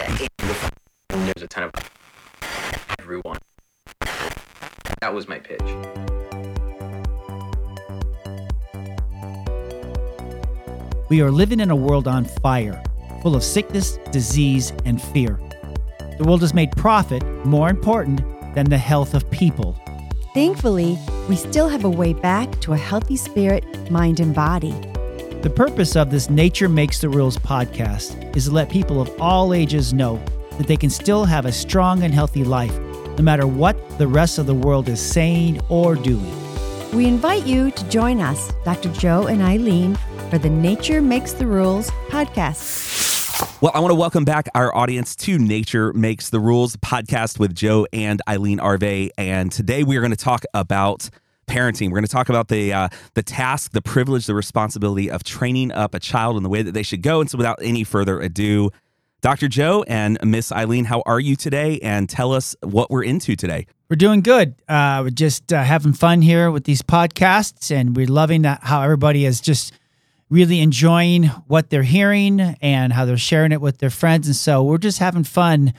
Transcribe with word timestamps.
it. 0.00 0.30
There's 1.08 1.42
a 1.42 1.48
ton 1.48 1.64
of 1.64 1.72
everyone. 2.98 3.38
That 5.00 5.12
was 5.14 5.28
my 5.28 5.38
pitch. 5.38 5.60
We 11.08 11.22
are 11.22 11.30
living 11.30 11.60
in 11.60 11.70
a 11.70 11.76
world 11.76 12.06
on 12.06 12.26
fire, 12.26 12.82
full 13.22 13.34
of 13.34 13.42
sickness, 13.42 13.98
disease, 14.12 14.72
and 14.84 15.00
fear. 15.00 15.40
The 16.18 16.24
world 16.24 16.42
has 16.42 16.52
made 16.52 16.72
profit 16.72 17.24
more 17.46 17.70
important 17.70 18.20
than 18.54 18.68
the 18.68 18.78
health 18.78 19.14
of 19.14 19.28
people. 19.30 19.80
Thankfully, 20.34 20.98
we 21.28 21.36
still 21.36 21.68
have 21.68 21.84
a 21.84 21.90
way 21.90 22.12
back 22.12 22.60
to 22.60 22.72
a 22.72 22.76
healthy 22.76 23.16
spirit, 23.16 23.90
mind, 23.90 24.20
and 24.20 24.34
body. 24.34 24.74
The 25.40 25.50
purpose 25.50 25.94
of 25.94 26.10
this 26.10 26.28
Nature 26.28 26.68
Makes 26.68 27.00
the 27.00 27.08
Rules 27.08 27.38
podcast 27.38 28.36
is 28.36 28.46
to 28.46 28.50
let 28.50 28.68
people 28.68 29.00
of 29.00 29.08
all 29.20 29.54
ages 29.54 29.94
know 29.94 30.20
that 30.56 30.66
they 30.66 30.76
can 30.76 30.90
still 30.90 31.24
have 31.24 31.46
a 31.46 31.52
strong 31.52 32.02
and 32.02 32.12
healthy 32.12 32.42
life, 32.42 32.76
no 33.16 33.22
matter 33.22 33.46
what 33.46 33.76
the 33.98 34.08
rest 34.08 34.38
of 34.38 34.46
the 34.46 34.54
world 34.54 34.88
is 34.88 35.00
saying 35.00 35.60
or 35.68 35.94
doing. 35.94 36.34
We 36.92 37.06
invite 37.06 37.46
you 37.46 37.70
to 37.70 37.88
join 37.88 38.20
us, 38.20 38.52
Dr. 38.64 38.92
Joe 38.94 39.28
and 39.28 39.40
Ilene, 39.40 39.96
for 40.28 40.38
the 40.38 40.50
Nature 40.50 41.00
Makes 41.00 41.34
the 41.34 41.46
Rules 41.46 41.88
podcast. 42.08 43.62
Well, 43.62 43.70
I 43.76 43.78
want 43.78 43.92
to 43.92 43.96
welcome 43.96 44.24
back 44.24 44.48
our 44.56 44.74
audience 44.74 45.14
to 45.16 45.38
Nature 45.38 45.92
Makes 45.92 46.30
the 46.30 46.40
Rules 46.40 46.74
podcast 46.78 47.38
with 47.38 47.54
Joe 47.54 47.86
and 47.92 48.20
Ilene 48.26 48.58
Arvay. 48.58 49.10
And 49.16 49.52
today 49.52 49.84
we 49.84 49.96
are 49.98 50.00
going 50.00 50.10
to 50.10 50.16
talk 50.16 50.42
about 50.52 51.10
parenting. 51.48 51.88
We're 51.88 51.96
going 51.96 52.04
to 52.04 52.10
talk 52.10 52.28
about 52.28 52.48
the 52.48 52.72
uh, 52.72 52.88
the 53.14 53.22
task, 53.22 53.72
the 53.72 53.82
privilege, 53.82 54.26
the 54.26 54.34
responsibility 54.34 55.10
of 55.10 55.24
training 55.24 55.72
up 55.72 55.94
a 55.94 56.00
child 56.00 56.36
in 56.36 56.42
the 56.42 56.48
way 56.48 56.62
that 56.62 56.72
they 56.72 56.82
should 56.82 57.02
go. 57.02 57.20
And 57.20 57.30
so, 57.30 57.38
without 57.38 57.58
any 57.60 57.84
further 57.84 58.20
ado, 58.20 58.70
Dr. 59.20 59.48
Joe 59.48 59.84
and 59.88 60.16
Miss 60.22 60.50
Ilene, 60.52 60.86
how 60.86 61.02
are 61.04 61.18
you 61.18 61.34
today? 61.34 61.80
And 61.80 62.08
tell 62.08 62.32
us 62.32 62.54
what 62.62 62.90
we're 62.90 63.02
into 63.02 63.34
today. 63.34 63.66
We're 63.90 63.96
doing 63.96 64.20
good. 64.20 64.54
Uh, 64.68 65.00
we're 65.02 65.10
just 65.10 65.52
uh, 65.52 65.64
having 65.64 65.92
fun 65.92 66.22
here 66.22 66.50
with 66.50 66.64
these 66.64 66.82
podcasts, 66.82 67.74
and 67.74 67.96
we're 67.96 68.06
loving 68.06 68.42
that 68.42 68.60
how 68.62 68.82
everybody 68.82 69.24
is 69.24 69.40
just 69.40 69.72
really 70.30 70.60
enjoying 70.60 71.24
what 71.46 71.70
they're 71.70 71.82
hearing 71.82 72.40
and 72.60 72.92
how 72.92 73.04
they're 73.04 73.16
sharing 73.16 73.52
it 73.52 73.60
with 73.60 73.78
their 73.78 73.90
friends. 73.90 74.26
And 74.26 74.36
so 74.36 74.62
we're 74.62 74.78
just 74.78 74.98
having 74.98 75.24
fun, 75.24 75.72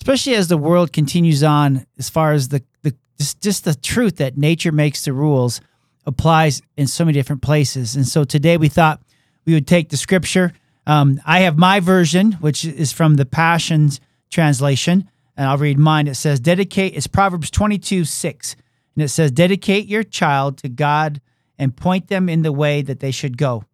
especially 0.00 0.34
as 0.34 0.48
the 0.48 0.56
world 0.56 0.92
continues 0.92 1.42
on 1.42 1.86
as 1.98 2.08
far 2.08 2.32
as 2.32 2.48
the, 2.48 2.62
the 2.82 2.94
just, 3.18 3.40
just 3.40 3.64
the 3.64 3.74
truth 3.74 4.16
that 4.16 4.36
nature 4.36 4.72
makes 4.72 5.04
the 5.04 5.12
rules 5.12 5.60
applies 6.04 6.62
in 6.76 6.86
so 6.86 7.04
many 7.04 7.14
different 7.14 7.42
places. 7.42 7.96
And 7.96 8.06
so 8.06 8.24
today 8.24 8.56
we 8.56 8.68
thought 8.68 9.02
we 9.44 9.54
would 9.54 9.66
take 9.66 9.88
the 9.88 9.96
scripture. 9.96 10.52
Um, 10.86 11.20
I 11.24 11.40
have 11.40 11.58
my 11.58 11.80
version, 11.80 12.32
which 12.32 12.64
is 12.64 12.92
from 12.92 13.14
the 13.14 13.26
Passions 13.26 14.00
translation, 14.30 15.08
and 15.36 15.48
I'll 15.48 15.58
read 15.58 15.78
mine. 15.78 16.06
It 16.06 16.14
says, 16.14 16.40
Dedicate, 16.40 16.96
it's 16.96 17.06
Proverbs 17.06 17.50
22 17.50 18.04
6. 18.04 18.56
And 18.94 19.04
it 19.04 19.08
says, 19.08 19.30
Dedicate 19.30 19.86
your 19.86 20.02
child 20.02 20.58
to 20.58 20.68
God 20.68 21.20
and 21.58 21.76
point 21.76 22.08
them 22.08 22.28
in 22.28 22.42
the 22.42 22.52
way 22.52 22.82
that 22.82 23.00
they 23.00 23.10
should 23.10 23.36
go 23.36 23.64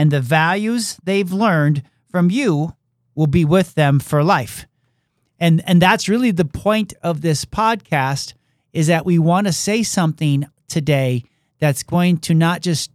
and 0.00 0.10
the 0.10 0.20
values 0.20 0.98
they've 1.04 1.32
learned 1.32 1.82
from 2.08 2.30
you 2.30 2.74
will 3.14 3.26
be 3.26 3.44
with 3.44 3.74
them 3.74 4.00
for 4.00 4.24
life. 4.24 4.66
And 5.38 5.62
and 5.66 5.80
that's 5.80 6.08
really 6.08 6.30
the 6.30 6.44
point 6.44 6.94
of 7.02 7.20
this 7.20 7.44
podcast 7.44 8.34
is 8.72 8.86
that 8.88 9.06
we 9.06 9.18
want 9.18 9.46
to 9.46 9.52
say 9.52 9.82
something 9.82 10.46
today 10.68 11.24
that's 11.58 11.82
going 11.82 12.18
to 12.18 12.34
not 12.34 12.60
just 12.60 12.90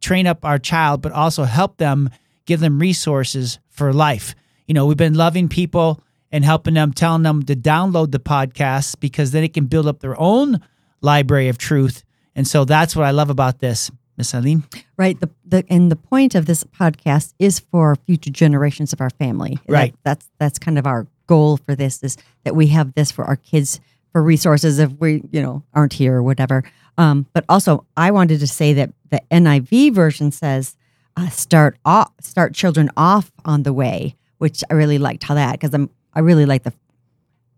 train 0.00 0.26
up 0.26 0.44
our 0.44 0.58
child 0.58 1.00
but 1.02 1.12
also 1.12 1.44
help 1.44 1.76
them 1.76 2.10
give 2.46 2.60
them 2.60 2.78
resources 2.78 3.58
for 3.68 3.92
life. 3.92 4.34
You 4.66 4.74
know, 4.74 4.86
we've 4.86 4.96
been 4.96 5.14
loving 5.14 5.48
people 5.48 6.02
and 6.30 6.44
helping 6.44 6.74
them 6.74 6.92
telling 6.92 7.22
them 7.22 7.42
to 7.44 7.54
download 7.54 8.10
the 8.10 8.18
podcast 8.18 8.98
because 9.00 9.30
then 9.30 9.44
it 9.44 9.54
can 9.54 9.66
build 9.66 9.86
up 9.86 10.00
their 10.00 10.18
own 10.18 10.60
library 11.00 11.48
of 11.48 11.58
truth. 11.58 12.04
And 12.34 12.48
so 12.48 12.64
that's 12.64 12.96
what 12.96 13.04
I 13.04 13.10
love 13.10 13.30
about 13.30 13.58
this. 13.58 13.90
Miss 14.16 14.32
Ilene? 14.32 14.62
Right. 14.96 15.18
The, 15.18 15.30
the 15.44 15.64
and 15.68 15.90
the 15.90 15.96
point 15.96 16.34
of 16.34 16.46
this 16.46 16.64
podcast 16.64 17.32
is 17.38 17.60
for 17.60 17.96
future 17.96 18.30
generations 18.30 18.92
of 18.92 19.00
our 19.00 19.10
family. 19.10 19.58
Right. 19.66 19.92
That, 19.92 20.02
that's 20.04 20.30
that's 20.38 20.58
kind 20.58 20.78
of 20.78 20.86
our 20.86 21.06
goal 21.26 21.56
for 21.56 21.74
this 21.74 22.02
is 22.02 22.16
that 22.44 22.54
we 22.54 22.68
have 22.68 22.94
this 22.94 23.10
for 23.10 23.24
our 23.24 23.36
kids 23.36 23.80
for 24.12 24.22
resources 24.22 24.78
if 24.78 24.92
we 24.92 25.22
you 25.32 25.42
know 25.42 25.62
aren't 25.74 25.94
here 25.94 26.16
or 26.16 26.22
whatever. 26.22 26.62
Um, 26.98 27.26
but 27.32 27.44
also, 27.48 27.86
I 27.96 28.10
wanted 28.10 28.40
to 28.40 28.46
say 28.46 28.74
that 28.74 28.92
the 29.10 29.22
NIV 29.30 29.94
version 29.94 30.30
says 30.30 30.76
uh, 31.16 31.28
start 31.28 31.78
off 31.84 32.12
start 32.20 32.54
children 32.54 32.90
off 32.96 33.32
on 33.44 33.62
the 33.62 33.72
way, 33.72 34.16
which 34.38 34.62
I 34.70 34.74
really 34.74 34.98
liked 34.98 35.24
how 35.24 35.34
that 35.34 35.52
because 35.52 35.74
I'm 35.74 35.90
I 36.14 36.20
really 36.20 36.46
like 36.46 36.62
the 36.62 36.72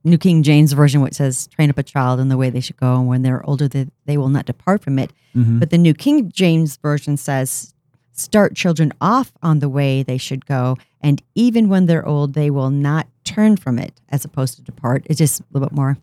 New 0.04 0.18
King 0.18 0.42
James 0.42 0.72
Version, 0.72 1.00
which 1.00 1.14
says, 1.14 1.46
train 1.48 1.70
up 1.70 1.78
a 1.78 1.82
child 1.82 2.20
in 2.20 2.28
the 2.28 2.36
way 2.36 2.50
they 2.50 2.60
should 2.60 2.76
go, 2.76 2.96
and 2.96 3.08
when 3.08 3.22
they're 3.22 3.44
older, 3.46 3.66
they, 3.66 3.86
they 4.04 4.18
will 4.18 4.28
not 4.28 4.44
depart 4.44 4.82
from 4.82 4.98
it. 4.98 5.12
Mm-hmm. 5.34 5.58
But 5.58 5.70
the 5.70 5.78
New 5.78 5.94
King 5.94 6.30
James 6.30 6.76
Version 6.76 7.16
says, 7.16 7.74
start 8.12 8.54
children 8.54 8.92
off 9.00 9.32
on 9.42 9.60
the 9.60 9.68
way 9.68 10.02
they 10.02 10.18
should 10.18 10.44
go, 10.44 10.76
and 11.00 11.22
even 11.34 11.70
when 11.70 11.86
they're 11.86 12.06
old, 12.06 12.34
they 12.34 12.50
will 12.50 12.70
not 12.70 13.08
turn 13.24 13.56
from 13.56 13.78
it, 13.78 13.98
as 14.10 14.26
opposed 14.26 14.56
to 14.56 14.62
depart. 14.62 15.06
It's 15.06 15.18
just 15.18 15.40
a 15.40 15.44
little 15.52 15.68
bit 15.68 15.74
more 15.74 15.96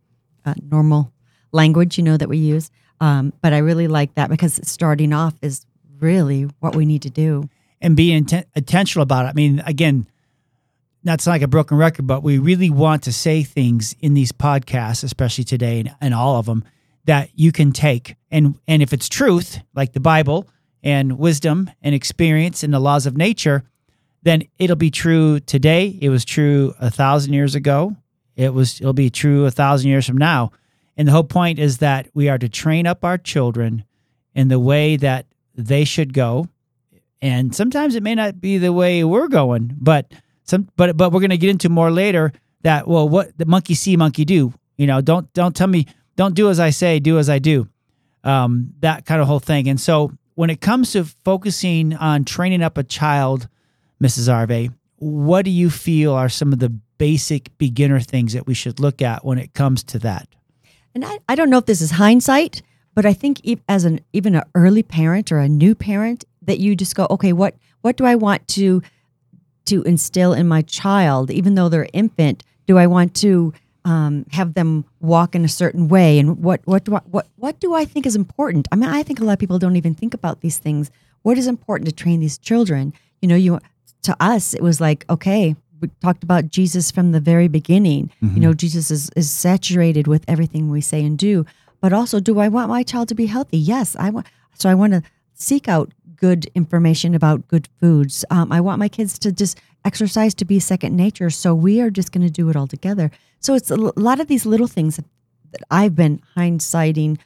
uh, 0.45 0.53
normal 0.69 1.11
language, 1.51 1.97
you 1.97 2.03
know, 2.03 2.17
that 2.17 2.29
we 2.29 2.37
use. 2.37 2.71
Um, 2.99 3.33
but 3.41 3.53
I 3.53 3.59
really 3.59 3.87
like 3.87 4.13
that 4.15 4.29
because 4.29 4.59
starting 4.63 5.13
off 5.13 5.33
is 5.41 5.65
really 5.99 6.43
what 6.59 6.75
we 6.75 6.85
need 6.85 7.01
to 7.03 7.09
do. 7.09 7.49
And 7.81 7.95
be 7.95 8.09
inten- 8.09 8.45
intentional 8.55 9.03
about 9.03 9.25
it. 9.25 9.29
I 9.29 9.33
mean, 9.33 9.61
again, 9.65 10.05
not 11.03 11.25
like 11.25 11.41
a 11.41 11.47
broken 11.47 11.77
record, 11.77 12.05
but 12.05 12.21
we 12.21 12.37
really 12.37 12.69
want 12.69 13.03
to 13.03 13.13
say 13.13 13.43
things 13.43 13.95
in 13.99 14.13
these 14.13 14.31
podcasts, 14.31 15.03
especially 15.03 15.43
today 15.43 15.79
and, 15.79 15.95
and 15.99 16.13
all 16.13 16.37
of 16.37 16.45
them, 16.45 16.63
that 17.05 17.29
you 17.33 17.51
can 17.51 17.71
take. 17.71 18.15
And 18.29 18.59
and 18.67 18.81
if 18.83 18.93
it's 18.93 19.09
truth, 19.09 19.59
like 19.73 19.93
the 19.93 19.99
Bible 19.99 20.47
and 20.83 21.17
wisdom 21.17 21.71
and 21.81 21.95
experience 21.95 22.63
and 22.63 22.73
the 22.73 22.79
laws 22.79 23.05
of 23.05 23.17
nature, 23.17 23.63
then 24.23 24.43
it'll 24.59 24.75
be 24.75 24.91
true 24.91 25.39
today. 25.39 25.97
It 25.99 26.09
was 26.09 26.23
true 26.23 26.75
a 26.79 26.91
thousand 26.91 27.33
years 27.33 27.55
ago. 27.55 27.95
It 28.35 28.53
was 28.53 28.79
it'll 28.79 28.93
be 28.93 29.09
true 29.09 29.45
a 29.45 29.51
thousand 29.51 29.89
years 29.89 30.05
from 30.07 30.17
now. 30.17 30.51
And 30.97 31.07
the 31.07 31.11
whole 31.11 31.23
point 31.23 31.59
is 31.59 31.77
that 31.79 32.07
we 32.13 32.29
are 32.29 32.37
to 32.37 32.49
train 32.49 32.85
up 32.85 33.03
our 33.03 33.17
children 33.17 33.85
in 34.35 34.47
the 34.47 34.59
way 34.59 34.97
that 34.97 35.25
they 35.55 35.83
should 35.83 36.13
go. 36.13 36.47
And 37.21 37.55
sometimes 37.55 37.95
it 37.95 38.03
may 38.03 38.15
not 38.15 38.41
be 38.41 38.57
the 38.57 38.73
way 38.73 39.03
we're 39.03 39.27
going, 39.27 39.75
but 39.79 40.11
some, 40.43 40.69
but 40.75 40.97
but 40.97 41.11
we're 41.11 41.19
going 41.19 41.29
to 41.29 41.37
get 41.37 41.49
into 41.49 41.69
more 41.69 41.91
later 41.91 42.33
that 42.63 42.87
well, 42.87 43.07
what 43.07 43.37
the 43.37 43.45
monkey 43.45 43.73
see, 43.73 43.95
monkey 43.95 44.25
do. 44.25 44.53
You 44.77 44.87
know, 44.87 45.01
don't 45.01 45.31
don't 45.33 45.55
tell 45.55 45.67
me, 45.67 45.87
don't 46.15 46.35
do 46.35 46.49
as 46.49 46.59
I 46.59 46.71
say, 46.71 46.99
do 46.99 47.19
as 47.19 47.29
I 47.29 47.39
do. 47.39 47.67
Um, 48.23 48.73
that 48.79 49.05
kind 49.05 49.21
of 49.21 49.27
whole 49.27 49.39
thing. 49.39 49.67
And 49.67 49.79
so 49.79 50.11
when 50.35 50.49
it 50.49 50.61
comes 50.61 50.91
to 50.93 51.03
focusing 51.03 51.93
on 51.95 52.23
training 52.25 52.63
up 52.63 52.77
a 52.77 52.83
child, 52.83 53.47
Mrs. 54.01 54.29
Arvay, 54.29 54.73
what 54.97 55.45
do 55.45 55.51
you 55.51 55.69
feel 55.69 56.13
are 56.13 56.29
some 56.29 56.53
of 56.53 56.59
the 56.59 56.69
basic 57.01 57.57
beginner 57.57 57.99
things 57.99 58.33
that 58.33 58.45
we 58.45 58.53
should 58.53 58.79
look 58.79 59.01
at 59.01 59.25
when 59.25 59.39
it 59.39 59.55
comes 59.55 59.83
to 59.83 59.97
that? 59.97 60.27
And 60.93 61.03
I, 61.03 61.17
I 61.27 61.33
don't 61.33 61.49
know 61.49 61.57
if 61.57 61.65
this 61.65 61.81
is 61.81 61.89
hindsight, 61.89 62.61
but 62.93 63.07
I 63.07 63.13
think 63.13 63.41
as 63.67 63.85
an 63.85 64.01
even 64.13 64.35
an 64.35 64.43
early 64.53 64.83
parent 64.83 65.31
or 65.31 65.39
a 65.39 65.49
new 65.49 65.73
parent, 65.73 66.25
that 66.43 66.59
you 66.59 66.75
just 66.75 66.93
go, 66.93 67.07
okay, 67.09 67.33
what 67.33 67.55
what 67.81 67.97
do 67.97 68.05
I 68.05 68.13
want 68.13 68.47
to 68.49 68.83
to 69.65 69.81
instill 69.81 70.33
in 70.33 70.47
my 70.47 70.61
child, 70.61 71.31
even 71.31 71.55
though 71.55 71.69
they're 71.69 71.87
infant? 71.91 72.43
Do 72.67 72.77
I 72.77 72.85
want 72.85 73.15
to 73.15 73.51
um, 73.83 74.27
have 74.29 74.53
them 74.53 74.85
walk 74.99 75.33
in 75.33 75.43
a 75.43 75.49
certain 75.49 75.87
way? 75.87 76.19
And 76.19 76.43
what 76.43 76.61
what 76.65 76.83
do 76.83 76.97
I, 76.97 77.01
what 77.09 77.27
what 77.37 77.59
do 77.59 77.73
I 77.73 77.83
think 77.83 78.05
is 78.05 78.15
important? 78.15 78.67
I 78.71 78.75
mean, 78.75 78.91
I 78.91 79.01
think 79.01 79.19
a 79.19 79.23
lot 79.23 79.33
of 79.33 79.39
people 79.39 79.57
don't 79.57 79.75
even 79.75 79.95
think 79.95 80.13
about 80.13 80.41
these 80.41 80.59
things. 80.59 80.91
What 81.23 81.39
is 81.39 81.47
important 81.47 81.89
to 81.89 81.95
train 81.95 82.19
these 82.19 82.37
children? 82.37 82.93
You 83.23 83.27
know, 83.27 83.35
you 83.35 83.59
to 84.03 84.15
us 84.19 84.53
it 84.53 84.61
was 84.61 84.79
like 84.79 85.03
okay. 85.09 85.55
We 85.81 85.89
talked 86.01 86.23
about 86.23 86.49
Jesus 86.49 86.91
from 86.91 87.11
the 87.11 87.19
very 87.19 87.47
beginning. 87.47 88.11
Mm-hmm. 88.23 88.35
You 88.35 88.41
know, 88.41 88.53
Jesus 88.53 88.91
is, 88.91 89.09
is 89.15 89.29
saturated 89.29 90.07
with 90.07 90.23
everything 90.27 90.69
we 90.69 90.81
say 90.81 91.03
and 91.03 91.17
do. 91.17 91.45
But 91.81 91.91
also, 91.91 92.19
do 92.19 92.39
I 92.39 92.47
want 92.47 92.69
my 92.69 92.83
child 92.83 93.09
to 93.09 93.15
be 93.15 93.25
healthy? 93.25 93.57
Yes, 93.57 93.95
I 93.95 94.11
want. 94.11 94.27
So 94.53 94.69
I 94.69 94.75
want 94.75 94.93
to 94.93 95.01
seek 95.33 95.67
out 95.67 95.91
good 96.15 96.45
information 96.53 97.15
about 97.15 97.47
good 97.47 97.67
foods. 97.79 98.23
Um, 98.29 98.51
I 98.51 98.61
want 98.61 98.77
my 98.77 98.87
kids 98.87 99.17
to 99.19 99.31
just 99.31 99.59
exercise 99.83 100.35
to 100.35 100.45
be 100.45 100.59
second 100.59 100.95
nature. 100.95 101.31
So 101.31 101.55
we 101.55 101.81
are 101.81 101.89
just 101.89 102.11
going 102.11 102.25
to 102.25 102.31
do 102.31 102.49
it 102.49 102.55
all 102.55 102.67
together. 102.67 103.09
So 103.39 103.55
it's 103.55 103.71
a 103.71 103.75
lot 103.75 104.19
of 104.19 104.27
these 104.27 104.45
little 104.45 104.67
things 104.67 104.97
that 104.97 105.63
I've 105.71 105.95
been 105.95 106.21
hindsighting, 106.37 107.17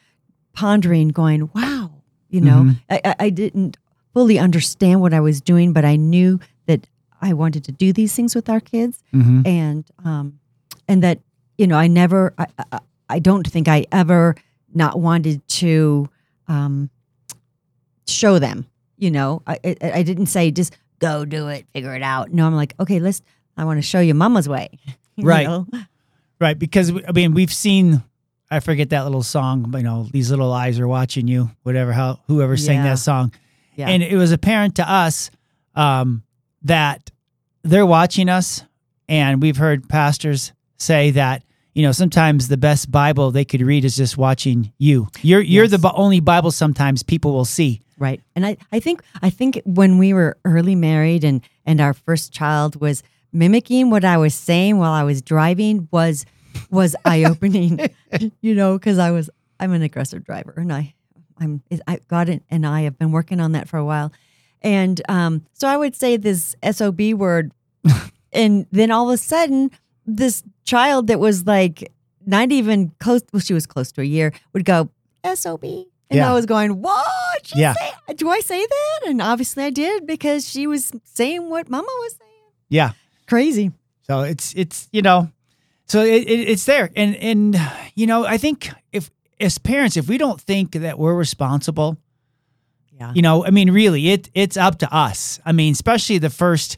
pondering, 0.53 1.09
going, 1.09 1.49
wow, 1.53 1.91
you 2.29 2.39
know, 2.39 2.63
mm-hmm. 2.63 2.93
I, 3.05 3.15
I 3.19 3.29
didn't 3.29 3.77
fully 4.13 4.39
understand 4.39 5.01
what 5.01 5.13
I 5.13 5.19
was 5.19 5.41
doing, 5.41 5.73
but 5.73 5.83
I 5.83 5.97
knew 5.97 6.39
that 6.67 6.87
I 7.21 7.33
wanted 7.33 7.63
to 7.65 7.71
do 7.71 7.93
these 7.93 8.13
things 8.15 8.35
with 8.35 8.49
our 8.49 8.59
kids, 8.59 9.03
mm-hmm. 9.13 9.41
and 9.45 9.85
um, 10.03 10.39
and 10.87 11.03
that 11.03 11.19
you 11.57 11.67
know, 11.67 11.77
I 11.77 11.87
never, 11.87 12.33
I, 12.37 12.47
I, 12.71 12.79
I 13.09 13.19
don't 13.19 13.47
think 13.47 13.67
I 13.67 13.85
ever 13.91 14.35
not 14.73 14.99
wanted 14.99 15.47
to 15.47 16.09
um, 16.47 16.89
show 18.07 18.39
them 18.39 18.67
you 18.97 19.11
know, 19.11 19.41
I, 19.45 19.59
I, 19.65 19.91
I 19.95 20.03
didn't 20.03 20.27
say 20.27 20.51
just 20.51 20.77
go 20.99 21.25
do 21.25 21.47
it, 21.49 21.65
figure 21.73 21.93
it 21.95 22.01
out. 22.01 22.31
No, 22.31 22.45
I'm 22.47 22.55
like, 22.55 22.73
okay, 22.79 22.99
let's 22.99 23.21
I 23.57 23.65
want 23.65 23.77
to 23.77 23.81
show 23.81 23.99
you 23.99 24.13
mama's 24.13 24.47
way. 24.49 24.69
you 25.15 25.27
Right. 25.27 25.45
know? 25.45 25.67
Right, 26.39 26.57
because 26.57 26.91
I 27.07 27.11
mean 27.13 27.33
we've 27.33 27.53
seen 27.53 28.03
I 28.49 28.59
forget 28.59 28.89
that 28.91 29.03
little 29.03 29.23
song, 29.23 29.73
you 29.75 29.83
know, 29.83 30.07
these 30.11 30.29
little 30.29 30.53
eyes 30.53 30.79
are 30.79 30.87
watching 30.87 31.27
you, 31.27 31.51
whatever 31.63 31.93
how 31.93 32.19
whoever 32.27 32.57
sang 32.57 32.77
Yeah. 32.77 32.83
that 32.91 32.99
song. 32.99 33.33
Yeah. 33.75 33.89
And 33.89 34.01
it 34.03 34.15
was 34.15 34.31
apparent 34.31 34.75
to 34.75 34.89
us 34.89 35.29
um, 35.75 36.23
that 36.65 37.11
they're 37.63 37.85
watching 37.85 38.29
us 38.29 38.63
and 39.07 39.41
we've 39.41 39.57
heard 39.57 39.87
pastors 39.89 40.51
say 40.77 41.11
that 41.11 41.43
you 41.73 41.81
know 41.83 41.91
sometimes 41.91 42.47
the 42.47 42.57
best 42.57 42.91
bible 42.91 43.31
they 43.31 43.45
could 43.45 43.61
read 43.61 43.85
is 43.85 43.95
just 43.95 44.17
watching 44.17 44.71
you 44.77 45.07
you're 45.21 45.41
you're 45.41 45.65
Yes. 45.65 45.81
the 45.81 45.93
only 45.93 46.19
bible 46.19 46.51
sometimes 46.51 47.01
people 47.03 47.31
will 47.33 47.45
see 47.45 47.81
Right. 47.97 48.19
And 48.35 48.45
I, 48.45 48.57
I 48.73 48.81
think 48.81 49.01
I 49.21 49.29
think 49.29 49.61
when 49.63 49.97
we 49.97 50.11
were 50.13 50.37
early 50.43 50.75
married 50.75 51.23
and 51.23 51.39
and 51.65 51.79
our 51.79 51.93
first 51.93 52.33
child 52.33 52.81
was 52.81 53.01
mimicking 53.31 53.89
what 53.89 54.03
I 54.03 54.17
was 54.17 54.35
saying 54.35 54.77
while 54.79 54.91
I 54.91 55.03
was 55.03 55.21
driving 55.21 55.87
was 55.91 56.25
was 56.69 56.93
eye 57.05 57.23
opening. 57.23 57.79
you 58.41 58.53
know, 58.53 58.77
because 58.77 58.97
I 58.99 59.11
was 59.11 59.29
I'm 59.61 59.71
an 59.71 59.81
aggressive 59.81 60.25
driver 60.25 60.53
and 60.57 60.73
I 60.73 60.93
I'm 61.39 61.63
I 61.87 61.99
God 62.09 62.41
and 62.49 62.65
I 62.67 62.81
have 62.81 62.99
been 62.99 63.13
working 63.13 63.39
on 63.39 63.53
that 63.53 63.69
for 63.69 63.77
a 63.77 63.85
while. 63.85 64.11
And 64.65 65.01
um 65.07 65.45
so 65.53 65.67
I 65.67 65.77
would 65.77 65.95
say 65.95 66.17
this 66.17 66.55
SOB 66.77 66.99
word 67.13 67.51
and 68.33 68.65
then 68.71 68.89
all 68.91 69.09
of 69.09 69.13
a 69.13 69.17
sudden 69.17 69.69
this 70.05 70.43
child 70.65 71.07
that 71.07 71.19
was 71.19 71.45
like 71.45 71.91
not 72.25 72.51
even 72.51 72.91
close 72.99 73.21
well 73.31 73.39
she 73.41 73.53
was 73.53 73.65
close 73.67 73.91
to 73.93 74.01
a 74.01 74.05
year 74.05 74.33
would 74.53 74.65
go 74.65 74.89
SOB 75.23 75.63
and 75.63 76.17
Yeah. 76.19 76.29
I 76.31 76.33
was 76.33 76.45
going, 76.45 76.81
"What? 76.81 77.41
She 77.47 77.59
Yeah. 77.59 77.73
say- 77.73 78.13
do 78.15 78.29
I 78.29 78.39
say 78.41 78.59
that?" 78.75 78.99
And 79.09 79.21
obviously 79.21 79.63
I 79.63 79.71
did 79.71 80.05
because 80.05 80.47
she 80.49 80.67
was 80.67 80.91
saying 81.03 81.49
what 81.49 81.69
Mama 81.69 81.87
was 82.05 82.13
saying. 82.19 82.51
yeah 82.69 82.91
Crazy. 83.27 83.71
so 84.07 84.21
it's 84.21 84.53
it's 84.55 84.87
you 84.91 85.01
know 85.01 85.29
so 85.87 86.01
it, 86.01 86.23
it, 86.33 86.49
it's 86.53 86.65
there 86.65 86.89
and 86.95 87.15
and 87.17 87.59
you 87.95 88.05
know 88.07 88.25
i 88.25 88.37
think 88.37 88.69
if 88.91 89.09
as 89.39 89.57
parents 89.59 89.97
if 89.97 90.07
we 90.07 90.17
don't 90.17 90.39
think 90.41 90.71
that 90.73 90.97
we're 90.99 91.13
responsible 91.15 91.97
Yeah. 92.97 93.11
you 93.13 93.21
know 93.21 93.45
i 93.45 93.49
mean 93.49 93.71
really 93.71 94.09
it 94.09 94.29
it's 94.33 94.55
up 94.57 94.79
to 94.79 94.93
us. 94.93 95.39
I 95.45 95.51
mean 95.51 95.73
especially 95.73 96.17
the 96.17 96.29
first 96.29 96.77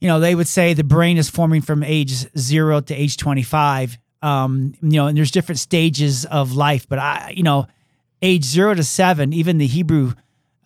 you 0.00 0.08
know 0.08 0.20
they 0.20 0.34
would 0.34 0.48
say 0.48 0.74
the 0.74 0.84
brain 0.84 1.16
is 1.16 1.30
forming 1.30 1.62
from 1.62 1.82
age 1.82 2.12
0 2.36 2.80
to 2.82 2.94
age 2.94 3.16
25 3.16 3.96
um 4.22 4.74
you 4.82 4.90
know 4.98 5.06
and 5.06 5.16
there's 5.16 5.30
different 5.30 5.58
stages 5.58 6.24
of 6.26 6.52
life 6.52 6.86
but 6.88 6.98
i 6.98 7.32
you 7.34 7.42
know 7.42 7.66
age 8.20 8.44
0 8.44 8.74
to 8.74 8.84
7 8.84 9.32
even 9.32 9.58
the 9.58 9.66
hebrew 9.66 10.12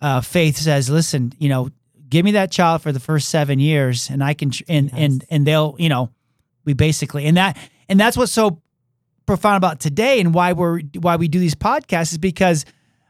uh, 0.01 0.21
faith 0.21 0.57
says 0.57 0.89
listen 0.89 1.31
you 1.39 1.47
know 1.49 1.69
give 2.09 2.25
me 2.25 2.31
that 2.31 2.51
child 2.51 2.81
for 2.81 2.91
the 2.91 2.99
first 2.99 3.29
7 3.29 3.59
years 3.59 4.09
and 4.09 4.21
i 4.23 4.33
can 4.33 4.49
tr- 4.51 4.63
and 4.67 4.91
and 4.93 5.25
and 5.29 5.47
they'll 5.47 5.75
you 5.79 5.89
know 5.89 6.09
we 6.65 6.73
basically 6.73 7.25
and 7.25 7.37
that 7.37 7.57
and 7.87 7.99
that's 7.99 8.17
what's 8.17 8.31
so 8.31 8.61
profound 9.25 9.57
about 9.57 9.79
today 9.79 10.19
and 10.19 10.33
why 10.33 10.53
we're 10.53 10.81
why 10.99 11.15
we 11.15 11.27
do 11.27 11.39
these 11.39 11.55
podcasts 11.55 12.11
is 12.11 12.17
because 12.17 12.65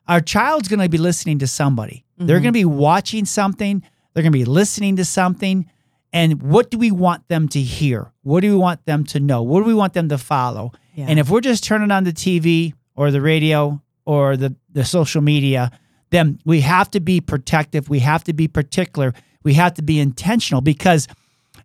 our 0.09 0.19
child's 0.19 0.67
going 0.67 0.79
to 0.79 0.89
be 0.89 0.97
listening 0.97 1.39
to 1.39 1.47
somebody. 1.47 2.03
They're 2.17 2.41
going 2.41 2.51
to 2.53 2.59
mm-hmm. 2.59 2.69
be 2.69 2.81
watching 2.81 3.25
something. 3.25 3.81
They're 4.13 4.23
going 4.23 4.33
to 4.33 4.37
be 4.37 4.43
listening 4.43 4.97
to 4.97 5.05
something. 5.05 5.69
And 6.11 6.41
what 6.41 6.71
do 6.71 6.79
we 6.79 6.91
want 6.91 7.27
them 7.27 7.47
to 7.49 7.61
hear? 7.61 8.11
What 8.23 8.41
do 8.41 8.49
we 8.49 8.57
want 8.57 8.85
them 8.85 9.05
to 9.05 9.19
know? 9.19 9.43
What 9.43 9.61
do 9.61 9.65
we 9.65 9.75
want 9.75 9.93
them 9.93 10.09
to 10.09 10.17
follow? 10.17 10.73
Yeah. 10.95 11.05
And 11.07 11.19
if 11.19 11.29
we're 11.29 11.41
just 11.41 11.63
turning 11.63 11.91
on 11.91 12.03
the 12.03 12.11
TV 12.11 12.73
or 12.95 13.11
the 13.11 13.21
radio 13.21 13.81
or 14.05 14.35
the, 14.35 14.55
the 14.71 14.83
social 14.83 15.21
media, 15.21 15.71
then 16.09 16.39
we 16.43 16.61
have 16.61 16.89
to 16.91 16.99
be 16.99 17.21
protective. 17.21 17.87
We 17.87 17.99
have 17.99 18.23
to 18.23 18.33
be 18.33 18.47
particular. 18.47 19.13
We 19.43 19.53
have 19.53 19.75
to 19.75 19.83
be 19.83 19.99
intentional 19.99 20.61
because, 20.61 21.07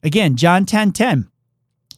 again, 0.03 0.37
John 0.37 0.67
10 0.67 0.93
10, 0.93 1.31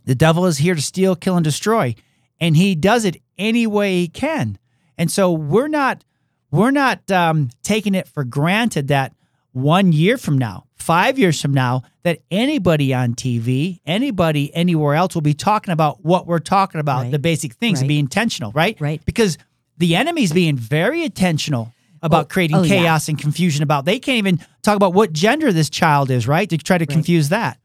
the 0.05 0.15
devil 0.15 0.47
is 0.47 0.59
here 0.59 0.77
to 0.77 0.81
steal, 0.81 1.17
kill, 1.17 1.37
and 1.37 1.45
destroy. 1.45 1.97
And 2.41 2.57
he 2.57 2.77
does 2.77 3.05
it 3.05 3.21
any 3.37 3.67
way 3.67 3.97
he 3.97 4.09
can. 4.09 4.59
And 4.97 5.11
so 5.11 5.33
we're 5.33 5.69
not 5.69 6.05
we're 6.51 6.71
not 6.71 7.11
um, 7.11 7.51
taking 7.63 7.95
it 7.95 8.09
for 8.09 8.25
granted 8.25 8.89
that 8.89 9.13
one 9.53 9.93
year 9.93 10.17
from 10.19 10.37
now, 10.39 10.67
five 10.75 11.19
years 11.19 11.41
from 11.41 11.53
now, 11.55 11.83
that 12.03 12.21
anybody 12.31 12.93
on 12.95 13.15
TV, 13.15 13.81
anybody 13.87 14.55
anywhere 14.55 14.95
else 14.95 15.15
will 15.15 15.23
be 15.23 15.35
talking 15.35 15.73
about 15.73 16.05
what 16.05 16.27
we're 16.27 16.39
talking 16.39 16.81
about, 16.81 17.03
Right. 17.05 17.11
the 17.11 17.19
basic 17.19 17.55
things, 17.55 17.81
and 17.81 17.89
be 17.89 17.99
intentional, 17.99 18.53
right? 18.53 18.79
Right. 18.81 19.03
Because 19.05 19.39
the 19.79 19.97
enemy's 19.97 20.33
being 20.33 20.57
very 20.57 21.03
intentional 21.03 21.73
about 22.03 22.27
Oh, 22.27 22.29
creating 22.29 22.57
oh, 22.59 22.63
yeah. 22.63 22.83
chaos 22.83 23.09
and 23.09 23.19
confusion 23.19 23.63
about. 23.63 23.85
They 23.87 23.99
can't 23.99 24.19
even 24.19 24.39
talk 24.63 24.77
about 24.77 24.93
what 24.95 25.13
gender 25.13 25.53
this 25.53 25.71
child 25.71 26.11
is, 26.11 26.29
right? 26.29 26.49
To 26.51 26.59
try 26.59 26.79
to 26.79 26.87
confuse 26.87 27.31
that. 27.31 27.59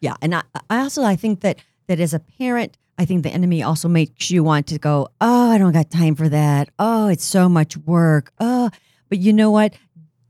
Yeah, 0.00 0.14
and 0.20 0.34
I, 0.34 0.42
I 0.70 0.80
also 0.80 1.02
I 1.04 1.16
think 1.16 1.40
that 1.40 1.58
that 1.86 2.00
as 2.00 2.12
a 2.14 2.18
parent, 2.18 2.76
I 2.98 3.04
think 3.04 3.22
the 3.22 3.30
enemy 3.30 3.62
also 3.62 3.88
makes 3.88 4.30
you 4.30 4.42
want 4.42 4.66
to 4.68 4.78
go, 4.78 5.08
oh, 5.20 5.50
I 5.50 5.58
don't 5.58 5.72
got 5.72 5.90
time 5.90 6.14
for 6.14 6.28
that. 6.28 6.70
Oh, 6.78 7.08
it's 7.08 7.24
so 7.24 7.48
much 7.48 7.76
work. 7.76 8.32
Oh, 8.40 8.70
but 9.08 9.18
you 9.18 9.32
know 9.32 9.50
what? 9.50 9.74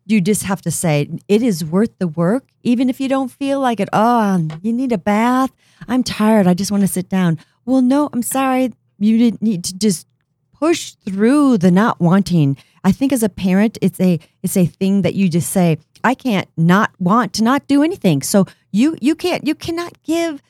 You 0.07 0.21
just 0.21 0.45
have 0.45 0.63
to 0.63 0.71
say 0.71 1.09
it 1.29 1.43
is 1.43 1.65
worth 1.65 1.99
the 1.99 2.09
work, 2.09 2.45
even 2.63 2.89
if 2.89 3.01
you 3.01 3.09
don't 3.09 3.31
feel 3.31 3.61
like 3.61 3.81
it. 3.81 3.89
Oh, 3.93 4.49
you 4.63 4.73
need 4.73 4.93
a 4.93 4.99
bath. 4.99 5.51
I'm 5.89 6.03
tired. 6.03 6.47
I 6.47 6.55
just 6.55 6.71
want 6.71 6.83
to 6.83 6.89
sit 6.89 7.09
down. 7.09 7.39
Well, 7.65 7.83
no, 7.83 8.09
I'm 8.13 8.23
sorry. 8.23 8.73
You 8.99 9.19
didn't 9.19 9.43
need 9.43 9.65
to 9.65 9.77
just 9.77 10.07
push 10.53 10.93
through 10.93 11.59
the 11.59 11.71
not 11.71 12.01
wanting. 12.01 12.57
I 12.85 12.93
think 12.93 13.13
as 13.13 13.23
a 13.23 13.29
parent, 13.29 13.79
it's 13.83 14.01
a 14.01 14.19
it's 14.43 14.57
a 14.57 14.67
thing 14.67 15.03
that 15.03 15.15
you 15.15 15.29
just 15.29 15.51
say, 15.51 15.79
I 16.05 16.15
can't 16.15 16.49
not 16.57 16.93
want 16.99 17.33
to 17.35 17.45
not 17.45 17.67
do 17.67 17.83
anything. 17.83 18.23
So 18.23 18.47
you 18.71 18.97
you 19.01 19.15
can't 19.15 19.47
you 19.47 19.55
cannot 19.55 20.01
give 20.05 20.43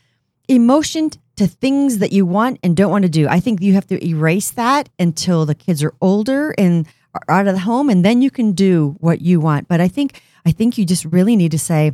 emotion 0.48 1.10
to 1.36 1.46
things 1.46 1.98
that 1.98 2.12
you 2.12 2.24
want 2.24 2.58
and 2.62 2.76
don't 2.76 2.90
want 2.90 3.02
to 3.02 3.08
do. 3.10 3.28
I 3.28 3.40
think 3.40 3.60
you 3.60 3.74
have 3.74 3.86
to 3.88 4.04
erase 4.04 4.50
that 4.52 4.88
until 4.98 5.44
the 5.46 5.54
kids 5.54 5.82
are 5.82 5.92
older 6.00 6.54
and 6.56 6.86
are 7.14 7.34
out 7.36 7.46
of 7.46 7.54
the 7.54 7.60
home 7.60 7.90
and 7.90 8.04
then 8.04 8.22
you 8.22 8.30
can 8.30 8.52
do 8.52 8.96
what 9.00 9.20
you 9.20 9.40
want. 9.40 9.68
But 9.68 9.80
I 9.80 9.88
think 9.88 10.20
I 10.46 10.52
think 10.52 10.78
you 10.78 10.84
just 10.84 11.04
really 11.04 11.36
need 11.36 11.50
to 11.52 11.58
say 11.58 11.92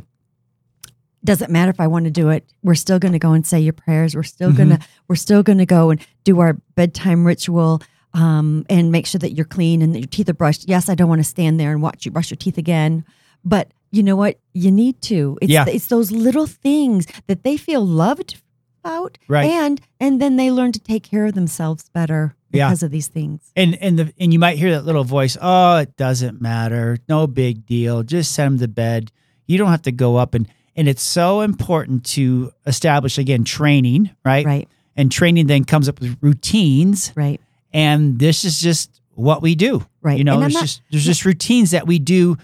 doesn't 1.23 1.49
matter 1.51 1.69
if 1.69 1.79
I 1.79 1.87
want 1.87 2.03
to 2.05 2.11
do 2.11 2.29
it. 2.29 2.45
We're 2.63 2.75
still 2.75 2.99
going 2.99 3.13
to 3.13 3.19
go 3.19 3.31
and 3.31 3.47
say 3.47 3.59
your 3.61 3.73
prayers. 3.73 4.13
We're 4.15 4.23
still 4.23 4.51
going 4.51 4.69
to 4.69 4.79
we're 5.07 5.15
still 5.15 5.43
going 5.43 5.59
to 5.59 5.65
go 5.65 5.89
and 5.89 6.05
do 6.23 6.39
our 6.39 6.53
bedtime 6.75 7.25
ritual 7.25 7.81
um, 8.13 8.65
and 8.69 8.91
make 8.91 9.07
sure 9.07 9.19
that 9.19 9.31
you're 9.31 9.45
clean 9.45 9.81
and 9.81 9.95
that 9.95 9.99
your 9.99 10.07
teeth 10.07 10.29
are 10.29 10.33
brushed. 10.33 10.67
Yes, 10.67 10.89
I 10.89 10.95
don't 10.95 11.09
want 11.09 11.19
to 11.19 11.27
stand 11.27 11.59
there 11.59 11.71
and 11.71 11.81
watch 11.81 12.05
you 12.05 12.11
brush 12.11 12.29
your 12.29 12.37
teeth 12.37 12.57
again, 12.57 13.05
but 13.43 13.71
you 13.91 14.03
know 14.03 14.15
what? 14.15 14.39
You 14.53 14.71
need 14.71 15.01
to. 15.03 15.37
It's 15.41 15.51
Yeah. 15.51 15.65
it's 15.67 15.87
those 15.87 16.11
little 16.11 16.47
things 16.47 17.07
that 17.27 17.43
they 17.43 17.57
feel 17.57 17.85
loved 17.85 18.41
about, 18.83 19.17
Right. 19.27 19.45
And 19.45 19.79
and 19.99 20.21
then 20.21 20.35
they 20.35 20.51
learn 20.51 20.71
to 20.73 20.79
take 20.79 21.03
care 21.03 21.25
of 21.25 21.33
themselves 21.33 21.89
better 21.89 22.35
Yeah. 22.51 22.67
because 22.67 22.83
of 22.83 22.91
these 22.91 23.07
things. 23.07 23.41
And 23.55 23.75
and 23.81 23.97
the 23.99 24.13
and 24.19 24.33
you 24.33 24.39
might 24.39 24.57
hear 24.57 24.71
that 24.71 24.85
little 24.85 25.03
voice, 25.03 25.37
oh, 25.41 25.77
it 25.77 25.95
doesn't 25.97 26.41
matter. 26.41 26.97
No 27.07 27.27
big 27.27 27.65
deal. 27.65 28.03
Just 28.03 28.33
send 28.33 28.59
them 28.59 28.59
to 28.59 28.67
bed. 28.67 29.11
You 29.47 29.57
don't 29.57 29.69
have 29.71 29.83
to 29.83 29.91
go 29.91 30.17
up 30.17 30.33
and 30.33 30.47
and 30.75 30.87
it's 30.87 31.03
so 31.03 31.41
important 31.41 32.03
to 32.05 32.51
establish 32.65 33.17
again 33.17 33.43
training, 33.43 34.09
right? 34.25 34.45
Right. 34.45 34.67
And 34.95 35.11
training 35.11 35.47
then 35.47 35.63
comes 35.63 35.87
up 35.89 35.99
with 35.99 36.17
routines. 36.21 37.11
Right. 37.15 37.39
And 37.71 38.19
this 38.19 38.43
is 38.45 38.59
just 38.59 39.01
what 39.15 39.41
we 39.41 39.55
do. 39.55 39.85
Right. 40.01 40.17
You 40.17 40.23
know, 40.23 40.33
And 40.33 40.43
there's 40.43 40.53
not- 40.53 40.61
just 40.63 40.81
there's 40.91 41.05
just 41.05 41.25
routines 41.25 41.71
that 41.71 41.87
we 41.87 41.99
do. 41.99 42.37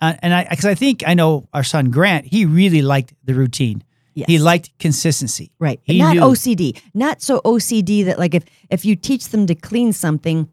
Uh, 0.00 0.14
and 0.22 0.34
I 0.34 0.44
because 0.50 0.64
I 0.66 0.74
think 0.74 1.02
I 1.06 1.14
know 1.14 1.48
our 1.54 1.64
son 1.64 1.90
Grant, 1.90 2.26
he 2.26 2.44
really 2.44 2.82
liked 2.82 3.14
the 3.24 3.32
routine. 3.34 3.82
Yes. 4.14 4.26
He 4.28 4.38
liked 4.38 4.70
consistency. 4.78 5.50
Right. 5.58 5.80
He 5.82 5.98
not 5.98 6.14
knew- 6.14 6.22
OCD. 6.22 6.80
Not 6.94 7.20
so 7.22 7.40
OCD 7.44 8.04
that 8.04 8.18
like 8.18 8.34
if 8.34 8.44
if 8.70 8.84
you 8.84 8.96
teach 8.96 9.28
them 9.28 9.46
to 9.46 9.54
clean 9.54 9.92
something, 9.92 10.48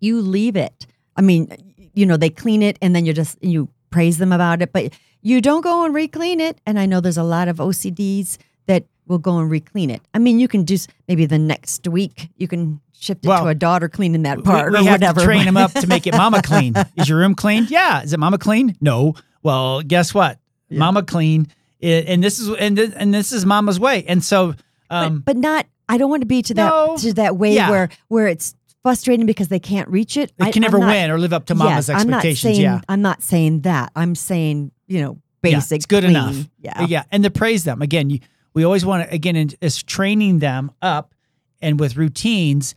you 0.00 0.20
leave 0.20 0.56
it. 0.56 0.86
I 1.16 1.20
mean, 1.22 1.48
you 1.94 2.06
know, 2.06 2.16
they 2.16 2.30
clean 2.30 2.62
it 2.62 2.78
and 2.80 2.94
then 2.96 3.04
you 3.06 3.12
just 3.12 3.36
you 3.42 3.68
praise 3.90 4.18
them 4.18 4.32
about 4.32 4.62
it, 4.62 4.72
but 4.72 4.92
you 5.22 5.40
don't 5.40 5.62
go 5.62 5.84
and 5.84 5.94
re-clean 5.94 6.40
it. 6.40 6.60
And 6.64 6.78
I 6.78 6.86
know 6.86 7.00
there's 7.00 7.16
a 7.18 7.22
lot 7.24 7.48
of 7.48 7.56
OCDs 7.56 8.38
that 8.66 8.84
will 9.06 9.18
go 9.18 9.38
and 9.38 9.50
re-clean 9.50 9.90
it. 9.90 10.00
I 10.14 10.18
mean, 10.18 10.38
you 10.38 10.46
can 10.48 10.64
just 10.66 10.88
maybe 11.08 11.26
the 11.26 11.38
next 11.38 11.86
week 11.88 12.28
you 12.36 12.46
can 12.48 12.80
shift 12.92 13.24
it 13.24 13.28
Well, 13.28 13.44
to 13.44 13.48
a 13.50 13.54
daughter 13.54 13.88
cleaning 13.88 14.22
that 14.22 14.38
We- 14.38 14.42
part 14.44 14.72
we, 14.72 14.78
or 14.78 14.82
have 14.84 14.92
whatever. 15.00 15.20
to 15.20 15.26
train 15.26 15.44
them 15.44 15.56
up 15.56 15.72
to 15.74 15.86
make 15.86 16.06
it 16.06 16.14
mama 16.14 16.40
clean. 16.44 16.74
Is 16.96 17.08
your 17.08 17.18
room 17.18 17.34
clean? 17.34 17.66
Yeah. 17.68 18.02
Is 18.02 18.12
it 18.12 18.18
mama 18.20 18.38
clean? 18.38 18.76
No. 18.80 19.14
Well, 19.42 19.82
guess 19.82 20.14
what? 20.14 20.38
Mama 20.70 21.02
clean. 21.02 21.48
I- 21.82 21.86
and 22.06 22.22
this 22.22 22.38
is 22.38 22.48
and 22.56 22.76
this, 22.78 22.92
and 22.94 23.12
this 23.14 23.32
is 23.32 23.44
mama's 23.46 23.78
way. 23.80 24.04
And 24.06 24.22
so 24.24 24.54
um 24.90 25.20
but, 25.20 25.34
but 25.34 25.36
not. 25.36 25.66
I 25.88 25.96
don't 25.96 26.10
want 26.10 26.20
to 26.22 26.26
be 26.26 26.42
to 26.42 26.54
that 26.54 26.68
No. 26.68 26.96
to 26.98 27.12
that 27.14 27.36
way 27.36 27.54
Yeah. 27.54 27.70
where 27.70 27.88
where 28.08 28.26
it's 28.28 28.54
frustrating 28.82 29.26
because 29.26 29.48
they 29.48 29.58
can't 29.60 29.88
reach 29.88 30.16
it. 30.16 30.32
they 30.38 30.50
can 30.50 30.62
I'm 30.64 30.70
never 30.70 30.78
not- 30.78 30.88
win 30.88 31.10
or 31.10 31.18
live 31.18 31.32
up 31.32 31.46
to 31.46 31.54
mama's 31.54 31.88
yes, 31.88 32.00
I'm 32.00 32.08
expectations. 32.08 32.40
saying, 32.40 32.60
yeah. 32.60 32.80
I'm 32.88 33.02
not 33.02 33.22
saying 33.22 33.60
that. 33.62 33.90
I'm 33.96 34.14
saying, 34.14 34.70
you 34.86 35.00
know, 35.02 35.18
Yeah, 35.42 35.56
basic. 35.56 35.76
it's 35.76 35.86
good 35.86 36.04
clean. 36.04 36.10
enough. 36.16 36.36
Yeah. 36.60 36.86
yeah, 36.86 37.02
and 37.10 37.22
to 37.24 37.30
praise 37.30 37.64
them 37.64 37.82
again. 37.82 38.10
You, 38.10 38.20
we 38.54 38.64
always 38.64 38.84
want 38.84 39.08
to 39.08 39.14
again 39.14 39.36
in- 39.36 39.50
is 39.60 39.82
training 39.82 40.38
them 40.40 40.70
up 40.82 41.14
and 41.60 41.78
with 41.80 41.96
routines. 41.96 42.74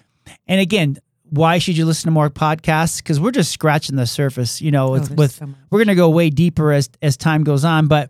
And 0.48 0.60
again, 0.60 0.98
why 1.30 1.58
should 1.60 1.78
you 1.78 1.86
listen 1.86 2.08
to 2.08 2.12
more 2.12 2.30
podcasts? 2.30 2.98
Because 2.98 3.20
we're 3.20 3.32
just 3.32 3.52
scratching 3.52 3.96
the 3.96 4.06
surface. 4.06 4.62
You 4.62 4.72
know, 4.72 4.92
with, 4.92 5.12
with 5.18 5.32
so 5.34 5.48
we're 5.70 5.80
going 5.80 5.88
to 5.88 5.96
go 5.96 6.10
way 6.10 6.30
deeper 6.30 6.72
as 6.72 6.90
as 7.02 7.16
time 7.18 7.44
goes 7.44 7.64
on. 7.64 7.88
But 7.88 8.10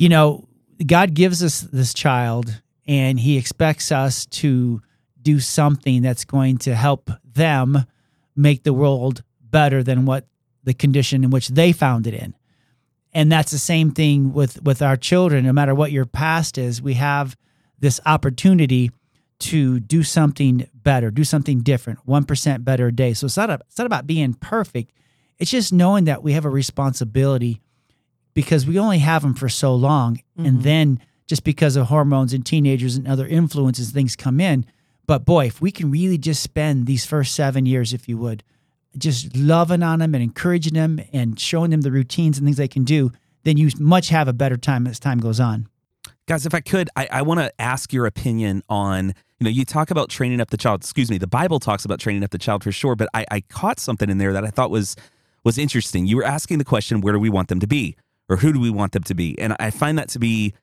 you 0.00 0.08
know, 0.08 0.48
God 0.86 1.12
gives 1.12 1.44
us 1.44 1.60
this 1.60 1.92
child 1.92 2.62
and 2.86 3.20
he 3.20 3.36
expects 3.36 3.92
us 3.92 4.24
to 4.26 4.80
do 5.20 5.40
something 5.40 6.00
that's 6.00 6.24
going 6.24 6.56
to 6.58 6.74
help 6.74 7.10
them 7.22 7.84
make 8.34 8.62
the 8.62 8.72
world 8.72 9.22
better 9.42 9.82
than 9.82 10.06
what 10.06 10.26
the 10.64 10.72
condition 10.72 11.22
in 11.22 11.28
which 11.28 11.48
they 11.48 11.72
found 11.72 12.06
it 12.06 12.14
in. 12.14 12.34
And 13.12 13.30
that's 13.30 13.50
the 13.50 13.58
same 13.58 13.90
thing 13.90 14.32
with 14.32 14.62
with 14.62 14.80
our 14.80 14.96
children 14.96 15.44
no 15.44 15.52
matter 15.52 15.74
what 15.74 15.92
your 15.92 16.06
past 16.06 16.56
is, 16.56 16.80
we 16.80 16.94
have 16.94 17.36
this 17.78 18.00
opportunity 18.06 18.90
to 19.40 19.80
do 19.80 20.02
something 20.02 20.66
better, 20.72 21.10
do 21.10 21.24
something 21.24 21.60
different, 21.60 21.98
1% 22.06 22.64
better 22.64 22.86
a 22.86 22.92
day. 22.92 23.12
So 23.12 23.26
it's 23.26 23.36
not, 23.36 23.50
a, 23.50 23.58
it's 23.68 23.78
not 23.78 23.86
about 23.86 24.06
being 24.06 24.32
perfect. 24.32 24.92
It's 25.38 25.50
just 25.50 25.74
knowing 25.74 26.04
that 26.04 26.22
we 26.22 26.32
have 26.32 26.46
a 26.46 26.50
responsibility 26.50 27.60
because 28.40 28.66
we 28.66 28.78
only 28.78 29.00
have 29.00 29.20
them 29.20 29.34
for 29.34 29.50
so 29.50 29.74
long. 29.74 30.16
Mm-hmm. 30.16 30.46
And 30.46 30.62
then 30.62 31.00
just 31.26 31.44
because 31.44 31.76
of 31.76 31.88
hormones 31.88 32.32
and 32.32 32.44
teenagers 32.44 32.96
and 32.96 33.06
other 33.06 33.26
influences, 33.26 33.90
things 33.90 34.16
come 34.16 34.40
in. 34.40 34.64
But 35.06 35.26
boy, 35.26 35.44
if 35.44 35.60
we 35.60 35.70
can 35.70 35.90
really 35.90 36.16
just 36.16 36.42
spend 36.42 36.86
these 36.86 37.04
first 37.04 37.34
seven 37.34 37.66
years, 37.66 37.92
if 37.92 38.08
you 38.08 38.16
would, 38.16 38.42
just 38.96 39.36
loving 39.36 39.82
on 39.82 39.98
them 39.98 40.14
and 40.14 40.22
encouraging 40.22 40.72
them 40.72 41.00
and 41.12 41.38
showing 41.38 41.70
them 41.70 41.82
the 41.82 41.92
routines 41.92 42.38
and 42.38 42.46
things 42.46 42.56
they 42.56 42.66
can 42.66 42.84
do, 42.84 43.12
then 43.42 43.58
you 43.58 43.68
much 43.78 44.08
have 44.08 44.26
a 44.26 44.32
better 44.32 44.56
time 44.56 44.86
as 44.86 44.98
time 44.98 45.18
goes 45.18 45.38
on. 45.38 45.68
Guys, 46.26 46.46
if 46.46 46.54
I 46.54 46.60
could, 46.60 46.88
I, 46.96 47.08
I 47.12 47.22
want 47.22 47.40
to 47.40 47.52
ask 47.60 47.92
your 47.92 48.06
opinion 48.06 48.62
on, 48.70 49.08
you 49.38 49.44
know, 49.44 49.50
you 49.50 49.66
talk 49.66 49.90
about 49.90 50.08
training 50.08 50.40
up 50.40 50.48
the 50.48 50.56
child. 50.56 50.80
Excuse 50.80 51.10
me, 51.10 51.18
the 51.18 51.26
Bible 51.26 51.60
talks 51.60 51.84
about 51.84 52.00
training 52.00 52.24
up 52.24 52.30
the 52.30 52.38
child 52.38 52.64
for 52.64 52.72
sure, 52.72 52.96
but 52.96 53.08
I, 53.12 53.26
I 53.30 53.40
caught 53.42 53.78
something 53.78 54.08
in 54.08 54.16
there 54.16 54.32
that 54.32 54.44
I 54.44 54.48
thought 54.48 54.70
was 54.70 54.96
was 55.44 55.58
interesting. 55.58 56.06
You 56.06 56.16
were 56.16 56.24
asking 56.24 56.58
the 56.58 56.64
question, 56.64 57.00
where 57.00 57.12
do 57.12 57.18
we 57.18 57.30
want 57.30 57.48
them 57.48 57.60
to 57.60 57.66
be? 57.66 57.96
Or 58.30 58.36
who 58.36 58.52
do 58.52 58.60
we 58.60 58.70
want 58.70 58.92
them 58.92 59.02
to 59.02 59.14
be? 59.14 59.38
And 59.38 59.54
I 59.60 59.70
find 59.70 59.98
that 59.98 60.08
to 60.10 60.18
be 60.18 60.54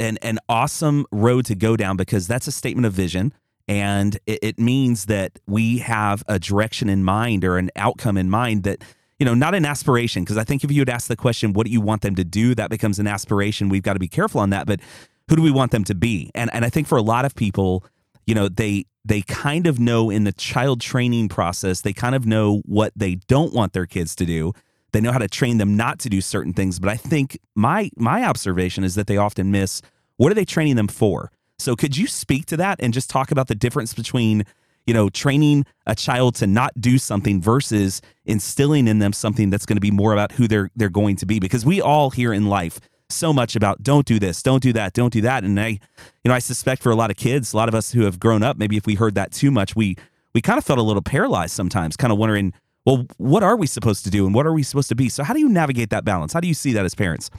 an, 0.00 0.16
an 0.22 0.38
awesome 0.48 1.04
road 1.10 1.44
to 1.46 1.54
go 1.54 1.76
down 1.76 1.98
because 1.98 2.26
that's 2.26 2.46
a 2.46 2.52
statement 2.52 2.86
of 2.86 2.94
vision. 2.94 3.34
And 3.68 4.16
it, 4.26 4.38
it 4.42 4.58
means 4.58 5.06
that 5.06 5.38
we 5.46 5.78
have 5.78 6.22
a 6.28 6.38
direction 6.38 6.88
in 6.88 7.02
mind 7.02 7.44
or 7.44 7.58
an 7.58 7.70
outcome 7.76 8.16
in 8.16 8.30
mind 8.30 8.62
that 8.62 8.82
you 9.18 9.24
know, 9.24 9.34
not 9.34 9.54
an 9.54 9.64
aspiration, 9.64 10.24
because 10.24 10.36
I 10.36 10.44
think 10.44 10.62
if 10.62 10.70
you 10.70 10.82
would 10.82 10.90
ask 10.90 11.08
the 11.08 11.16
question, 11.16 11.54
what 11.54 11.66
do 11.66 11.72
you 11.72 11.80
want 11.80 12.02
them 12.02 12.14
to 12.16 12.24
do? 12.24 12.54
That 12.54 12.68
becomes 12.68 12.98
an 12.98 13.06
aspiration. 13.06 13.68
We've 13.70 13.82
got 13.82 13.94
to 13.94 13.98
be 13.98 14.08
careful 14.08 14.40
on 14.42 14.50
that. 14.50 14.66
But 14.66 14.80
who 15.28 15.36
do 15.36 15.42
we 15.42 15.50
want 15.50 15.72
them 15.72 15.84
to 15.84 15.94
be? 15.94 16.30
And 16.34 16.50
and 16.52 16.64
I 16.64 16.68
think 16.68 16.86
for 16.86 16.98
a 16.98 17.02
lot 17.02 17.24
of 17.24 17.34
people, 17.34 17.84
you 18.26 18.34
know, 18.34 18.48
they 18.48 18.84
they 19.04 19.22
kind 19.22 19.66
of 19.66 19.78
know 19.80 20.10
in 20.10 20.24
the 20.24 20.32
child 20.32 20.80
training 20.80 21.28
process, 21.28 21.80
they 21.80 21.92
kind 21.92 22.14
of 22.14 22.26
know 22.26 22.62
what 22.66 22.92
they 22.94 23.14
don't 23.14 23.54
want 23.54 23.72
their 23.72 23.86
kids 23.86 24.14
to 24.16 24.26
do. 24.26 24.52
They 24.92 25.00
know 25.00 25.12
how 25.12 25.18
to 25.18 25.28
train 25.28 25.58
them 25.58 25.76
not 25.76 25.98
to 26.00 26.08
do 26.08 26.20
certain 26.20 26.52
things. 26.52 26.78
But 26.78 26.90
I 26.90 26.96
think 26.96 27.38
my 27.54 27.90
my 27.96 28.24
observation 28.24 28.84
is 28.84 28.94
that 28.94 29.06
they 29.06 29.16
often 29.16 29.50
miss 29.50 29.82
what 30.16 30.32
are 30.32 30.34
they 30.34 30.44
training 30.44 30.76
them 30.76 30.88
for? 30.88 31.30
So 31.58 31.76
could 31.76 31.96
you 31.96 32.06
speak 32.06 32.46
to 32.46 32.56
that 32.58 32.80
and 32.80 32.92
just 32.92 33.10
talk 33.10 33.30
about 33.30 33.48
the 33.48 33.54
difference 33.54 33.94
between, 33.94 34.44
you 34.86 34.94
know, 34.94 35.08
training 35.08 35.64
a 35.86 35.94
child 35.94 36.34
to 36.36 36.46
not 36.46 36.72
do 36.80 36.98
something 36.98 37.40
versus 37.40 38.02
instilling 38.24 38.88
in 38.88 38.98
them 38.98 39.12
something 39.12 39.50
that's 39.50 39.66
going 39.66 39.76
to 39.76 39.80
be 39.80 39.90
more 39.90 40.12
about 40.12 40.32
who 40.32 40.48
they're 40.48 40.70
they're 40.76 40.88
going 40.88 41.16
to 41.16 41.26
be? 41.26 41.38
Because 41.38 41.64
we 41.64 41.80
all 41.80 42.10
here 42.10 42.32
in 42.32 42.46
life 42.46 42.80
so 43.08 43.32
much 43.32 43.54
about 43.54 43.82
don't 43.82 44.06
do 44.06 44.18
this, 44.18 44.42
don't 44.42 44.62
do 44.62 44.72
that, 44.72 44.92
don't 44.92 45.12
do 45.12 45.20
that. 45.20 45.44
And 45.44 45.58
I, 45.60 45.68
you 45.68 45.78
know, 46.26 46.34
I 46.34 46.40
suspect 46.40 46.82
for 46.82 46.90
a 46.90 46.96
lot 46.96 47.10
of 47.10 47.16
kids, 47.16 47.52
a 47.52 47.56
lot 47.56 47.68
of 47.68 47.74
us 47.74 47.92
who 47.92 48.02
have 48.02 48.18
grown 48.18 48.42
up, 48.42 48.56
maybe 48.56 48.76
if 48.76 48.86
we 48.86 48.94
heard 48.96 49.14
that 49.14 49.32
too 49.32 49.50
much, 49.50 49.76
we 49.76 49.96
we 50.34 50.42
kind 50.42 50.58
of 50.58 50.64
felt 50.64 50.78
a 50.78 50.82
little 50.82 51.02
paralyzed 51.02 51.54
sometimes, 51.54 51.96
kind 51.96 52.12
of 52.12 52.18
wondering, 52.18 52.52
well, 52.86 53.06
what 53.18 53.42
are 53.42 53.56
we 53.56 53.66
supposed 53.66 54.04
to 54.04 54.10
do 54.10 54.24
and 54.24 54.34
what 54.34 54.46
are 54.46 54.52
we 54.52 54.62
supposed 54.62 54.88
to 54.88 54.94
be? 54.94 55.08
So 55.08 55.24
how 55.24 55.34
do 55.34 55.40
you 55.40 55.48
navigate 55.48 55.90
that 55.90 56.04
balance? 56.04 56.32
How 56.32 56.40
do 56.40 56.48
you 56.48 56.54
see 56.54 56.72
that 56.72 56.84
as 56.84 56.94
parents? 56.94 57.30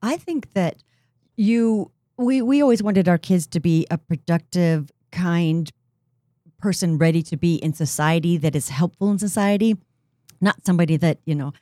I 0.00 0.16
think 0.16 0.52
that 0.54 0.76
you 1.36 1.90
we 2.16 2.40
we 2.40 2.62
always 2.62 2.82
wanted 2.82 3.08
our 3.08 3.18
kids 3.18 3.46
to 3.48 3.60
be 3.60 3.86
a 3.90 3.98
productive, 3.98 4.90
kind 5.10 5.70
person 6.58 6.98
ready 6.98 7.22
to 7.22 7.36
be 7.36 7.56
in 7.56 7.72
society 7.72 8.36
that 8.38 8.56
is 8.56 8.70
helpful 8.70 9.10
in 9.10 9.18
society, 9.18 9.76
not 10.40 10.64
somebody 10.64 10.96
that, 10.96 11.18
you 11.26 11.34
know, 11.34 11.52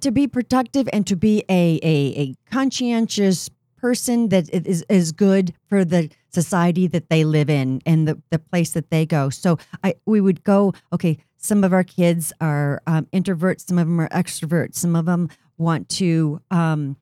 to 0.00 0.10
be 0.10 0.28
productive 0.28 0.88
and 0.92 1.06
to 1.06 1.16
be 1.16 1.42
a, 1.48 1.80
a, 1.82 2.20
a 2.20 2.34
conscientious 2.50 3.50
person 3.76 4.28
that 4.28 4.48
is, 4.50 4.84
is 4.88 5.12
good 5.12 5.52
for 5.68 5.84
the 5.84 6.10
society 6.30 6.86
that 6.86 7.08
they 7.08 7.24
live 7.24 7.50
in 7.50 7.80
and 7.86 8.06
the, 8.06 8.20
the 8.30 8.38
place 8.38 8.70
that 8.70 8.90
they 8.90 9.04
go. 9.04 9.30
So 9.30 9.58
I 9.82 9.94
we 10.06 10.20
would 10.20 10.44
go, 10.44 10.74
okay, 10.92 11.18
some 11.46 11.64
of 11.64 11.72
our 11.72 11.84
kids 11.84 12.32
are 12.40 12.82
um, 12.86 13.06
introverts, 13.12 13.68
some 13.68 13.78
of 13.78 13.86
them 13.86 14.00
are 14.00 14.08
extroverts, 14.08 14.74
some 14.74 14.96
of 14.96 15.06
them 15.06 15.28
want 15.56 15.88
to 15.88 16.40
um, 16.50 16.96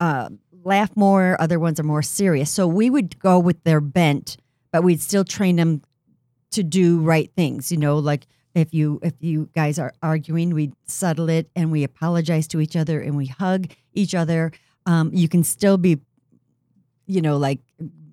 uh, 0.00 0.28
laugh 0.64 0.90
more, 0.94 1.40
other 1.40 1.58
ones 1.58 1.80
are 1.80 1.84
more 1.84 2.02
serious. 2.02 2.50
So 2.50 2.66
we 2.66 2.90
would 2.90 3.18
go 3.18 3.38
with 3.38 3.62
their 3.64 3.80
bent, 3.80 4.36
but 4.72 4.82
we'd 4.82 5.00
still 5.00 5.24
train 5.24 5.56
them 5.56 5.82
to 6.50 6.62
do 6.62 7.00
right 7.00 7.30
things, 7.36 7.72
you 7.72 7.78
know, 7.78 7.98
like 7.98 8.26
if 8.54 8.74
you 8.74 8.98
if 9.02 9.14
you 9.20 9.48
guys 9.54 9.78
are 9.78 9.92
arguing, 10.02 10.54
we 10.54 10.72
settle 10.86 11.28
it 11.28 11.50
and 11.54 11.70
we 11.70 11.84
apologize 11.84 12.48
to 12.48 12.60
each 12.60 12.76
other 12.76 13.00
and 13.00 13.16
we 13.16 13.26
hug 13.26 13.70
each 13.92 14.14
other. 14.14 14.52
Um, 14.86 15.10
you 15.12 15.28
can 15.28 15.44
still 15.44 15.76
be, 15.76 16.00
you 17.06 17.20
know, 17.20 17.36
like 17.36 17.60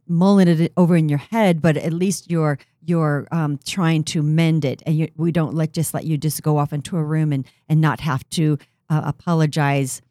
mulling 0.07 0.47
it 0.47 0.71
over 0.77 0.95
in 0.95 1.09
your 1.09 1.19
head, 1.19 1.61
but 1.61 1.77
at 1.77 1.93
least 1.93 2.29
you're 2.29 2.57
you're 2.81 3.27
um, 3.31 3.59
trying 3.65 4.03
to 4.03 4.21
mend 4.21 4.63
it, 4.63 4.83
and 4.85 4.95
you, 4.95 5.09
we 5.17 5.31
don't 5.31 5.55
let 5.55 5.73
just 5.73 5.93
let 5.93 6.05
you 6.05 6.17
just 6.17 6.41
go 6.43 6.57
off 6.57 6.73
into 6.73 6.97
a 6.97 7.03
room 7.03 7.31
and 7.33 7.45
and 7.67 7.81
not 7.81 7.99
have 7.99 8.27
to 8.31 8.57
uh, 8.89 9.01
apologize. 9.05 10.01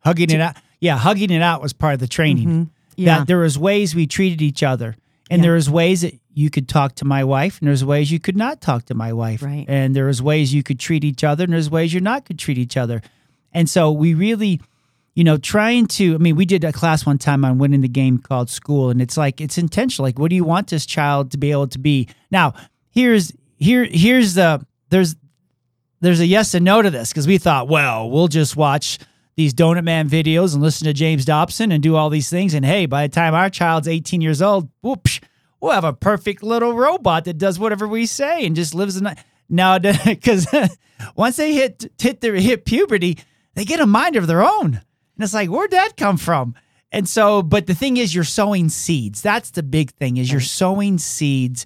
Hugging 0.00 0.28
to, 0.28 0.34
it 0.36 0.40
out, 0.40 0.56
yeah, 0.80 0.96
hugging 0.96 1.30
it 1.30 1.42
out 1.42 1.62
was 1.62 1.72
part 1.72 1.94
of 1.94 2.00
the 2.00 2.08
training. 2.08 2.48
Mm-hmm. 2.48 2.62
Yeah. 2.96 3.18
That 3.18 3.26
there 3.26 3.38
was 3.38 3.58
ways 3.58 3.94
we 3.94 4.06
treated 4.06 4.42
each 4.42 4.62
other, 4.62 4.96
and 5.30 5.40
yeah. 5.40 5.42
there 5.42 5.54
was 5.54 5.70
ways 5.70 6.02
that 6.02 6.14
you 6.34 6.50
could 6.50 6.68
talk 6.68 6.94
to 6.96 7.04
my 7.04 7.24
wife 7.24 7.58
and 7.60 7.68
there's 7.68 7.84
ways 7.84 8.10
you 8.10 8.18
could 8.18 8.36
not 8.36 8.60
talk 8.60 8.86
to 8.86 8.94
my 8.94 9.12
wife 9.12 9.42
right. 9.42 9.66
and 9.68 9.94
there's 9.94 10.22
ways 10.22 10.54
you 10.54 10.62
could 10.62 10.80
treat 10.80 11.04
each 11.04 11.22
other 11.22 11.44
and 11.44 11.52
there's 11.52 11.70
ways 11.70 11.92
you're 11.92 12.00
not 12.00 12.24
could 12.24 12.38
treat 12.38 12.58
each 12.58 12.76
other 12.76 13.02
and 13.52 13.68
so 13.68 13.90
we 13.92 14.14
really 14.14 14.60
you 15.14 15.24
know 15.24 15.36
trying 15.36 15.86
to 15.86 16.14
i 16.14 16.18
mean 16.18 16.36
we 16.36 16.46
did 16.46 16.64
a 16.64 16.72
class 16.72 17.04
one 17.04 17.18
time 17.18 17.44
on 17.44 17.58
winning 17.58 17.80
the 17.80 17.88
game 17.88 18.18
called 18.18 18.48
school 18.48 18.90
and 18.90 19.02
it's 19.02 19.16
like 19.16 19.40
it's 19.40 19.58
intentional. 19.58 20.06
Like 20.06 20.18
what 20.18 20.30
do 20.30 20.36
you 20.36 20.44
want 20.44 20.68
this 20.68 20.86
child 20.86 21.30
to 21.32 21.38
be 21.38 21.50
able 21.50 21.68
to 21.68 21.78
be? 21.78 22.08
Now 22.30 22.54
here's 22.90 23.32
here 23.58 23.84
here's 23.84 24.34
the 24.34 24.64
there's 24.90 25.16
there's 26.00 26.20
a 26.20 26.26
yes 26.26 26.54
and 26.54 26.64
no 26.64 26.82
to 26.82 26.90
this 26.90 27.10
because 27.10 27.26
we 27.26 27.38
thought 27.38 27.68
well 27.68 28.10
we'll 28.10 28.28
just 28.28 28.56
watch 28.56 28.98
these 29.36 29.54
donut 29.54 29.84
man 29.84 30.08
videos 30.08 30.52
and 30.52 30.62
listen 30.62 30.86
to 30.86 30.92
james 30.92 31.24
dobson 31.24 31.72
and 31.72 31.82
do 31.82 31.96
all 31.96 32.10
these 32.10 32.28
things 32.28 32.54
and 32.54 32.66
hey 32.66 32.86
by 32.86 33.06
the 33.06 33.12
time 33.12 33.34
our 33.34 33.48
child's 33.48 33.88
18 33.88 34.20
years 34.20 34.42
old 34.42 34.68
whoops 34.82 35.20
we'll 35.60 35.72
have 35.72 35.84
a 35.84 35.92
perfect 35.92 36.42
little 36.42 36.74
robot 36.74 37.24
that 37.24 37.38
does 37.38 37.58
whatever 37.58 37.88
we 37.88 38.04
say 38.04 38.44
and 38.44 38.56
just 38.56 38.74
lives 38.74 38.96
in 38.96 39.08
now 39.48 39.78
because 39.78 40.46
once 41.16 41.36
they 41.36 41.54
hit 41.54 41.90
hit 41.98 42.20
their 42.20 42.34
hit 42.34 42.64
puberty 42.64 43.18
they 43.54 43.64
get 43.64 43.80
a 43.80 43.86
mind 43.86 44.16
of 44.16 44.26
their 44.26 44.42
own 44.42 44.80
and 45.22 45.26
it's 45.26 45.34
like 45.34 45.48
where'd 45.48 45.70
that 45.70 45.96
come 45.96 46.16
from 46.16 46.54
and 46.90 47.08
so 47.08 47.42
but 47.42 47.66
the 47.66 47.74
thing 47.74 47.96
is 47.96 48.14
you're 48.14 48.24
sowing 48.24 48.68
seeds 48.68 49.22
that's 49.22 49.50
the 49.50 49.62
big 49.62 49.90
thing 49.92 50.16
is 50.16 50.30
you're 50.30 50.40
sowing 50.40 50.98
seeds 50.98 51.64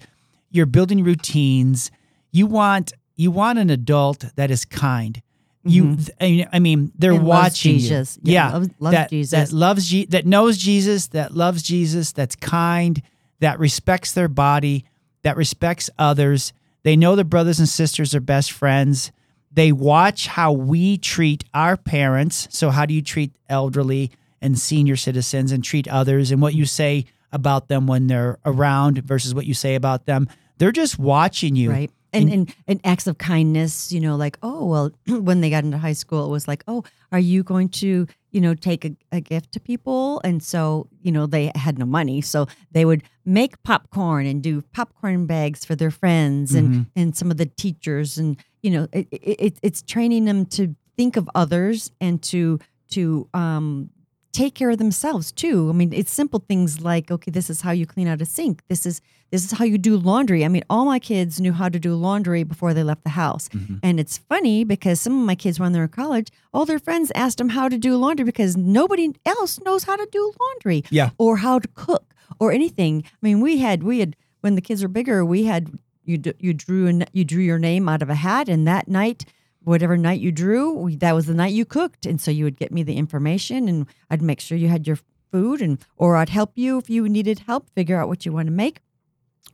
you're 0.51 0.67
building 0.67 1.03
routines 1.03 1.91
you 2.33 2.47
want 2.47 2.93
you 3.17 3.31
want 3.31 3.59
an 3.59 3.71
adult 3.71 4.25
that 4.37 4.51
is 4.51 4.65
kind 4.65 5.23
you 5.65 5.85
mm-hmm. 5.85 6.49
i 6.53 6.59
mean 6.59 6.93
they're 6.97 7.13
and 7.13 7.27
watching 7.27 7.79
jesus 7.79 8.19
you. 8.23 8.35
yeah, 8.35 8.49
yeah 8.49 8.53
loves, 8.53 8.69
loves 8.79 8.95
that, 8.95 9.11
jesus 9.11 9.51
that 9.51 9.57
loves 9.57 9.89
Je- 9.89 10.07
that 10.07 10.27
knows 10.27 10.57
jesus 10.57 11.09
that 11.09 11.35
loves 11.35 11.63
jesus 11.63 12.13
that's 12.13 12.37
kind 12.37 13.03
that 13.41 13.59
respects 13.59 14.13
their 14.13 14.29
body, 14.29 14.85
that 15.23 15.37
respects 15.37 15.91
others. 15.99 16.53
They 16.83 16.97
know 16.97 17.17
their 17.17 17.25
brothers 17.25 17.59
and 17.59 17.69
sisters 17.69 18.15
are 18.15 18.21
best 18.21 18.53
friends. 18.53 19.13
They 19.57 19.73
watch 19.73 20.29
how 20.29 20.53
we 20.53 20.99
treat 20.99 21.45
our 21.55 21.77
parents. 21.77 22.47
So, 22.51 22.71
how 22.71 22.87
do 22.87 22.95
you 22.95 23.03
treat 23.03 23.33
elderly 23.49 24.13
and 24.41 24.59
senior 24.59 24.97
citizens 24.97 25.51
and 25.51 25.65
treat 25.65 25.89
others 25.89 26.31
and 26.31 26.41
what 26.41 26.55
you 26.55 26.67
say 26.67 27.07
about 27.33 27.69
them 27.69 27.87
when 27.87 28.07
they're 28.07 28.39
around 28.45 28.99
versus 28.99 29.35
what 29.35 29.47
you 29.47 29.55
say 29.55 29.75
about 29.75 30.05
them? 30.07 30.29
They're 30.59 30.73
just 30.73 30.99
watching 30.99 31.57
you. 31.57 31.71
Right 31.71 31.91
and, 32.13 32.33
and 32.33 32.55
and 32.67 32.81
acts 32.85 33.07
of 33.07 33.19
kindness 33.19 33.93
you 33.93 34.01
know 34.01 34.17
like 34.17 34.39
oh 34.43 34.65
well 34.65 34.91
when 35.09 35.41
they 35.41 35.51
got 35.51 35.65
into 35.65 35.79
high 35.79 35.93
school 35.93 36.27
it 36.27 36.31
was 36.31 36.49
like 36.49 36.65
oh 36.67 36.83
are 37.13 37.19
you 37.19 37.43
going 37.43 37.69
to 37.69 38.07
you 38.31 38.41
know 38.41 38.55
take 38.55 38.85
a, 38.85 38.95
a, 39.13 39.21
gift 39.21 39.53
to 39.53 39.61
people? 39.61 40.21
And 40.25 40.43
so 40.43 40.89
you 41.03 41.13
know 41.13 41.27
they 41.27 41.51
had 41.55 41.79
no 41.79 41.87
money. 41.87 42.21
So 42.21 42.47
they 42.73 42.85
would 42.85 43.03
make 43.25 43.63
popcorn 43.63 44.27
and 44.27 44.43
do 44.43 44.63
popcorn 44.73 45.27
bags 45.27 45.65
for 45.65 45.75
their 45.75 45.91
friends 45.91 46.55
and 46.55 46.69
mm-hmm. 46.69 46.83
and 46.95 47.17
some 47.17 47.31
of 47.31 47.37
the 47.37 47.47
teachers. 47.47 48.19
And 48.19 48.37
you 48.63 48.71
know 48.71 48.89
it, 48.93 49.09
it, 49.11 49.59
it's 49.63 49.83
training 49.83 50.25
them 50.27 50.47
to 50.47 50.77
think 50.97 51.17
of 51.17 51.31
others 51.35 51.91
and 52.01 52.23
to 52.25 52.59
to 52.91 53.29
um 53.35 53.91
take 54.37 54.55
care 54.55 54.71
of 54.71 54.79
themselves 54.79 55.33
too. 55.33 55.69
I 55.71 55.73
mean, 55.73 55.93
it's 55.93 56.13
simple 56.13 56.41
things 56.49 56.81
like, 56.83 57.11
okay, 57.11 57.31
this 57.31 57.49
is 57.49 57.63
how 57.63 57.73
you 57.73 57.87
clean 57.87 58.07
out 58.07 58.21
a 58.21 58.27
sink. 58.27 58.63
This 58.69 58.85
is 58.87 59.01
this 59.31 59.45
is 59.45 59.53
how 59.59 59.65
you 59.65 59.79
do 59.79 59.97
laundry. 59.97 60.45
I 60.45 60.49
mean, 60.49 60.63
all 60.71 60.85
my 60.85 60.99
kids 61.01 61.41
knew 61.41 61.53
how 61.53 61.69
to 61.69 61.81
do 61.81 61.95
laundry 61.97 62.45
before 62.45 62.73
they 62.75 62.85
left 62.85 63.03
the 63.03 63.11
house. 63.25 63.49
Mm-hmm. 63.49 63.77
And 63.83 63.99
it's 63.99 64.19
funny 64.19 64.63
because 64.63 65.01
some 65.01 65.19
of 65.21 65.27
my 65.27 65.35
kids 65.35 65.59
when 65.59 65.73
they're 65.73 65.85
in 65.85 65.89
college, 65.89 66.29
all 66.55 66.65
their 66.67 66.79
friends 66.79 67.11
asked 67.15 67.39
them 67.39 67.49
how 67.49 67.69
to 67.69 67.79
do 67.79 67.97
laundry 67.97 68.25
because 68.25 68.57
nobody 68.57 69.13
else 69.25 69.59
knows 69.65 69.85
how 69.85 69.97
to 69.97 70.07
do 70.13 70.33
laundry 70.41 70.85
Yeah. 70.91 71.11
or 71.19 71.39
how 71.39 71.59
to 71.59 71.69
cook 71.75 72.15
or 72.39 72.53
anything. 72.53 73.03
I 73.07 73.19
mean, 73.23 73.41
we 73.41 73.59
had 73.59 73.83
we 73.83 73.99
had 74.01 74.15
when 74.43 74.55
the 74.55 74.61
kids 74.61 74.83
were 74.83 74.89
bigger, 75.01 75.25
we 75.25 75.45
had 75.45 75.71
you 76.05 76.21
you 76.39 76.53
drew 76.55 77.01
you 77.13 77.25
drew 77.25 77.43
your 77.43 77.59
name 77.59 77.89
out 77.89 78.03
of 78.03 78.11
a 78.11 78.15
hat, 78.15 78.49
and 78.49 78.67
that 78.69 78.87
night, 78.87 79.25
whatever 79.67 79.97
night 79.97 80.21
you 80.21 80.31
drew, 80.31 80.73
we, 80.73 80.97
that 80.97 81.15
was 81.15 81.27
the 81.27 81.35
night 81.35 81.53
you 81.53 81.65
cooked, 81.65 82.07
and 82.07 82.21
so 82.21 82.31
you 82.31 82.45
would 82.45 82.57
get 82.57 82.71
me 82.73 82.83
the 82.85 82.97
information, 82.97 83.69
and 83.69 83.87
I'd 84.11 84.23
make 84.23 84.41
sure 84.41 84.57
you 84.57 84.69
had 84.69 84.87
your 84.87 84.99
food, 85.33 85.61
and 85.61 85.79
or 85.97 86.17
I'd 86.17 86.29
help 86.29 86.53
you 86.55 86.79
if 86.79 86.89
you 86.89 87.09
needed 87.09 87.41
help 87.41 87.69
figure 87.71 88.01
out 88.01 88.09
what 88.09 88.25
you 88.25 88.33
want 88.33 88.47
to 88.47 88.53
make, 88.53 88.81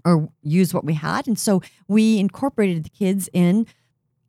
or 0.04 0.28
use 0.42 0.74
what 0.74 0.84
we 0.84 0.94
had, 0.94 1.26
and 1.26 1.38
so 1.38 1.62
we 1.88 2.18
incorporated 2.18 2.84
the 2.84 2.90
kids 2.90 3.28
in 3.32 3.66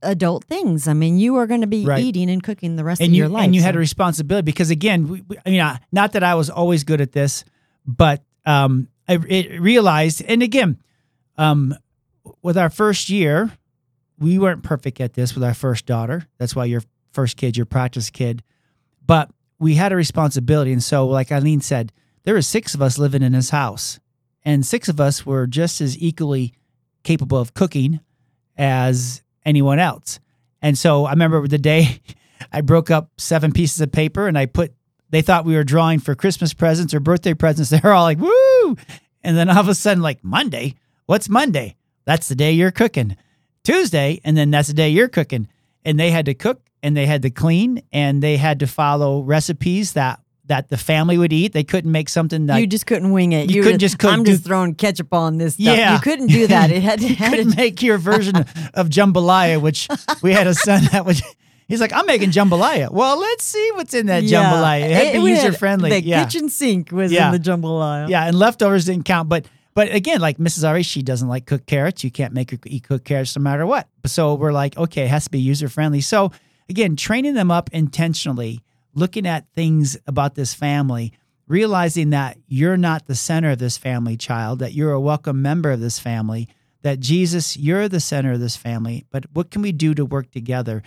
adult 0.02 0.46
things. 0.46 0.88
I 0.88 0.94
mean, 0.94 1.18
you 1.18 1.36
are 1.36 1.48
going 1.48 1.62
to 1.62 1.68
be 1.68 1.86
Right. 1.86 2.04
eating 2.04 2.30
and 2.30 2.42
cooking 2.42 2.76
the 2.78 2.84
rest 2.84 3.02
and 3.02 3.10
of 3.10 3.14
you 3.14 3.20
your 3.24 3.30
life, 3.30 3.44
and 3.44 3.54
you 3.56 3.62
had 3.62 3.76
a 3.76 3.80
responsibility 3.80 4.46
because 4.46 4.70
again, 4.70 5.08
we, 5.10 5.22
we, 5.28 5.38
I 5.46 5.50
mean, 5.50 5.80
not 5.92 6.14
that 6.14 6.24
I 6.24 6.36
was 6.36 6.50
always 6.50 6.84
good 6.86 7.02
at 7.02 7.12
this, 7.12 7.44
but 7.86 8.24
um, 8.46 8.88
I 9.08 9.18
it 9.28 9.60
realized, 9.60 10.24
and 10.28 10.42
again, 10.42 10.78
um, 11.38 11.76
with 12.42 12.58
our 12.58 12.70
first 12.70 13.10
year, 13.10 13.52
we 14.20 14.38
weren't 14.38 14.64
perfect 14.64 15.02
at 15.02 15.14
this 15.14 15.34
with 15.34 15.44
our 15.44 15.54
first 15.54 15.86
daughter. 15.86 16.28
That's 16.38 16.56
why 16.56 16.66
your 16.66 16.84
first 17.12 17.38
kid, 17.38 17.58
your 17.58 17.66
practice 17.66 18.10
kid, 18.10 18.44
but 19.06 19.30
we 19.60 19.76
had 19.76 19.92
a 19.92 19.96
responsibility, 19.96 20.74
and 20.74 20.84
so, 20.84 21.08
like 21.08 21.30
Ilene 21.30 21.64
said, 21.64 21.92
there 22.24 22.34
were 22.34 22.42
six 22.42 22.74
of 22.74 22.82
us 22.82 22.98
living 22.98 23.22
in 23.22 23.34
this 23.34 23.50
house, 23.50 24.00
and 24.44 24.66
six 24.66 24.90
of 24.90 25.00
us 25.00 25.26
were 25.26 25.48
just 25.48 25.80
as 25.82 25.98
equally 25.98 26.54
capable 27.04 27.38
of 27.38 27.54
cooking 27.54 28.00
as 28.58 29.22
anyone 29.46 29.80
else. 29.80 30.20
And 30.62 30.78
so 30.78 31.06
I 31.06 31.12
remember 31.12 31.48
the 31.48 31.58
day 31.58 32.02
I 32.52 32.62
broke 32.62 32.92
up 32.92 33.12
seven 33.18 33.52
pieces 33.52 33.80
of 33.82 33.92
paper 33.92 34.28
and 34.28 34.38
I 34.38 34.46
put, 34.46 34.74
they 35.10 35.22
thought 35.22 35.46
we 35.46 35.56
were 35.56 35.64
drawing 35.64 36.00
for 36.00 36.16
Christmas 36.16 36.54
presents 36.54 36.94
or 36.94 37.00
birthday 37.00 37.34
presents. 37.34 37.70
They 37.72 37.80
were 37.84 37.94
all 37.94 38.04
like, 38.04 38.20
woo. 38.20 38.78
And 39.24 39.38
then 39.38 39.50
all 39.50 39.60
of 39.60 39.70
a 39.70 39.76
sudden, 39.76 40.04
like, 40.04 40.24
Monday, 40.24 40.76
what's 41.06 41.30
Monday? 41.30 41.76
That's 42.06 42.28
the 42.28 42.36
day 42.36 42.52
you're 42.52 42.72
cooking. 42.72 43.16
Tuesday, 43.64 44.20
and 44.24 44.36
then 44.36 44.52
that's 44.52 44.68
the 44.68 44.74
day 44.74 44.90
you're 44.90 45.08
cooking. 45.08 45.48
And 45.86 46.00
they 46.00 46.12
had 46.12 46.26
to 46.28 46.34
cook 46.34 46.62
and 46.82 46.96
they 46.96 47.06
had 47.06 47.22
to 47.24 47.30
clean 47.30 47.82
and 47.92 48.22
they 48.24 48.38
had 48.38 48.60
to 48.60 48.68
follow 48.68 49.22
recipes 49.22 49.94
that 49.94 50.20
that 50.48 50.68
the 50.68 50.76
family 50.78 51.18
would 51.18 51.32
eat. 51.32 51.54
They 51.54 51.64
couldn't 51.64 51.92
make 51.92 52.10
something 52.10 52.48
that 52.48 52.60
you 52.60 52.68
just 52.68 52.86
couldn't 52.86 53.12
wing 53.12 53.32
it. 53.32 53.50
You 53.50 53.64
couldn't 53.64 53.80
just 53.80 53.98
cook- 53.98 54.12
I'm 54.12 54.26
just 54.26 54.44
throwing 54.44 54.76
ketchup 54.76 55.14
on 55.14 55.38
this 55.38 55.54
stuff. 55.54 55.66
Yeah. 55.78 55.94
You 55.96 56.02
couldn't 56.02 56.28
do 56.28 56.48
that. 56.48 56.70
It 56.70 56.84
had 56.84 57.00
to, 57.00 57.08
you 57.10 57.16
had 57.16 57.30
couldn't 57.32 57.52
to 57.52 57.58
make 57.58 57.82
your 57.82 57.98
version 57.98 58.36
of 58.74 58.90
jambalaya, 58.90 59.62
which 59.62 59.88
we 60.22 60.34
had 60.34 60.46
a 60.48 60.54
son 60.54 60.84
that 60.92 61.06
would. 61.06 61.22
He's 61.70 61.80
like, 61.80 61.94
I'm 61.94 62.06
making 62.06 62.32
jambalaya. 62.32 62.92
Well, 62.92 63.18
let's 63.18 63.46
see 63.46 63.72
what's 63.76 63.94
in 63.94 64.08
that 64.08 64.24
Yeah. 64.24 64.44
jambalaya. 64.44 64.82
It 64.82 64.92
had 64.92 65.14
to 65.14 65.24
be 65.24 65.30
user 65.32 65.54
friendly. 65.54 65.90
The 65.92 66.02
Yeah, 66.04 66.26
kitchen 66.26 66.50
sink 66.50 66.92
was 66.92 67.10
Yeah. 67.12 67.28
in 67.34 67.42
the 67.42 67.50
jambalaya. 67.50 68.10
yeah, 68.10 68.26
and 68.28 68.38
leftovers 68.38 68.84
didn't 68.86 69.06
count. 69.06 69.30
But 69.30 69.46
but 69.74 69.94
again, 69.94 70.22
like 70.22 70.38
Mrs. 70.38 70.68
Ari, 70.68 70.84
she 70.84 71.02
doesn't 71.02 71.28
like 71.28 71.46
cooked 71.46 71.66
carrots. 71.66 72.04
You 72.04 72.12
can't 72.12 72.34
make 72.34 72.52
her 72.52 72.58
eat 72.66 72.84
cooked 72.84 73.06
carrots 73.06 73.36
no 73.36 73.42
matter 73.42 73.66
what. 73.66 73.88
So 74.06 74.36
we're 74.36 74.52
like, 74.52 74.78
okay, 74.78 75.04
it 75.04 75.10
has 75.10 75.26
to 75.26 75.32
be 75.32 75.40
user 75.40 75.70
friendly. 75.70 76.02
So 76.02 76.32
again, 76.70 76.96
training 76.96 77.34
them 77.34 77.52
up 77.52 77.70
intentionally, 77.74 78.62
looking 78.94 79.26
at 79.26 79.48
things 79.54 79.98
about 80.08 80.36
this 80.36 80.54
family, 80.54 81.14
realizing 81.48 82.12
that 82.12 82.38
you're 82.48 82.78
not 82.78 83.08
the 83.08 83.16
center 83.16 83.52
of 83.52 83.60
this 83.60 83.78
family, 83.78 84.18
child, 84.18 84.60
that 84.60 84.74
you're 84.74 84.92
a 84.92 85.02
welcome 85.02 85.42
member 85.42 85.72
of 85.72 85.80
this 85.80 86.00
family, 86.00 86.48
that 86.84 87.00
Jesus, 87.00 87.58
you're 87.58 87.90
the 87.90 88.00
center 88.00 88.34
of 88.34 88.40
this 88.40 88.56
family. 88.56 89.06
But 89.10 89.26
what 89.34 89.52
can 89.52 89.62
we 89.62 89.72
do 89.72 89.94
to 89.96 90.06
work 90.06 90.32
together? 90.32 90.84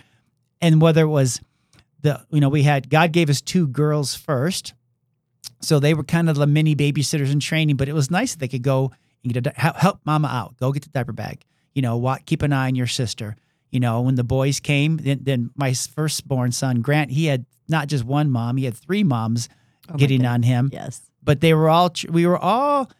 And 0.61 0.81
whether 0.81 1.01
it 1.01 1.07
was 1.07 1.41
the, 2.01 2.25
you 2.29 2.39
know, 2.39 2.49
we 2.49 2.63
had 2.63 2.89
God 2.89 3.11
gave 3.11 3.29
us 3.29 3.41
two 3.41 3.67
girls 3.67 4.15
first. 4.15 4.73
So 5.61 5.79
they 5.79 5.93
were 5.93 6.03
kind 6.03 6.29
of 6.29 6.35
the 6.35 6.47
mini 6.47 6.75
babysitters 6.75 7.31
in 7.31 7.39
training, 7.39 7.75
but 7.77 7.89
it 7.89 7.93
was 7.93 8.11
nice 8.11 8.33
that 8.33 8.39
they 8.39 8.47
could 8.47 8.61
go 8.63 8.91
and 9.23 9.33
get 9.33 9.47
a, 9.47 9.51
help, 9.59 9.99
mama 10.05 10.27
out, 10.27 10.57
go 10.57 10.71
get 10.71 10.83
the 10.83 10.89
diaper 10.89 11.13
bag, 11.13 11.43
you 11.73 11.81
know, 11.81 11.97
wa 11.97 12.17
keep 12.25 12.41
an 12.43 12.53
eye 12.53 12.67
on 12.67 12.75
your 12.75 12.87
sister. 12.87 13.35
You 13.71 13.79
know, 13.79 14.01
when 14.01 14.15
the 14.15 14.23
boys 14.23 14.59
came, 14.59 14.97
then, 14.97 15.19
then 15.23 15.49
my 15.55 15.73
firstborn 15.73 16.51
son, 16.51 16.81
Grant, 16.81 17.11
he 17.11 17.25
had 17.25 17.45
not 17.67 17.87
just 17.87 18.03
one 18.05 18.29
mom, 18.29 18.57
he 18.57 18.65
had 18.65 18.75
three 18.77 19.03
moms 19.03 19.49
Oh 19.89 19.95
getting 19.95 20.25
on 20.25 20.43
him 20.43 20.69
Yes. 20.73 21.01
but 21.23 21.39
they 21.39 21.53
were 21.53 21.69
all 21.69 21.89
we 22.09 22.27
were 22.27 22.37
all 22.37 22.91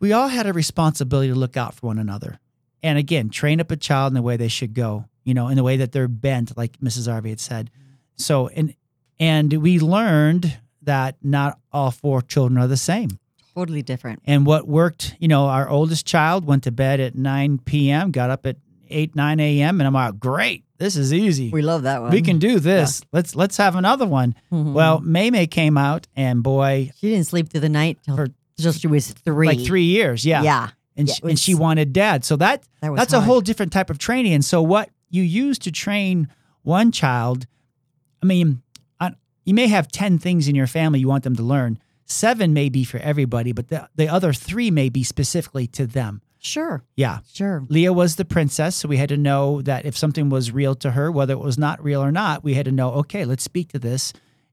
we 0.00 0.12
all 0.12 0.26
had 0.26 0.46
a 0.48 0.52
responsibility 0.52 1.28
to 1.28 1.36
look 1.36 1.56
out 1.56 1.74
for 1.74 1.86
one 1.86 2.00
another 2.00 2.40
and 2.82 2.98
again 2.98 3.30
train 3.30 3.60
up 3.60 3.70
a 3.70 3.76
child 3.76 4.10
in 4.10 4.14
the 4.14 4.22
way 4.22 4.36
they 4.36 4.48
should 4.48 4.74
go 4.74 5.04
you 5.22 5.34
know 5.34 5.46
in 5.46 5.54
the 5.54 5.62
way 5.62 5.76
that 5.76 5.92
they're 5.92 6.08
bent 6.08 6.56
like 6.56 6.78
mrs 6.80 7.06
Arvay 7.06 7.28
had 7.28 7.38
said 7.38 7.70
so 8.16 8.48
and 8.48 8.74
and 9.20 9.52
we 9.52 9.78
learned 9.78 10.58
that 10.86 11.16
not 11.22 11.58
all 11.72 11.90
four 11.92 12.22
children 12.22 12.58
are 12.58 12.66
the 12.66 12.76
same 12.76 13.10
Totally 13.54 13.82
different. 13.82 14.20
and 14.26 14.44
what 14.44 14.66
worked 14.66 15.14
you 15.20 15.28
know 15.28 15.46
our 15.46 15.68
oldest 15.68 16.04
child 16.06 16.44
went 16.46 16.64
to 16.64 16.72
bed 16.72 16.98
at 17.00 17.14
9 17.14 17.58
p.m 17.64 18.10
got 18.10 18.30
up 18.30 18.46
at 18.46 18.56
8 18.88 19.14
9 19.14 19.40
a.m 19.40 19.80
and 19.80 19.86
i'm 19.86 19.94
like 19.94 20.18
great 20.18 20.64
this 20.78 20.94
is 20.96 21.12
easy 21.14 21.48
We 21.50 21.62
love 21.62 21.84
that 21.84 22.02
one. 22.02 22.10
we 22.10 22.20
can 22.22 22.38
do 22.38 22.58
this 22.60 23.02
let's 23.12 23.34
let's 23.36 23.56
have 23.56 23.76
another 23.76 24.06
one 24.06 24.34
Mhm. 24.52 24.72
well 24.72 25.00
may 25.00 25.30
may 25.30 25.46
came 25.46 25.76
out 25.78 26.06
and 26.16 26.42
boy 26.42 26.90
she 26.98 27.10
didn't 27.10 27.26
sleep 27.26 27.48
through 27.48 27.60
the 27.60 27.68
night 27.70 27.98
till, 28.04 28.26
till 28.58 28.72
she 28.72 28.86
was 28.86 29.10
three. 29.10 29.46
like 29.46 29.60
three 29.64 29.84
years 29.84 30.24
yeah 30.26 30.42
Yeah. 30.42 30.68
and, 30.96 31.08
Yeah, 31.08 31.14
she, 31.14 31.20
it 31.24 31.28
and 31.30 31.38
she 31.38 31.54
wanted 31.54 31.92
dad. 31.92 32.24
So 32.24 32.36
that 32.36 32.62
That 32.82 32.90
was 32.92 32.98
that's 32.98 33.12
a 33.14 33.20
whole 33.20 33.40
different 33.42 33.72
type 33.72 33.90
of 33.90 33.98
training. 33.98 34.32
And 34.34 34.42
so 34.44 34.62
what 34.62 34.88
you 35.10 35.22
use 35.22 35.58
to 35.60 35.70
train 35.70 36.28
one 36.62 36.90
child, 36.92 37.46
I 38.22 38.26
mean, 38.26 38.62
you 39.46 39.54
may 39.54 39.68
have 39.68 39.88
ten 39.88 40.18
things 40.18 40.48
in 40.48 40.54
your 40.54 40.66
family 40.66 41.00
you 41.00 41.08
want 41.08 41.24
them 41.24 41.36
to 41.36 41.42
learn. 41.42 41.78
Seven 42.04 42.52
may 42.52 42.68
be 42.68 42.84
for 42.84 42.98
everybody, 42.98 43.52
but 43.52 43.68
the 43.68 43.88
the 43.94 44.08
other 44.08 44.34
three 44.34 44.70
may 44.70 44.90
be 44.90 45.02
specifically 45.02 45.66
to 45.68 45.86
them. 45.86 46.20
Sure. 46.38 46.84
Yeah. 46.94 47.20
Sure. 47.32 47.64
Leah 47.68 47.92
was 47.92 48.16
the 48.16 48.24
princess, 48.24 48.76
so 48.76 48.88
we 48.88 48.98
had 48.98 49.08
to 49.08 49.16
know 49.16 49.62
that 49.62 49.84
if 49.84 49.96
something 49.96 50.28
was 50.28 50.52
real 50.52 50.74
to 50.76 50.92
her, 50.92 51.10
whether 51.10 51.32
it 51.32 51.40
was 51.40 51.58
not 51.58 51.82
real 51.82 52.00
or 52.02 52.12
not, 52.12 52.44
we 52.44 52.54
had 52.54 52.66
to 52.66 52.72
know, 52.72 52.92
okay, 52.92 53.24
let's 53.24 53.42
speak 53.42 53.72
to 53.72 53.78
this. 53.78 54.12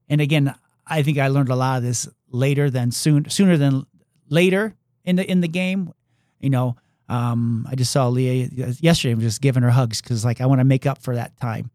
And 0.09 0.19
again, 0.19 0.55
I 0.87 1.03
think 1.03 1.17
I 1.17 1.27
learned 1.27 1.49
a 1.49 1.55
lot 1.55 1.77
of 1.77 1.83
this 1.83 2.07
later 2.29 2.69
than 2.69 2.91
soon 2.91 3.29
sooner 3.29 3.57
than 3.57 3.85
later 4.29 4.75
in 5.05 5.17
the 5.17 5.29
in 5.29 5.41
the 5.41 5.47
game. 5.47 5.93
You 6.39 6.49
know, 6.49 6.75
um, 7.09 7.67
I 7.69 7.75
just 7.75 7.91
saw 7.91 8.07
Leah 8.07 8.49
yesterday. 8.79 9.13
I'm 9.13 9.21
just 9.21 9.41
giving 9.41 9.63
her 9.63 9.69
hugs 9.69 10.01
because 10.01 10.25
like 10.25 10.41
I 10.41 10.45
want 10.45 10.59
to 10.59 10.65
make 10.65 10.85
up 10.85 11.01
for 11.01 11.15
that 11.15 11.39
time. 11.39 11.69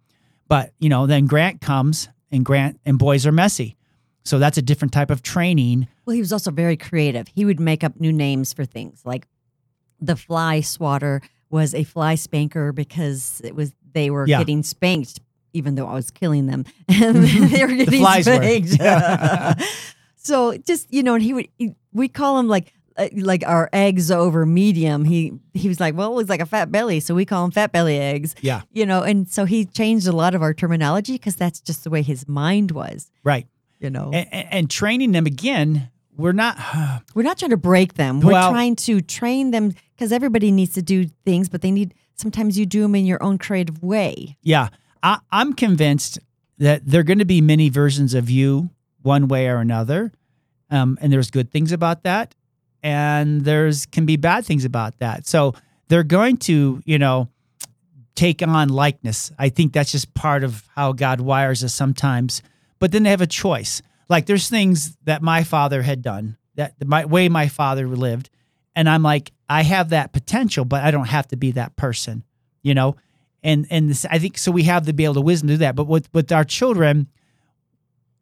But 0.48 0.72
you 0.78 0.88
know, 0.88 1.06
then 1.06 1.26
Grant 1.26 1.60
comes 1.60 2.08
and 2.30 2.44
Grant 2.44 2.80
and 2.84 2.98
boys 2.98 3.26
are 3.26 3.32
messy. 3.32 3.76
So 4.24 4.38
that's 4.38 4.58
a 4.58 4.62
different 4.62 4.92
type 4.92 5.10
of 5.10 5.22
training. 5.22 5.88
Well, 6.04 6.14
he 6.14 6.20
was 6.20 6.32
also 6.32 6.50
very 6.50 6.76
creative. 6.76 7.28
He 7.34 7.44
would 7.44 7.58
make 7.60 7.82
up 7.82 7.98
new 7.98 8.12
names 8.12 8.52
for 8.52 8.64
things 8.64 9.00
like 9.04 9.26
the 10.00 10.16
fly 10.16 10.60
swatter 10.60 11.22
was 11.50 11.74
a 11.74 11.82
fly 11.84 12.14
spanker 12.14 12.72
because 12.72 13.40
it 13.44 13.54
was 13.54 13.72
they 13.92 14.10
were 14.10 14.26
Yeah. 14.26 14.38
getting 14.38 14.62
spanked 14.62 15.20
even 15.54 15.74
though 15.76 15.86
I 15.86 15.94
was 15.94 16.10
killing 16.10 16.46
them 16.46 16.66
and 16.88 17.16
they 17.50 17.64
were 17.64 17.72
getting 17.74 18.00
flies 18.00 18.26
were. 18.26 18.34
spanked. 18.36 18.76
Yeah. 18.78 19.54
so 20.16 20.56
just 20.58 20.92
you 20.92 21.02
know, 21.02 21.14
and 21.14 21.22
he 21.22 21.32
would 21.32 21.48
he, 21.58 21.74
we 21.92 22.08
call 22.08 22.38
him 22.38 22.48
like 22.48 22.72
uh, 22.98 23.08
like 23.14 23.44
our 23.46 23.68
eggs 23.72 24.10
over 24.10 24.44
medium. 24.44 25.04
He 25.04 25.32
he 25.54 25.68
was 25.68 25.80
like, 25.80 25.94
well, 25.94 26.12
it 26.12 26.16
looks 26.16 26.28
like 26.28 26.40
a 26.40 26.46
fat 26.46 26.70
belly, 26.72 27.00
so 27.00 27.14
we 27.14 27.24
call 27.24 27.42
them 27.44 27.50
fat 27.52 27.72
belly 27.72 27.98
eggs. 27.98 28.34
Yeah. 28.40 28.62
You 28.72 28.84
know, 28.86 29.02
and 29.02 29.28
so 29.28 29.44
he 29.44 29.64
changed 29.64 30.06
a 30.06 30.12
lot 30.12 30.34
of 30.34 30.42
our 30.42 30.52
terminology 30.54 31.12
because 31.12 31.36
that's 31.36 31.60
just 31.60 31.84
the 31.84 31.90
way 31.90 32.02
his 32.02 32.26
mind 32.28 32.72
was. 32.72 33.10
Right. 33.24 33.46
You 33.80 33.90
know, 33.90 34.10
And, 34.12 34.26
and, 34.52 34.70
training 34.70 35.12
them 35.12 35.24
again, 35.24 35.90
we're 36.16 36.32
not 36.32 36.58
We're 37.14 37.22
not 37.22 37.38
trying 37.38 37.50
to 37.52 37.56
break 37.56 37.94
them. 37.94 38.20
We're 38.20 38.32
Well- 38.32 38.50
trying 38.50 38.74
to 38.76 39.00
train 39.00 39.52
them 39.52 39.72
because 39.94 40.10
everybody 40.12 40.50
needs 40.50 40.74
to 40.74 40.82
do 40.82 41.06
things, 41.24 41.48
but 41.48 41.62
they 41.62 41.70
need 41.70 41.94
sometimes 42.14 42.58
you 42.58 42.66
do 42.66 42.82
them 42.82 42.94
in 42.96 43.06
your 43.06 43.22
own 43.22 43.38
creative 43.38 43.82
way. 43.82 44.36
Yeah, 44.42 44.68
I, 45.02 45.20
I'm 45.30 45.52
convinced 45.52 46.18
that 46.58 46.84
there 46.84 47.00
are 47.00 47.04
going 47.04 47.20
to 47.20 47.24
be 47.24 47.40
many 47.40 47.68
versions 47.68 48.14
of 48.14 48.28
you, 48.28 48.70
one 49.02 49.28
way 49.28 49.46
or 49.46 49.58
another, 49.58 50.10
um, 50.70 50.98
and 51.00 51.12
there's 51.12 51.30
good 51.30 51.52
things 51.52 51.70
about 51.70 52.02
that, 52.02 52.34
and 52.82 53.44
there's 53.44 53.86
can 53.86 54.06
be 54.06 54.16
bad 54.16 54.44
things 54.44 54.64
about 54.64 54.98
that. 54.98 55.26
So 55.26 55.54
they're 55.88 56.04
going 56.04 56.36
to, 56.38 56.82
you 56.84 56.98
know, 56.98 57.28
take 58.14 58.42
on 58.42 58.68
likeness. 58.68 59.30
I 59.38 59.48
think 59.48 59.72
that's 59.72 59.92
just 59.92 60.12
part 60.14 60.44
of 60.44 60.64
how 60.74 60.92
God 60.92 61.20
wires 61.20 61.62
us 61.62 61.74
sometimes. 61.74 62.42
But 62.78 62.92
then 62.92 63.04
they 63.04 63.10
have 63.10 63.20
a 63.20 63.26
choice. 63.26 63.82
Like 64.08 64.26
there's 64.26 64.48
things 64.48 64.96
that 65.04 65.22
my 65.22 65.44
father 65.44 65.82
had 65.82 66.02
done, 66.02 66.36
that 66.54 66.78
the 66.78 66.86
my, 66.86 67.04
way 67.04 67.28
my 67.28 67.48
father 67.48 67.86
lived, 67.86 68.30
and 68.74 68.88
I'm 68.88 69.02
like, 69.02 69.32
I 69.48 69.62
have 69.62 69.90
that 69.90 70.12
potential, 70.12 70.64
but 70.64 70.82
I 70.82 70.90
don't 70.90 71.08
have 71.08 71.28
to 71.28 71.36
be 71.36 71.52
that 71.52 71.76
person, 71.76 72.24
you 72.62 72.74
know. 72.74 72.96
And 73.42 73.66
and 73.70 73.90
this, 73.90 74.04
I 74.04 74.18
think 74.18 74.38
so. 74.38 74.50
We 74.50 74.64
have 74.64 74.86
to 74.86 74.92
be 74.92 75.04
able 75.04 75.14
to 75.14 75.20
wisdom 75.20 75.48
to 75.48 75.54
do 75.54 75.58
that. 75.58 75.76
But 75.76 75.86
with 75.86 76.08
with 76.12 76.32
our 76.32 76.44
children, 76.44 77.08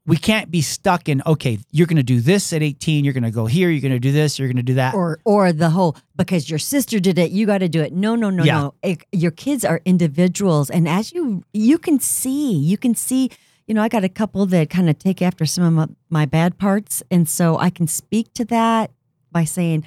we 0.06 0.16
can't 0.16 0.50
be 0.50 0.62
stuck 0.62 1.08
in 1.08 1.22
okay 1.26 1.58
you're 1.72 1.86
going 1.86 1.96
to 1.96 2.02
do 2.02 2.20
this 2.20 2.52
at 2.52 2.62
18 2.62 3.04
you're 3.04 3.12
going 3.12 3.24
to 3.24 3.30
go 3.30 3.46
here 3.46 3.70
you're 3.70 3.80
going 3.80 3.92
to 3.92 3.98
do 3.98 4.12
this 4.12 4.38
you're 4.38 4.48
going 4.48 4.56
to 4.56 4.62
do 4.62 4.74
that. 4.74 4.94
Or 4.94 5.18
or 5.24 5.52
the 5.52 5.70
whole 5.70 5.96
because 6.16 6.48
your 6.48 6.58
sister 6.58 7.00
did 7.00 7.18
it 7.18 7.30
you 7.30 7.46
got 7.46 7.58
to 7.58 7.68
do 7.68 7.82
it. 7.82 7.92
No 7.92 8.14
no 8.14 8.30
no 8.30 8.44
Yeah. 8.44 8.60
no. 8.60 8.74
It- 8.82 9.04
your 9.12 9.30
kids 9.30 9.64
are 9.64 9.80
individuals 9.84 10.70
and 10.70 10.88
as 10.88 11.12
you 11.12 11.44
you 11.52 11.78
can 11.78 12.00
see 12.00 12.54
you 12.54 12.78
can 12.78 12.94
see 12.94 13.30
you 13.66 13.74
know 13.74 13.82
i 13.82 13.88
got 13.88 14.04
a 14.04 14.08
couple 14.08 14.46
that 14.46 14.70
kind 14.70 14.88
of 14.88 14.98
take 14.98 15.20
after 15.20 15.44
some 15.44 15.64
of 15.64 15.72
my, 15.72 15.86
my 16.08 16.26
bad 16.26 16.58
parts 16.58 17.02
and 17.10 17.28
so 17.28 17.58
i 17.58 17.70
can 17.70 17.86
speak 17.86 18.32
to 18.34 18.44
that 18.44 18.90
by 19.32 19.44
saying 19.44 19.84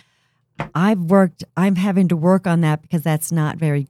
i've 0.75 0.99
worked 0.99 1.43
i'm 1.55 1.75
having 1.75 2.08
to 2.08 2.15
work 2.17 2.45
on 2.45 2.62
that 2.62 2.82
because 2.82 3.01
that's 3.03 3.32
not 3.32 3.58
very 3.58 3.88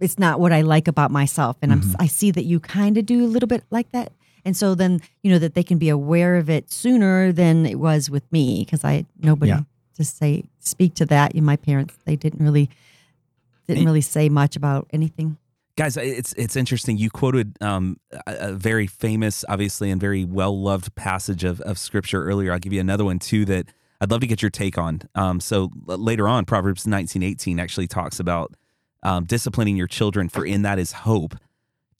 it's 0.00 0.18
not 0.18 0.40
what 0.40 0.52
i 0.52 0.62
like 0.62 0.88
about 0.88 1.10
myself. 1.10 1.56
And 1.60 1.72
i'm 1.72 1.82
mm-hmm. 1.82 2.02
i 2.02 2.06
see 2.06 2.30
that 2.30 2.44
you 2.44 2.60
kind 2.60 2.96
of 2.96 3.04
do 3.04 3.24
a 3.24 3.28
little 3.28 3.46
bit 3.46 3.64
like 3.70 3.90
that 3.92 4.12
and 4.44 4.56
so 4.56 4.74
then 4.74 5.00
you 5.22 5.30
know 5.32 5.38
that 5.38 5.54
they 5.54 5.62
can 5.62 5.78
be 5.78 5.88
aware 5.88 6.36
of 6.36 6.48
it 6.50 6.70
sooner 6.70 7.32
than 7.32 7.66
it 7.66 7.78
was 7.78 8.08
with 8.10 8.30
me 8.32 8.64
because 8.64 8.84
i 8.84 9.04
nobody 9.22 9.50
Yeah. 9.50 9.60
to 9.96 10.04
say 10.04 10.44
speak 10.60 10.94
to 10.94 11.06
that. 11.06 11.34
You, 11.34 11.42
my 11.42 11.56
parents, 11.56 11.94
they 12.04 12.16
didn't 12.16 12.42
really 12.44 12.68
didn't 13.66 13.84
really 13.84 14.00
say 14.00 14.28
much 14.28 14.56
about 14.56 14.88
anything. 14.92 15.36
guys 15.76 15.96
it's 15.96 16.32
it's 16.34 16.56
interesting 16.56 16.98
you 16.98 17.08
quoted 17.10 17.56
um, 17.60 17.98
a, 18.26 18.48
a 18.48 18.52
very 18.52 18.86
famous 18.86 19.44
obviously 19.48 19.90
and 19.90 20.00
very 20.00 20.24
well 20.24 20.60
loved 20.60 20.94
passage 20.94 21.44
of, 21.44 21.60
of 21.62 21.78
scripture 21.78 22.24
earlier 22.24 22.52
i'll 22.52 22.58
give 22.58 22.72
you 22.72 22.80
another 22.80 23.04
one 23.04 23.18
too 23.18 23.44
that 23.44 23.66
i'd 24.00 24.10
love 24.10 24.20
to 24.20 24.26
get 24.26 24.42
your 24.42 24.50
take 24.50 24.76
on 24.76 25.00
um, 25.14 25.38
so 25.40 25.70
later 25.86 26.26
on 26.26 26.44
proverbs 26.44 26.86
19 26.86 27.22
18 27.22 27.60
actually 27.60 27.86
talks 27.86 28.18
about 28.20 28.52
um, 29.04 29.24
disciplining 29.24 29.76
your 29.76 29.86
children 29.86 30.28
for 30.28 30.44
in 30.44 30.62
that 30.62 30.78
is 30.78 30.92
hope 30.92 31.34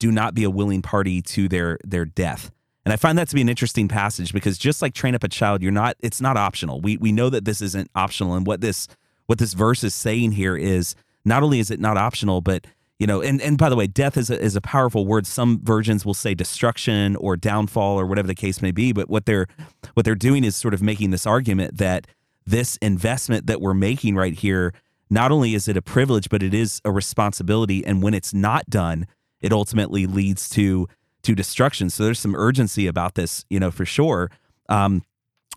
do 0.01 0.11
not 0.11 0.35
be 0.35 0.43
a 0.43 0.51
willing 0.51 0.83
party 0.83 1.23
to 1.23 1.49
their 1.49 1.79
their 1.85 2.05
death. 2.05 2.51
And 2.85 2.93
i 2.93 2.97
find 2.97 3.17
that 3.19 3.29
to 3.29 3.35
be 3.35 3.43
an 3.43 3.49
interesting 3.49 3.87
passage 3.87 4.33
because 4.33 4.59
just 4.59 4.83
like 4.83 4.95
train 4.95 5.15
up 5.15 5.23
a 5.23 5.29
child 5.29 5.63
you're 5.63 5.71
not 5.71 5.95
it's 6.01 6.21
not 6.21 6.37
optional. 6.37 6.81
We 6.81 6.97
we 6.97 7.13
know 7.13 7.31
that 7.31 7.45
this 7.45 7.61
isn't 7.61 7.89
optional. 7.95 8.35
And 8.35 8.45
what 8.45 8.61
this 8.61 8.89
what 9.27 9.39
this 9.39 9.53
verse 9.53 9.85
is 9.85 9.95
saying 9.95 10.33
here 10.33 10.57
is 10.57 10.97
not 11.25 11.45
only 11.45 11.61
is 11.61 11.71
it 11.71 11.79
not 11.79 11.97
optional 11.97 12.41
but 12.41 12.67
you 12.99 13.07
know 13.07 13.21
and, 13.21 13.41
and 13.41 13.57
by 13.57 13.69
the 13.69 13.77
way 13.77 13.87
death 13.87 14.17
is 14.17 14.31
a, 14.31 14.41
is 14.41 14.57
a 14.57 14.61
powerful 14.61 15.07
word. 15.07 15.27
Some 15.27 15.61
versions 15.63 16.05
will 16.05 16.15
say 16.15 16.35
destruction 16.35 17.15
or 17.17 17.37
downfall 17.37 18.01
or 18.01 18.07
whatever 18.07 18.27
the 18.27 18.35
case 18.35 18.61
may 18.61 18.73
be. 18.73 18.93
But 18.93 19.09
what 19.09 19.27
they're 19.27 19.47
what 19.95 20.05
they're 20.05 20.15
doing 20.15 20.43
is 20.43 20.57
sort 20.57 20.75
of 20.75 20.83
making 20.83 21.11
this 21.11 21.27
argument 21.27 21.77
that 21.77 22.07
this 22.47 22.77
investment 22.79 23.47
that 23.47 23.61
we're 23.61 23.75
making 23.75 24.17
right 24.17 24.35
here 24.35 24.73
not 25.11 25.31
only 25.31 25.55
is 25.55 25.69
it 25.69 25.77
a 25.77 25.83
privilege 25.83 26.31
but 26.31 26.43
it 26.43 26.55
is 26.55 26.81
a 26.87 26.91
responsibility. 26.91 27.85
And 27.85 28.03
when 28.03 28.15
it's 28.15 28.33
not 28.33 28.65
done 28.71 29.07
it 29.41 29.53
ultimately 29.53 30.07
leads 30.07 30.49
to 30.51 30.89
to 31.23 31.35
destruction. 31.35 31.91
So 31.91 32.05
there's 32.05 32.19
some 32.19 32.35
urgency 32.35 32.87
about 32.87 33.15
this 33.15 33.45
you 33.51 33.61
know 33.61 33.71
for 33.71 33.85
sure. 33.85 34.31
Um 34.69 35.03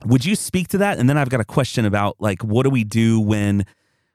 would 0.06 0.26
you 0.26 0.36
speak 0.36 0.68
to 0.70 0.78
that? 0.80 0.98
And 1.00 1.10
then 1.10 1.18
i've 1.18 1.30
got 1.30 1.40
a 1.40 1.46
question 1.46 1.86
about 1.86 2.16
like 2.20 2.44
what 2.44 2.64
do 2.64 2.70
we 2.70 2.84
do 2.84 3.20
when 3.20 3.66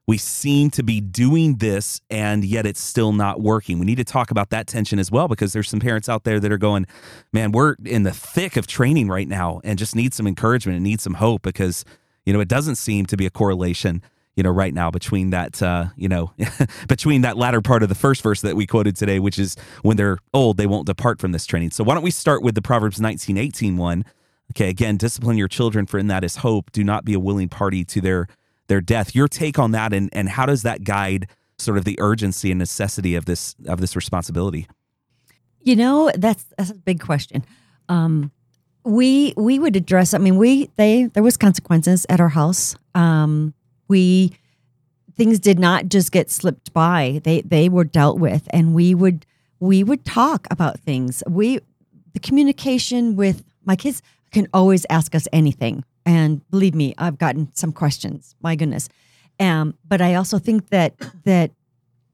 we 0.09 0.17
seem 0.17 0.71
to 0.71 0.83
be 0.83 1.03
doing 1.03 1.57
this 1.57 2.01
and 2.09 2.43
yet 2.43 2.65
it's 2.65 2.81
still 2.81 3.13
not 3.13 3.43
working. 3.43 3.79
We 3.79 3.85
need 3.85 3.99
to 3.99 4.05
talk 4.05 4.31
about 4.31 4.49
that 4.49 4.67
tension 4.67 4.99
as 4.99 5.11
well 5.13 5.29
because 5.29 5.53
there's 5.53 5.69
some 5.69 5.81
parents 5.81 6.09
out 6.09 6.25
there 6.25 6.41
that 6.41 6.51
are 6.51 6.57
going, 6.57 6.87
man, 7.31 7.53
we're 7.53 7.77
in 7.85 8.05
the 8.05 8.11
thick 8.11 8.57
of 8.57 8.67
training 8.67 9.09
right 9.09 9.29
now 9.29 9.61
and 9.65 9.79
just 9.79 9.95
need 9.95 10.15
some 10.15 10.27
encouragement 10.27 10.77
and 10.77 10.83
need 10.83 11.03
some 11.03 11.15
hope 11.15 11.43
because, 11.43 11.85
you 12.25 12.33
know, 12.33 12.41
it 12.41 12.49
doesn't 12.49 12.77
seem 12.77 13.05
to 13.05 13.19
be 13.19 13.27
a 13.27 13.31
correlation, 13.31 14.03
you 14.39 14.45
know, 14.45 14.51
right 14.51 14.73
now 14.73 14.89
between 14.89 15.31
that, 15.31 15.61
uh, 15.61 15.87
you 15.97 16.09
know, 16.09 16.33
between 16.89 17.23
that 17.23 17.37
latter 17.37 17.61
part 17.61 17.83
of 17.83 17.89
the 17.89 17.97
first 17.97 18.23
verse 18.23 18.41
that 18.43 18.55
we 18.55 18.69
quoted 18.69 18.95
today, 18.95 19.19
which 19.19 19.37
is 19.37 19.57
when 19.83 19.97
they're 19.97 20.17
old, 20.33 20.59
they 20.59 20.67
won't 20.69 20.87
depart 20.87 21.21
from 21.21 21.33
this 21.33 21.45
training. 21.45 21.73
So 21.73 21.83
why 21.83 21.95
don't 21.95 22.05
we 22.05 22.13
start 22.13 22.41
with 22.41 22.55
the 22.55 22.63
Proverbs 22.63 23.01
19, 23.01 23.37
18 23.37 23.77
one? 23.77 24.05
Okay, 24.53 24.69
again, 24.69 24.97
discipline 24.97 25.39
your 25.39 25.49
children 25.49 25.87
for 25.87 25.99
in 25.99 26.07
that 26.07 26.23
is 26.23 26.37
hope. 26.37 26.71
Do 26.71 26.85
not 26.85 27.05
be 27.05 27.15
a 27.15 27.19
willing 27.19 27.49
party 27.49 27.85
to 27.87 28.01
their 28.01 28.29
their 28.69 28.81
death. 28.81 29.13
Your 29.13 29.27
take 29.27 29.59
on 29.59 29.73
that 29.73 29.93
and 29.93 30.09
and 30.13 30.29
how 30.29 30.47
does 30.47 30.63
that 30.63 30.85
guide 30.85 31.27
sort 31.59 31.77
of 31.77 31.85
the 31.85 31.99
urgency 31.99 32.53
and 32.53 32.61
necessity 32.61 33.17
of 33.17 33.25
this 33.25 33.57
of 33.67 33.81
this 33.81 33.97
responsibility? 33.97 34.69
You 35.63 35.75
know, 35.75 36.13
that's 36.15 36.45
that's 36.57 36.71
a 36.71 36.75
big 36.75 37.01
question. 37.01 37.45
Um, 37.89 38.31
we 38.85 39.35
we 39.37 39.59
would 39.59 39.75
address. 39.75 40.15
I 40.15 40.19
mean, 40.19 40.37
we 40.37 40.71
they 40.77 41.07
there 41.07 41.25
was 41.25 41.37
consequences 41.37 42.07
at 42.09 42.21
our 42.21 42.29
house. 42.29 42.77
Um, 42.95 43.53
we 43.89 44.33
things 45.19 45.39
did 45.41 45.59
not 45.59 45.89
just 45.89 46.13
get 46.13 46.31
slipped 46.31 46.73
by. 46.73 47.21
They 47.25 47.43
they 47.43 47.69
were 47.69 47.85
dealt 47.85 48.19
with, 48.19 48.49
and 48.51 48.75
we 48.75 48.95
would 48.95 49.27
we 49.61 49.83
would 49.83 50.05
talk 50.05 50.47
about 50.51 50.79
things. 50.81 51.23
We 51.27 51.61
the 52.15 52.21
communication 52.21 53.17
with 53.17 53.45
my 53.65 53.77
kids 53.77 54.01
can 54.31 54.47
always 54.55 54.87
ask 54.89 55.15
us 55.15 55.27
anything, 55.33 55.85
and 56.07 56.49
believe 56.51 56.75
me, 56.75 56.95
I've 56.97 57.19
gotten 57.19 57.55
some 57.55 57.73
questions. 57.73 58.37
My 58.41 58.55
goodness, 58.55 58.89
um, 59.41 59.75
but 59.87 60.01
I 60.01 60.15
also 60.15 60.39
think 60.39 60.69
that 60.71 60.95
that 61.25 61.51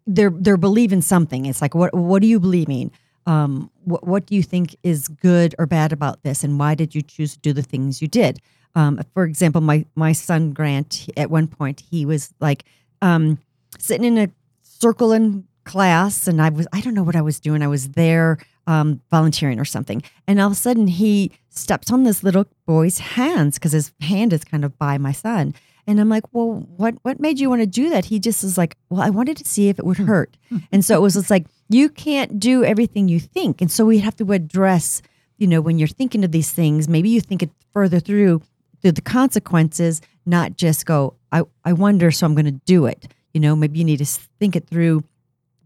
they're 0.07 0.33
they're 0.35 0.57
believing 0.57 1.03
something. 1.03 1.47
It's 1.47 1.61
like 1.61 1.75
what 1.75 1.95
what 1.95 2.23
are 2.23 2.27
you 2.27 2.41
believing? 2.41 2.91
Um, 3.27 3.71
what 3.85 4.07
what 4.07 4.27
do 4.27 4.35
you 4.35 4.43
think 4.43 4.77
is 4.83 5.09
good 5.09 5.55
or 5.59 5.67
bad 5.67 5.93
about 5.93 6.23
this, 6.23 6.43
and 6.43 6.59
why 6.59 6.75
did 6.75 6.95
you 6.95 7.03
choose 7.03 7.35
to 7.35 7.39
do 7.41 7.53
the 7.53 7.63
things 7.63 8.01
you 8.01 8.09
did? 8.09 8.39
Um, 8.75 9.01
for 9.13 9.25
example, 9.25 9.61
my 9.61 9.87
my 9.95 10.13
son 10.13 10.53
Grant 10.53 11.09
at 11.17 11.31
one 11.31 11.47
point 11.47 11.83
he 11.91 12.05
was 12.05 12.33
like 12.41 12.65
um, 13.03 13.39
sitting 13.79 14.05
in 14.05 14.19
a 14.19 14.31
circle 14.63 15.13
in 15.13 15.45
class, 15.65 16.27
and 16.27 16.41
I 16.41 16.49
was 16.51 16.67
I 16.73 16.81
don't 16.81 16.95
know 16.95 17.03
what 17.03 17.17
I 17.17 17.23
was 17.23 17.41
doing. 17.41 17.63
I 17.63 17.69
was 17.69 17.91
there 17.91 18.39
um, 18.67 19.01
volunteering 19.11 19.61
or 19.61 19.65
something, 19.65 20.03
and 20.27 20.41
all 20.41 20.47
of 20.47 20.53
a 20.53 20.57
sudden 20.57 20.87
he 20.87 21.33
steps 21.51 21.93
on 21.93 22.03
this 22.03 22.23
little 22.23 22.47
boy's 22.67 22.99
hands 22.99 23.59
because 23.59 23.73
his 23.73 23.93
hand 24.01 24.33
is 24.33 24.45
kind 24.45 24.65
of 24.65 24.79
by 24.79 24.99
my 24.99 25.13
son. 25.13 25.55
And 25.87 26.01
I'm 26.01 26.09
like, 26.09 26.25
well, 26.33 26.67
what 26.77 26.95
what 27.03 27.21
made 27.21 27.39
you 27.39 27.51
want 27.51 27.63
to 27.63 27.67
do 27.67 27.91
that? 27.91 28.07
He 28.07 28.19
just 28.19 28.43
is 28.43 28.57
like, 28.57 28.77
well, 28.89 29.03
I 29.03 29.11
wanted 29.11 29.37
to 29.39 29.45
see 29.45 29.69
if 29.69 29.79
it 29.79 29.85
would 29.85 29.99
hurt. 29.99 30.37
and 30.73 30.85
so 30.85 30.97
it 30.97 31.03
was 31.03 31.15
just 31.15 31.31
like, 31.31 31.47
you 31.69 31.89
can't 31.89 32.41
do 32.41 32.65
everything 32.65 33.09
you 33.09 33.21
think. 33.21 33.61
And 33.61 33.71
so 33.71 33.85
we 33.85 33.99
have 33.99 34.17
to 34.17 34.33
address, 34.33 35.03
you 35.37 35.47
know, 35.47 35.61
when 35.61 35.79
you're 35.79 35.89
thinking 35.89 36.25
of 36.25 36.33
these 36.33 36.51
things, 36.51 36.89
maybe 36.89 37.11
you 37.11 37.21
think 37.21 37.43
it 37.43 37.51
further 37.73 38.01
through 38.01 38.41
through 38.85 38.93
the 38.93 39.01
consequences, 39.01 40.03
not 40.27 40.59
just 40.59 40.85
go, 40.85 41.15
I, 41.33 41.43
I 41.65 41.73
wonder, 41.73 42.11
so 42.11 42.27
I'm 42.27 42.35
gonna 42.35 42.51
do 42.53 42.85
it. 42.85 43.09
You 43.33 43.41
know, 43.41 43.57
maybe 43.57 43.79
you 43.79 43.85
need 43.85 43.97
to 43.97 44.05
think 44.05 44.55
it 44.55 44.69
through 44.69 45.03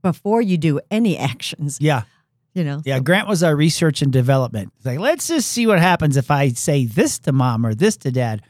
before 0.02 0.40
you 0.40 0.56
do 0.56 0.78
any 0.88 1.18
actions. 1.18 1.78
yeah 1.80 2.02
You 2.54 2.62
know. 2.62 2.80
Yeah, 2.84 3.00
Grant 3.00 3.26
was 3.26 3.42
our 3.42 3.56
research 3.56 4.02
and 4.02 4.12
development. 4.12 4.72
It's 4.76 4.86
like, 4.86 5.00
let's 5.00 5.26
just 5.26 5.50
see 5.50 5.66
what 5.66 5.80
happens 5.80 6.16
if 6.16 6.30
I 6.30 6.50
say 6.50 6.84
this 6.84 7.18
to 7.20 7.32
mom 7.32 7.66
or 7.66 7.74
this 7.74 7.96
to 7.98 8.12
dad. 8.12 8.42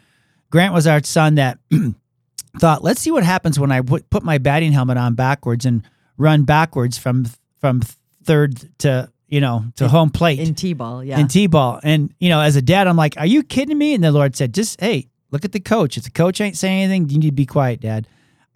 Grant 0.51 0.75
was 0.75 0.87
our 0.87 1.03
son 1.03 1.37
that 1.37 1.59
thought, 2.59 2.85
let's 2.85 3.01
see 3.01 3.11
what 3.11 3.25
happens 3.25 3.59
when 3.59 3.73
I 3.73 3.79
w- 3.79 4.05
put 4.11 4.23
my 4.23 4.37
batting 4.37 4.73
helmet 4.73 4.99
on 4.99 5.15
backwards 5.15 5.65
and 5.65 5.83
run 6.19 6.45
backwards 6.45 6.99
from 6.99 7.25
from 7.59 7.81
third 8.23 8.79
to 8.81 9.11
you 9.29 9.41
know 9.41 9.65
to 9.77 9.89
home 9.89 10.11
plate 10.11 10.39
In 10.39 10.55
T-ball, 10.55 11.05
yeah. 11.05 11.19
in 11.19 11.29
t-ball. 11.29 11.81
And 11.83 12.13
you 12.19 12.29
know, 12.29 12.41
as 12.41 12.57
a 12.57 12.63
dad, 12.63 12.87
I'm 12.87 12.97
like, 12.97 13.15
are 13.19 13.27
you 13.27 13.43
kidding 13.43 13.79
me? 13.79 13.95
And 13.95 14.03
the 14.03 14.11
Lord 14.13 14.35
said, 14.37 14.55
just 14.55 14.81
hey, 14.81 15.09
look 15.31 15.45
at 15.45 15.53
the 15.53 15.61
coach. 15.61 15.97
If 15.97 16.05
the 16.05 16.11
coach 16.11 16.41
ain't 16.41 16.57
saying 16.57 16.85
anything, 16.85 17.09
you 17.11 17.19
need 17.19 17.29
to 17.29 17.33
be 17.33 17.47
quiet, 17.47 17.81
Dad. 17.81 18.07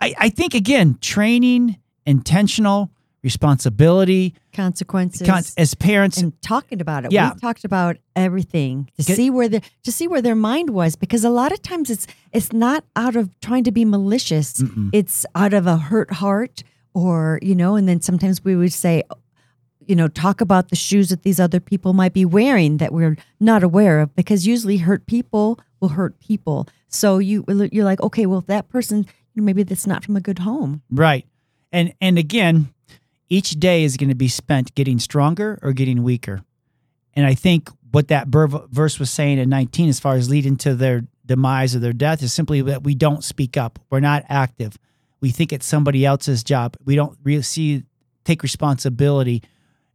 I, 0.01 0.15
I 0.19 0.29
think 0.31 0.55
again, 0.55 0.99
training, 1.01 1.79
intentional 2.07 2.91
responsibility, 3.23 4.35
consequences. 4.53 5.27
con- 5.27 5.43
as 5.57 5.75
parents, 5.75 6.19
and 6.19 6.41
talking 6.43 6.81
about 6.81 7.05
it. 7.05 7.13
Yeah. 7.13 7.33
We 7.35 7.41
talked 7.41 7.65
about 7.65 7.97
everything 8.17 8.91
to 8.99 9.03
Get- 9.05 9.17
see 9.17 9.31
where 9.31 9.49
the 9.49 9.61
to 9.85 9.93
see 9.93 10.09
where 10.09 10.23
their 10.23 10.35
mind 10.35 10.71
was 10.71 10.97
because 10.97 11.25
a 11.25 11.31
lot 11.31 11.53
of 11.53 11.63
times 11.63 11.91
it's 11.91 12.07
it's 12.33 12.53
not 12.53 12.85
out 12.97 13.17
of 13.17 13.31
trying 13.41 13.65
to 13.65 13.73
be 13.73 13.85
malicious. 13.85 14.55
Mm-mm. 14.55 14.91
It's 14.93 15.27
out 15.35 15.55
of 15.55 15.67
a 15.67 15.77
hurt 15.77 16.13
heart 16.15 16.63
or 16.95 17.39
you 17.43 17.55
know, 17.55 17.77
and 17.77 17.89
then 17.89 18.01
sometimes 18.01 18.45
we 18.45 18.57
would 18.57 18.73
say 18.73 19.03
you 19.87 19.97
know, 19.97 20.09
talk 20.09 20.41
about 20.41 20.69
the 20.69 20.77
shoes 20.77 21.09
that 21.11 21.23
these 21.23 21.41
other 21.41 21.61
people 21.61 21.93
might 21.93 22.13
be 22.13 22.25
wearing 22.25 22.79
that 22.79 22.93
we're 22.93 23.17
not 23.41 23.63
aware 23.63 24.01
of 24.01 24.15
because 24.15 24.47
usually 24.47 24.79
hurt 24.79 25.07
people 25.07 25.59
will 25.81 25.91
hurt 25.91 26.19
people. 26.21 26.69
So 26.89 27.19
you 27.19 27.45
you're 27.73 27.85
like, 27.85 28.01
okay, 28.01 28.27
well, 28.27 28.41
if 28.41 28.47
that 28.47 28.69
person 28.69 29.07
maybe 29.35 29.63
that's 29.63 29.87
not 29.87 30.05
from 30.05 30.17
a 30.17 30.21
good 30.21 30.41
home. 30.41 30.83
Right. 30.91 31.27
And 31.73 31.95
and 32.01 32.19
again, 32.19 32.73
each 33.29 33.53
day 33.53 33.85
is 33.85 33.97
going 33.97 34.11
to 34.11 34.15
be 34.15 34.29
spent 34.29 34.75
getting 34.75 34.99
stronger 34.99 35.59
or 35.63 35.73
getting 35.73 36.03
weaker. 36.03 36.43
And 37.15 37.27
I 37.27 37.35
think 37.35 37.71
what 37.91 38.09
that 38.09 38.29
verse 38.29 38.99
was 38.99 39.11
saying 39.11 39.39
in 39.39 39.49
19 39.49 39.89
as 39.89 40.01
far 40.01 40.15
as 40.15 40.31
leading 40.31 40.57
to 40.59 40.75
their 40.75 41.03
demise 41.27 41.75
or 41.75 41.79
their 41.79 41.93
death 41.93 42.23
is 42.23 42.33
simply 42.33 42.63
that 42.63 42.85
we 42.85 42.95
don't 42.95 43.23
speak 43.23 43.57
up. 43.57 43.79
We're 43.91 44.01
not 44.01 44.25
active. 44.29 44.79
We 45.21 45.31
think 45.31 45.53
it's 45.53 45.67
somebody 45.67 46.05
else's 46.05 46.43
job. 46.43 46.77
We 46.85 46.97
don't 46.97 47.17
really 47.23 47.43
see 47.43 47.85
take 48.25 48.43
responsibility 48.43 49.43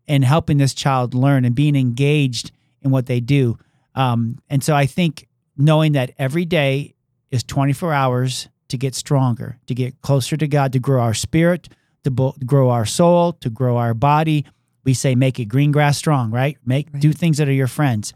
in 0.08 0.22
helping 0.22 0.58
this 0.58 0.74
child 0.74 1.14
learn 1.14 1.46
and 1.46 1.54
being 1.56 1.76
engaged 1.76 2.52
in 2.82 2.92
what 2.92 3.06
they 3.08 3.20
do. 3.20 3.58
Um, 3.96 4.40
and 4.50 4.64
so 4.64 4.76
I 4.76 4.86
think 4.86 5.28
knowing 5.58 5.94
that 5.94 6.12
every 6.18 6.46
day 6.46 6.94
is 7.32 7.44
24 7.44 7.94
hours 7.94 8.48
to 8.70 8.78
get 8.78 8.96
stronger, 8.96 9.58
to 9.68 9.74
get 9.76 10.02
closer 10.02 10.38
to 10.38 10.48
God, 10.48 10.74
to 10.74 10.80
grow 10.80 11.02
our 11.02 11.14
spirit, 11.14 11.70
to 12.04 12.12
bo- 12.12 12.36
grow 12.46 12.70
our 12.70 12.86
soul, 12.86 13.34
to 13.34 13.50
grow 13.50 13.78
our 13.78 13.94
body. 13.94 14.46
We 14.84 14.94
say 14.94 15.16
make 15.16 15.40
it 15.40 15.46
green 15.46 15.72
grass 15.72 15.98
strong, 15.98 16.32
right? 16.32 16.58
Make 16.66 16.98
do 17.00 17.12
things 17.12 17.38
that 17.38 17.50
are 17.50 17.54
your 17.54 17.68
friends. 17.68 18.14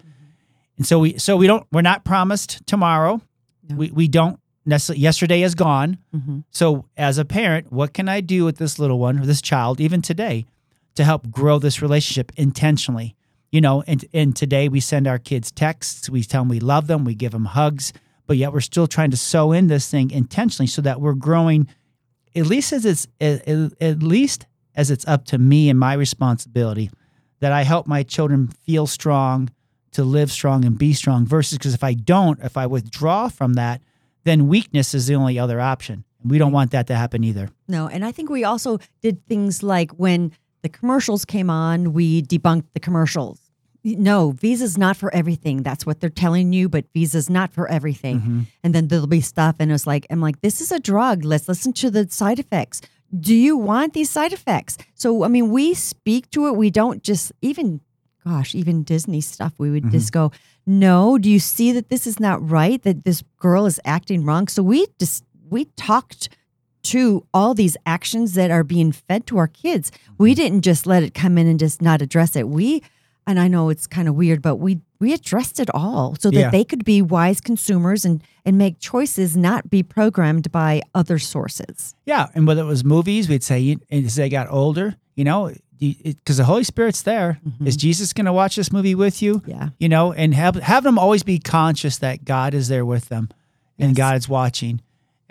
And 0.78 0.86
so 0.86 1.00
we 1.00 1.18
so 1.18 1.36
we 1.36 1.48
don't 1.48 1.66
we're 1.72 1.82
not 1.82 2.06
promised 2.06 2.66
tomorrow. 2.68 3.22
No. 3.68 3.76
We 3.76 3.92
we 3.92 4.08
don't 4.08 4.40
necessarily 4.66 5.02
yesterday 5.02 5.42
is 5.42 5.56
gone. 5.56 5.98
hmm 6.14 6.40
So 6.52 6.86
as 6.96 7.18
a 7.18 7.26
parent, 7.26 7.72
what 7.72 7.94
can 7.94 8.08
I 8.08 8.22
do 8.22 8.46
with 8.46 8.58
this 8.58 8.80
little 8.80 9.00
one 9.00 9.20
or 9.20 9.26
this 9.26 9.42
child 9.42 9.82
even 9.82 10.02
today 10.02 10.46
to 10.96 11.04
help 11.04 11.30
grow 11.30 11.60
this 11.60 11.82
relationship 11.82 12.32
intentionally? 12.38 13.16
You 13.52 13.62
know, 13.62 13.84
and 13.88 14.06
and 14.14 14.36
today 14.36 14.70
we 14.70 14.80
send 14.80 15.08
our 15.08 15.20
kids 15.20 15.52
texts, 15.52 16.10
we 16.10 16.24
tell 16.24 16.42
them 16.42 16.50
we 16.50 16.60
love 16.60 16.88
them, 16.88 17.04
we 17.04 17.16
give 17.16 17.32
them 17.32 17.46
hugs, 17.46 17.92
but 18.26 18.38
yet 18.38 18.54
we're 18.54 18.62
still 18.62 18.88
trying 18.88 19.12
to 19.12 19.18
sew 19.18 19.52
in 19.52 19.68
this 19.68 19.90
thing 19.90 20.12
intentionally 20.12 20.68
so 20.68 20.82
that 20.82 21.02
we're 21.02 21.14
growing 21.14 21.68
at 22.36 22.46
least 22.46 22.72
as 22.72 22.86
it's 22.86 23.08
at, 23.20 24.02
least 24.02 24.46
as 24.76 24.90
it's 24.90 25.06
up 25.08 25.26
to 25.26 25.38
me 25.38 25.70
and 25.70 25.78
my 25.78 25.94
responsibility 25.94 26.90
that 27.42 27.52
I 27.52 27.64
help 27.64 27.88
my 27.88 28.04
children 28.04 28.48
feel 28.48 28.88
strong, 28.88 29.50
to 29.92 30.04
live 30.04 30.32
strong 30.32 30.64
and 30.66 30.78
be 30.78 30.94
strong 30.94 31.26
versus 31.26 31.58
because 31.58 31.74
if 31.74 31.84
I 31.84 31.94
don't, 31.94 32.40
if 32.42 32.58
I 32.58 32.66
withdraw 32.68 33.28
from 33.28 33.54
that, 33.54 33.82
then 34.24 34.48
weakness 34.48 34.94
is 34.94 35.08
the 35.08 35.16
only 35.16 35.38
other 35.38 35.60
option. 35.60 36.06
We 36.24 36.38
don't 36.38 36.52
want 36.52 36.72
that 36.72 36.88
to 36.88 36.96
happen 36.96 37.24
either. 37.24 37.50
No, 37.68 37.88
and 37.88 38.06
I 38.06 38.12
think 38.12 38.30
we 38.30 38.44
also 38.44 38.80
did 39.02 39.26
things 39.28 39.64
like 39.64 39.92
when 39.92 40.32
the 40.62 40.70
commercials 40.70 41.26
came 41.26 41.50
on, 41.50 41.94
we 41.94 42.22
debunked 42.22 42.66
the 42.74 42.80
commercials. 42.80 43.40
No, 43.84 44.32
Visa's 44.32 44.78
not 44.78 44.96
for 44.96 45.14
everything. 45.14 45.64
That's 45.64 45.86
what 45.88 46.00
they're 46.00 46.10
telling 46.12 46.54
you, 46.54 46.70
but 46.70 46.86
Visa's 46.94 47.30
not 47.32 47.52
for 47.52 47.68
everything. 47.68 48.22
Mhm. 48.22 48.46
And 48.64 48.76
then 48.76 48.88
there'll 48.90 49.08
be 49.08 49.22
stuff, 49.22 49.56
and 49.60 49.72
it's 49.72 49.88
like, 49.88 50.06
I'm 50.12 50.22
like, 50.22 50.42
this 50.42 50.62
is 50.62 50.72
a 50.72 50.80
drug. 50.80 51.26
Let's 51.26 51.48
listen 51.48 51.74
to 51.74 51.90
the 51.90 52.08
side 52.10 52.38
effects. 52.38 52.82
Do 53.20 53.34
you 53.34 53.58
want 53.58 53.94
these 53.94 54.10
side 54.10 54.34
effects? 54.34 54.78
So, 54.94 55.24
I 55.24 55.28
mean, 55.30 55.50
we 55.50 55.74
speak 55.74 56.30
to 56.32 56.48
it. 56.48 56.56
We 56.56 56.70
don't 56.70 57.02
just, 57.04 57.32
even, 57.42 57.82
gosh, 58.24 58.54
even 58.54 58.84
Disney 58.84 59.20
stuff, 59.20 59.54
we 59.58 59.72
would 59.72 59.90
just 59.90 60.12
go, 60.12 60.32
no, 60.68 61.18
do 61.18 61.30
you 61.30 61.40
see 61.40 61.72
that 61.72 61.90
this 61.90 62.06
is 62.06 62.20
not 62.20 62.48
right? 62.48 62.82
That 62.84 63.04
this 63.04 63.24
girl 63.40 63.66
is 63.66 63.80
acting 63.84 64.24
wrong? 64.24 64.48
So 64.48 64.62
we 64.62 64.86
just, 65.00 65.24
we 65.50 65.66
talked 65.76 66.30
to 66.84 67.26
all 67.34 67.54
these 67.54 67.78
actions 67.86 68.34
that 68.34 68.52
are 68.52 68.64
being 68.64 68.92
fed 68.92 69.28
to 69.28 69.38
our 69.38 69.48
kids. 69.48 69.92
We 70.18 70.32
mm-hmm. 70.32 70.36
didn't 70.42 70.62
just 70.62 70.86
let 70.88 71.04
it 71.04 71.14
come 71.14 71.38
in 71.38 71.48
and 71.48 71.60
just 71.60 71.82
not 71.82 72.02
address 72.02 72.36
it. 72.36 72.48
We, 72.48 72.82
and 73.28 73.40
I 73.40 73.48
know 73.48 73.70
it's 73.70 73.88
kind 73.88 74.08
of 74.08 74.16
weird, 74.16 74.42
but 74.42 74.58
we 74.58 74.80
we 75.00 75.14
addressed 75.14 75.60
it 75.60 75.70
all 75.74 76.16
so 76.20 76.30
that 76.30 76.40
Yeah. 76.40 76.50
they 76.52 76.64
could 76.64 76.86
be 76.86 77.02
wise 77.02 77.42
consumers 77.42 78.06
and 78.06 78.24
and 78.46 78.58
make 78.58 78.80
choices, 78.80 79.36
not 79.36 79.70
be 79.70 79.84
programmed 79.84 80.52
by 80.52 80.82
other 80.94 81.18
sources. 81.20 81.96
Yeah, 82.06 82.28
and 82.36 82.46
whether 82.48 82.62
it 82.62 82.66
was 82.66 82.84
movies, 82.84 83.28
we'd 83.30 83.44
say 83.44 83.78
as 83.92 84.16
they 84.16 84.30
got 84.30 84.48
older, 84.52 84.96
you 85.16 85.24
know, 85.24 85.54
because 85.80 86.38
the 86.38 86.44
Holy 86.44 86.64
Spirit's 86.64 87.02
there. 87.02 87.40
Mm-hmm. 87.48 87.68
Is 87.68 87.76
Jesus 87.76 88.14
going 88.14 88.26
to 88.26 88.34
watch 88.34 88.56
this 88.56 88.72
movie 88.72 88.94
with 88.94 89.22
you? 89.22 89.42
Yeah. 89.48 89.70
You 89.80 89.90
know, 89.90 90.14
and 90.14 90.34
have 90.36 90.56
have 90.56 90.84
them 90.84 91.00
always 91.00 91.24
be 91.24 91.40
conscious 91.40 91.98
that 92.00 92.24
God 92.24 92.54
is 92.54 92.68
there 92.68 92.86
with 92.86 93.10
them, 93.10 93.30
and 93.80 93.92
Yes. 93.92 93.98
God 93.98 94.16
is 94.18 94.30
watching. 94.30 94.82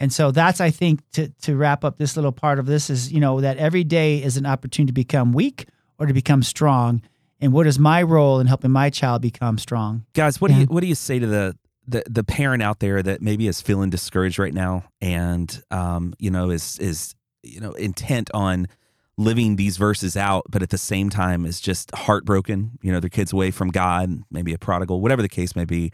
And 0.01 0.13
so 0.13 0.33
that's 0.33 0.61
I 0.61 0.71
think 0.71 1.03
to 1.13 1.29
to 1.43 1.55
wrap 1.55 1.85
up 1.85 1.99
this 1.99 2.17
little 2.17 2.33
part 2.33 2.59
of 2.59 2.67
this 2.67 2.91
is 2.91 3.13
you 3.13 3.21
know 3.21 3.41
that 3.43 3.59
every 3.59 3.85
day 3.85 4.21
is 4.21 4.37
an 4.39 4.47
opportunity 4.47 4.89
to 4.91 4.95
become 4.95 5.33
weak 5.33 5.67
or 5.99 6.07
to 6.07 6.15
become 6.15 6.43
strong. 6.43 7.03
And 7.41 7.53
what 7.53 7.67
is 7.67 7.79
my 7.79 8.03
role 8.03 8.41
in 8.41 8.47
helping 8.47 8.71
my 8.71 8.91
child 8.91 9.23
become 9.23 9.59
strong? 9.59 10.07
guys 10.15 10.41
what 10.41 10.51
do 10.51 10.57
you 10.57 10.65
what 10.67 10.81
do 10.81 10.87
you 10.87 10.95
say 10.95 11.19
to 11.19 11.27
the 11.27 11.57
the, 11.87 12.03
the 12.09 12.25
parent 12.25 12.63
out 12.63 12.79
there 12.79 13.03
that 13.03 13.21
maybe 13.21 13.47
is 13.47 13.61
feeling 13.61 13.91
discouraged 13.91 14.39
right 14.39 14.55
now 14.55 14.85
and 15.01 15.63
um 15.71 16.15
you 16.19 16.31
know 16.31 16.51
is 16.51 16.79
is 16.79 17.15
you 17.43 17.61
know 17.61 17.73
intent 17.73 18.31
on 18.33 18.69
living 19.17 19.57
these 19.57 19.77
verses 19.77 20.17
out 20.17 20.45
but 20.49 20.63
at 20.63 20.71
the 20.71 20.79
same 20.79 21.11
time 21.11 21.45
is 21.45 21.61
just 21.61 21.95
heartbroken 21.95 22.79
you 22.81 22.93
know 22.93 23.01
their 23.01 23.11
kids 23.11 23.33
away 23.33 23.51
from 23.51 23.69
god 23.69 24.23
maybe 24.31 24.55
a 24.55 24.59
prodigal 24.59 25.01
whatever 25.01 25.21
the 25.21 25.29
case 25.29 25.57
may 25.57 25.65
be 25.65 25.91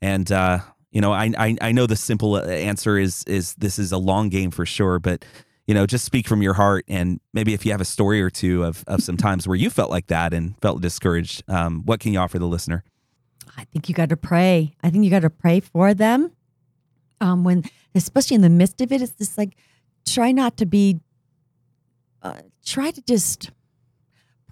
and 0.00 0.32
uh 0.32 0.58
you 0.94 1.02
know 1.02 1.12
i 1.12 1.30
i, 1.36 1.56
I 1.60 1.72
know 1.72 1.86
the 1.86 1.96
simple 1.96 2.38
answer 2.38 2.96
is 2.96 3.22
is 3.24 3.54
this 3.56 3.78
is 3.78 3.92
a 3.92 3.98
long 3.98 4.30
game 4.30 4.50
for 4.50 4.64
sure 4.64 4.98
but 4.98 5.26
you 5.66 5.74
know 5.74 5.84
just 5.86 6.06
speak 6.06 6.26
from 6.26 6.40
your 6.40 6.54
heart 6.54 6.86
and 6.88 7.20
maybe 7.34 7.52
if 7.52 7.66
you 7.66 7.72
have 7.72 7.82
a 7.82 7.84
story 7.84 8.22
or 8.22 8.30
two 8.30 8.64
of 8.64 8.82
of 8.86 9.02
some 9.02 9.18
times 9.18 9.46
where 9.46 9.56
you 9.56 9.68
felt 9.68 9.90
like 9.90 10.06
that 10.06 10.32
and 10.32 10.58
felt 10.62 10.80
discouraged 10.80 11.42
um 11.50 11.82
what 11.84 12.00
can 12.00 12.14
you 12.14 12.18
offer 12.18 12.38
the 12.38 12.46
listener 12.46 12.82
I 13.56 13.64
think 13.64 13.88
you 13.88 13.94
got 13.94 14.08
to 14.08 14.16
pray. 14.16 14.74
I 14.82 14.90
think 14.90 15.04
you 15.04 15.10
got 15.10 15.20
to 15.20 15.30
pray 15.30 15.60
for 15.60 15.94
them. 15.94 16.32
Um, 17.20 17.44
when, 17.44 17.64
especially 17.94 18.34
in 18.34 18.40
the 18.40 18.50
midst 18.50 18.80
of 18.80 18.92
it, 18.92 19.00
it's 19.00 19.12
just 19.12 19.38
like 19.38 19.56
try 20.06 20.32
not 20.32 20.56
to 20.58 20.66
be. 20.66 21.00
Uh, 22.22 22.40
try 22.64 22.90
to 22.90 23.02
just 23.02 23.50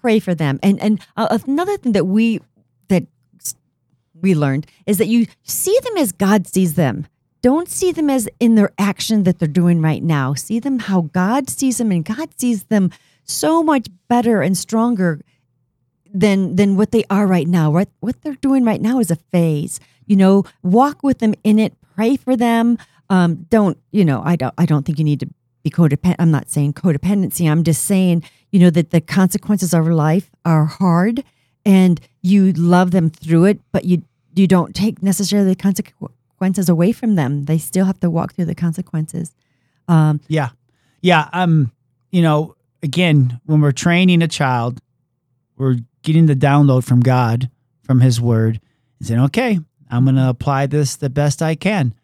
pray 0.01 0.19
for 0.19 0.35
them. 0.35 0.61
And 0.63 0.81
and 0.81 1.01
uh, 1.17 1.39
another 1.47 1.77
thing 1.77 1.93
that 1.93 2.05
we 2.05 2.41
we 4.23 4.35
learned 4.35 4.67
is 4.87 4.99
that 4.99 5.09
you 5.09 5.27
see 5.43 5.77
them 5.83 5.97
as 5.97 6.13
God 6.13 6.47
sees 6.47 6.75
them. 6.75 7.07
Don't 7.43 7.69
see 7.69 7.91
them 7.91 8.09
as 8.09 8.29
in 8.39 8.55
their 8.55 8.71
action 8.79 9.25
that 9.25 9.41
they're 9.41 9.49
doing 9.49 9.83
right 9.83 10.03
now. 10.03 10.33
See 10.35 10.61
them 10.61 10.79
how 10.79 11.03
God 11.03 11.51
sees 11.51 11.79
them, 11.79 11.91
and 11.91 12.05
God 12.05 12.29
sees 12.39 12.65
them 12.65 12.91
so 13.25 13.63
much 13.63 13.89
better 14.09 14.43
and 14.43 14.57
stronger 14.57 15.21
than 16.15 16.57
than 16.57 16.77
what 16.77 16.93
they 16.93 17.05
are 17.11 17.27
right 17.27 17.49
now. 17.49 17.71
What 17.71 17.89
what 18.01 18.23
they're 18.23 18.35
doing 18.37 18.65
right 18.65 18.81
now 18.81 19.01
is 19.01 19.11
a 19.11 19.17
phase. 19.17 19.81
You 20.07 20.17
know, 20.17 20.45
walk 20.63 21.03
with 21.03 21.19
them 21.19 21.35
in 21.43 21.59
it. 21.59 21.75
Pray 21.97 22.17
for 22.17 22.37
them. 22.37 22.79
Um, 23.11 23.47
don't 23.51 23.79
you 23.91 24.05
know? 24.05 24.23
I 24.25 24.37
don't. 24.37 24.55
I 24.57 24.67
don't 24.67 24.87
think 24.87 24.99
you 24.99 25.05
need 25.05 25.21
to 25.21 25.29
be 25.65 25.71
codependent. 25.71 26.17
I'm 26.21 26.31
not 26.31 26.49
saying 26.49 26.75
codependency. 26.75 27.51
I'm 27.51 27.65
just 27.65 27.85
saying 27.85 28.23
you 28.53 28.61
know 28.61 28.71
that 28.71 28.91
the 28.91 29.01
consequences 29.01 29.75
of 29.75 29.87
life 29.89 30.31
are 30.45 30.67
hard, 30.67 31.25
and 31.65 32.01
you 32.21 32.53
love 32.53 32.93
them 32.93 33.11
through 33.11 33.47
it, 33.47 33.61
but 33.73 33.85
you 33.85 34.03
you 34.35 34.47
don't 34.47 34.75
take 34.75 35.03
necessarily 35.03 35.51
the 35.51 35.57
consequences 35.57 36.69
away 36.69 36.93
from 36.93 37.15
them. 37.15 37.45
They 37.45 37.59
still 37.59 37.87
have 37.87 38.01
to 38.01 38.11
walk 38.11 38.35
through 38.35 38.47
the 38.47 38.55
consequences. 38.55 39.33
Um, 39.89 40.21
Yeah. 40.29 40.51
Yeah. 41.01 41.29
Um, 41.33 41.73
you 42.11 42.23
know, 42.23 42.57
again, 42.83 43.41
when 43.47 43.61
we're 43.61 43.73
training 43.73 44.23
a 44.23 44.29
child, 44.29 44.81
we're 45.57 45.79
getting 46.03 46.27
the 46.27 46.37
download 46.37 46.85
from 46.85 47.01
God, 47.01 47.51
from 47.83 48.01
his 48.01 48.21
word, 48.21 48.61
and 48.99 49.09
saying, 49.09 49.21
okay, 49.21 49.59
I'm 49.91 50.05
going 50.05 50.17
to 50.17 50.29
apply 50.29 50.67
this 50.67 50.97
the 50.97 51.11
best 51.11 51.43
I 51.43 51.55
can. 51.55 51.95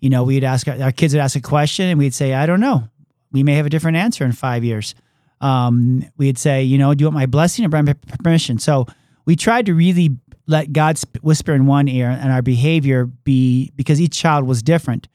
You 0.00 0.10
know, 0.10 0.24
we'd 0.24 0.44
ask 0.44 0.66
our, 0.66 0.80
our 0.82 0.92
kids 0.92 1.14
would 1.14 1.20
ask 1.20 1.36
a 1.36 1.40
question 1.40 1.86
and 1.86 1.98
we'd 1.98 2.14
say, 2.14 2.34
I 2.34 2.44
don't 2.44 2.60
know. 2.60 2.88
We 3.30 3.42
may 3.42 3.54
have 3.54 3.66
a 3.66 3.70
different 3.70 3.96
answer 3.96 4.24
in 4.24 4.32
five 4.32 4.64
years. 4.64 4.94
Um, 5.40 6.04
we'd 6.16 6.38
say, 6.38 6.62
you 6.64 6.76
know, 6.76 6.92
do 6.92 7.02
you 7.02 7.06
want 7.06 7.14
my 7.14 7.26
blessing 7.26 7.64
or 7.64 7.68
my 7.68 7.94
permission? 8.22 8.58
So 8.58 8.86
we 9.24 9.36
tried 9.36 9.66
to 9.66 9.74
really 9.74 10.10
let 10.46 10.72
God 10.72 10.98
whisper 11.22 11.52
in 11.54 11.66
one 11.66 11.88
ear 11.88 12.08
and 12.08 12.32
our 12.32 12.42
behavior 12.42 13.06
be 13.06 13.72
because 13.76 14.00
each 14.00 14.16
child 14.18 14.46
was 14.46 14.62
different. 14.62 15.08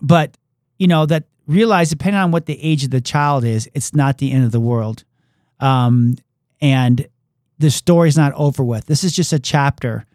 But 0.00 0.36
you 0.78 0.86
know 0.86 1.06
that 1.06 1.24
realize 1.46 1.90
depending 1.90 2.20
on 2.20 2.30
what 2.30 2.46
the 2.46 2.62
age 2.62 2.84
of 2.84 2.90
the 2.90 3.00
child 3.00 3.44
is, 3.44 3.68
it's 3.74 3.94
not 3.94 4.18
the 4.18 4.32
end 4.32 4.44
of 4.44 4.52
the 4.52 4.60
world, 4.60 5.04
um, 5.60 6.16
and 6.60 7.06
the 7.58 7.70
story's 7.70 8.16
not 8.16 8.32
over 8.34 8.64
with. 8.64 8.86
This 8.86 9.04
is 9.04 9.12
just 9.12 9.32
a 9.32 9.38
chapter, 9.38 10.06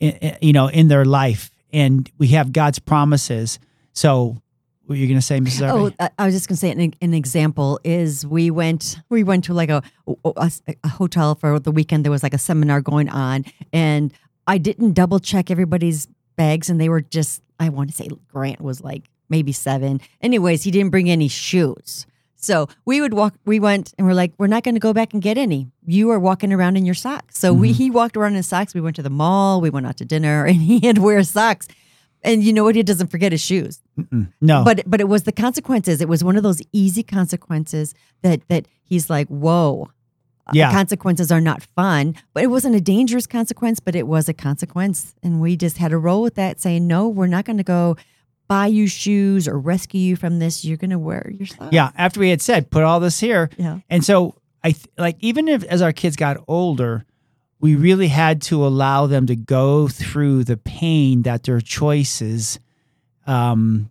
i- 0.00 0.18
i- 0.22 0.38
you 0.40 0.52
know, 0.52 0.68
in 0.68 0.88
their 0.88 1.04
life, 1.04 1.50
and 1.72 2.08
we 2.18 2.28
have 2.28 2.52
God's 2.52 2.78
promises. 2.78 3.58
So, 3.92 4.40
what 4.86 4.98
you're 4.98 5.08
going 5.08 5.18
to 5.18 5.24
say, 5.24 5.38
Mrs. 5.38 5.68
Oh, 5.68 5.90
I- 5.98 6.10
I 6.18 6.26
was 6.26 6.34
just 6.34 6.48
gonna 6.48 6.56
say 6.56 6.70
an, 6.70 6.94
an 7.00 7.14
example 7.14 7.78
is 7.84 8.26
we 8.26 8.50
went 8.50 8.98
we 9.08 9.24
went 9.24 9.44
to 9.44 9.54
like 9.54 9.68
a, 9.70 9.82
a 10.24 10.52
a 10.84 10.88
hotel 10.88 11.34
for 11.34 11.58
the 11.58 11.72
weekend. 11.72 12.04
There 12.04 12.12
was 12.12 12.22
like 12.22 12.34
a 12.34 12.38
seminar 12.38 12.80
going 12.80 13.08
on, 13.08 13.44
and 13.72 14.12
I 14.46 14.58
didn't 14.58 14.92
double 14.92 15.18
check 15.18 15.50
everybody's 15.50 16.06
bags, 16.36 16.70
and 16.70 16.80
they 16.80 16.88
were 16.88 17.00
just 17.00 17.42
I 17.58 17.68
want 17.68 17.90
to 17.90 17.96
say 17.96 18.08
Grant 18.28 18.60
was 18.60 18.82
like 18.82 19.10
maybe 19.28 19.52
seven. 19.52 20.00
Anyways, 20.20 20.62
he 20.62 20.70
didn't 20.70 20.90
bring 20.90 21.10
any 21.10 21.28
shoes. 21.28 22.06
So 22.36 22.68
we 22.84 23.00
would 23.00 23.14
walk. 23.14 23.34
We 23.44 23.58
went 23.58 23.92
and 23.98 24.06
we're 24.06 24.14
like, 24.14 24.32
we're 24.38 24.46
not 24.46 24.62
going 24.62 24.76
to 24.76 24.80
go 24.80 24.92
back 24.92 25.12
and 25.12 25.22
get 25.22 25.36
any. 25.36 25.68
You 25.84 26.10
are 26.10 26.18
walking 26.20 26.52
around 26.52 26.76
in 26.76 26.84
your 26.84 26.94
socks. 26.94 27.38
So 27.38 27.52
we 27.52 27.70
mm-hmm. 27.70 27.76
he 27.76 27.90
walked 27.90 28.16
around 28.16 28.36
in 28.36 28.42
socks. 28.42 28.74
We 28.74 28.80
went 28.80 28.96
to 28.96 29.02
the 29.02 29.10
mall. 29.10 29.60
We 29.60 29.70
went 29.70 29.86
out 29.86 29.96
to 29.96 30.04
dinner, 30.04 30.44
and 30.50 30.56
he 30.56 30.80
had 30.80 30.96
to 30.96 31.02
wear 31.02 31.22
socks. 31.24 31.66
And 32.22 32.42
you 32.42 32.52
know 32.52 32.64
what? 32.64 32.74
He 32.74 32.82
doesn't 32.82 33.08
forget 33.10 33.30
his 33.32 33.40
shoes 33.40 33.80
Mm-mm. 33.98 34.32
no, 34.40 34.64
but 34.64 34.82
but 34.86 35.00
it 35.00 35.08
was 35.08 35.22
the 35.24 35.32
consequences. 35.32 36.00
It 36.00 36.08
was 36.08 36.24
one 36.24 36.36
of 36.36 36.42
those 36.42 36.60
easy 36.72 37.02
consequences 37.02 37.94
that 38.22 38.40
that 38.48 38.66
he's 38.82 39.08
like, 39.10 39.28
whoa. 39.28 39.90
uh, 40.46 40.52
Yeah. 40.54 40.72
consequences 40.72 41.30
are 41.32 41.40
not 41.40 41.62
fun, 41.76 42.14
but 42.34 42.42
it 42.42 42.48
wasn't 42.48 42.74
a 42.74 42.80
dangerous 42.80 43.26
consequence, 43.26 43.80
but 43.80 43.94
it 43.94 44.06
was 44.06 44.28
a 44.28 44.34
consequence, 44.34 45.14
and 45.22 45.40
we 45.40 45.56
just 45.56 45.78
had 45.78 45.90
to 45.90 45.98
roll 45.98 46.22
with 46.22 46.34
that, 46.36 46.60
saying, 46.60 46.86
no, 46.86 47.08
we're 47.08 47.26
not 47.26 47.44
going 47.44 47.58
to 47.58 47.64
go 47.64 47.96
buy 48.48 48.66
you 48.68 48.86
shoes 48.86 49.48
or 49.48 49.58
rescue 49.58 50.00
you 50.00 50.14
from 50.16 50.38
this. 50.38 50.64
You're 50.64 50.76
going 50.76 50.90
to 50.90 50.98
wear 51.00 51.30
your 51.36 51.46
socks. 51.46 51.72
yeah. 51.72 51.90
After 51.96 52.20
we 52.20 52.30
had 52.30 52.40
said, 52.40 52.70
put 52.70 52.84
all 52.84 53.00
this 53.00 53.18
here, 53.18 53.50
yeah, 53.58 53.80
And 53.90 54.04
so 54.04 54.36
I 54.62 54.70
th- 54.72 54.86
like 54.96 55.16
even 55.20 55.48
if 55.48 55.64
as 55.64 55.82
our 55.82 55.92
kids 55.92 56.14
got 56.16 56.36
older, 56.46 57.04
we 57.66 57.74
really 57.74 58.06
had 58.06 58.42
to 58.42 58.64
allow 58.64 59.08
them 59.08 59.26
to 59.26 59.34
go 59.34 59.88
through 59.88 60.44
the 60.44 60.56
pain 60.56 61.22
that 61.22 61.42
their 61.42 61.60
choices, 61.60 62.60
um, 63.26 63.90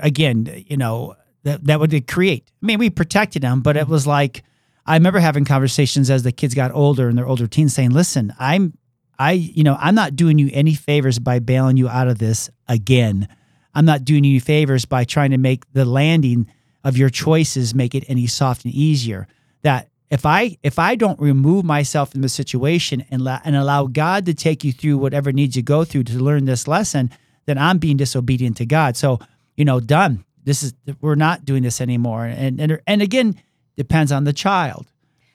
again, 0.00 0.64
you 0.68 0.76
know, 0.76 1.16
that 1.44 1.64
that 1.64 1.80
would 1.80 2.06
create. 2.06 2.50
I 2.62 2.66
mean, 2.66 2.78
we 2.78 2.90
protected 2.90 3.40
them, 3.40 3.62
but 3.62 3.78
it 3.78 3.88
was 3.88 4.06
like 4.06 4.42
I 4.84 4.94
remember 4.94 5.20
having 5.20 5.46
conversations 5.46 6.10
as 6.10 6.22
the 6.22 6.32
kids 6.32 6.54
got 6.54 6.72
older 6.72 7.08
and 7.08 7.16
they're 7.16 7.26
older 7.26 7.46
teens 7.46 7.72
saying, 7.72 7.92
"Listen, 7.92 8.34
I'm 8.38 8.76
I, 9.18 9.32
you 9.32 9.64
know, 9.64 9.78
I'm 9.80 9.94
not 9.94 10.16
doing 10.16 10.38
you 10.38 10.50
any 10.52 10.74
favors 10.74 11.18
by 11.18 11.38
bailing 11.38 11.78
you 11.78 11.88
out 11.88 12.08
of 12.08 12.18
this 12.18 12.50
again. 12.68 13.26
I'm 13.74 13.86
not 13.86 14.04
doing 14.04 14.24
you 14.24 14.32
any 14.32 14.40
favors 14.40 14.84
by 14.84 15.04
trying 15.04 15.30
to 15.30 15.38
make 15.38 15.64
the 15.72 15.86
landing 15.86 16.46
of 16.84 16.98
your 16.98 17.08
choices 17.08 17.74
make 17.74 17.94
it 17.94 18.04
any 18.06 18.26
soft 18.26 18.66
and 18.66 18.74
easier. 18.74 19.26
That 19.62 19.88
if 20.10 20.24
I 20.26 20.56
if 20.62 20.78
I 20.78 20.94
don't 20.96 21.18
remove 21.20 21.64
myself 21.64 22.12
from 22.12 22.22
the 22.22 22.28
situation 22.28 23.04
and 23.10 23.22
la- 23.22 23.40
and 23.44 23.56
allow 23.56 23.86
God 23.86 24.26
to 24.26 24.34
take 24.34 24.62
you 24.64 24.72
through 24.72 24.98
whatever 24.98 25.32
needs 25.32 25.56
you 25.56 25.62
go 25.62 25.84
through 25.84 26.04
to 26.04 26.18
learn 26.18 26.44
this 26.44 26.68
lesson, 26.68 27.10
then 27.46 27.58
I'm 27.58 27.78
being 27.78 27.96
disobedient 27.96 28.56
to 28.58 28.66
God. 28.66 28.96
So 28.96 29.18
you 29.56 29.64
know, 29.64 29.80
done. 29.80 30.24
This 30.44 30.62
is 30.62 30.74
we're 31.00 31.14
not 31.14 31.44
doing 31.44 31.62
this 31.62 31.80
anymore. 31.80 32.26
And 32.26 32.60
and 32.60 32.80
and 32.86 33.02
again, 33.02 33.40
depends 33.76 34.12
on 34.12 34.24
the 34.24 34.32
child. 34.32 34.86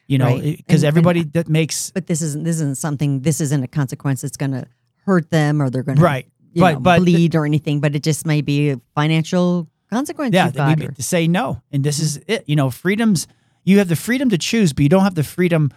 You 0.07 0.17
know, 0.17 0.39
because 0.39 0.83
And- 0.83 0.87
everybody 0.87 1.21
and- 1.21 1.33
that 1.33 1.47
makes 1.49 1.91
But 1.91 2.07
this 2.07 2.21
isn't 2.21 2.43
this 2.43 2.55
isn't 2.57 2.77
something. 2.77 3.21
This 3.21 3.41
isn't 3.41 3.63
a 3.63 3.67
consequence 3.67 4.21
that's 4.21 4.37
going 4.37 4.51
to 4.51 4.65
hurt 5.05 5.29
them 5.31 5.61
or 5.61 5.69
they're 5.69 5.83
going 5.83 5.97
to 5.97 6.03
right. 6.03 6.25
you 6.53 6.61
But 6.61 6.81
but 6.83 6.99
bleed 6.99 7.35
or 7.35 7.45
anything. 7.45 7.79
But 7.79 7.95
it 7.95 8.03
just 8.03 8.25
may 8.25 8.41
be 8.41 8.71
a 8.71 8.81
financial 8.95 9.67
consequence. 9.89 10.33
yeah, 10.35 10.45
you've 10.45 10.55
got 10.55 10.77
need 10.79 10.89
or- 10.89 10.91
to 10.93 11.03
say 11.03 11.27
no. 11.27 11.61
And 11.71 11.83
this 11.83 11.99
is 11.99 12.19
it. 12.27 12.43
You 12.47 12.55
know, 12.55 12.69
freedoms. 12.69 13.27
You 13.69 13.77
have 13.77 13.87
the 13.87 13.95
freedom 13.95 14.29
to 14.29 14.37
choose, 14.37 14.73
but 14.73 14.81
you 14.81 14.89
don't 14.89 15.03
have 15.03 15.13
the 15.13 15.23
freedom 15.23 15.71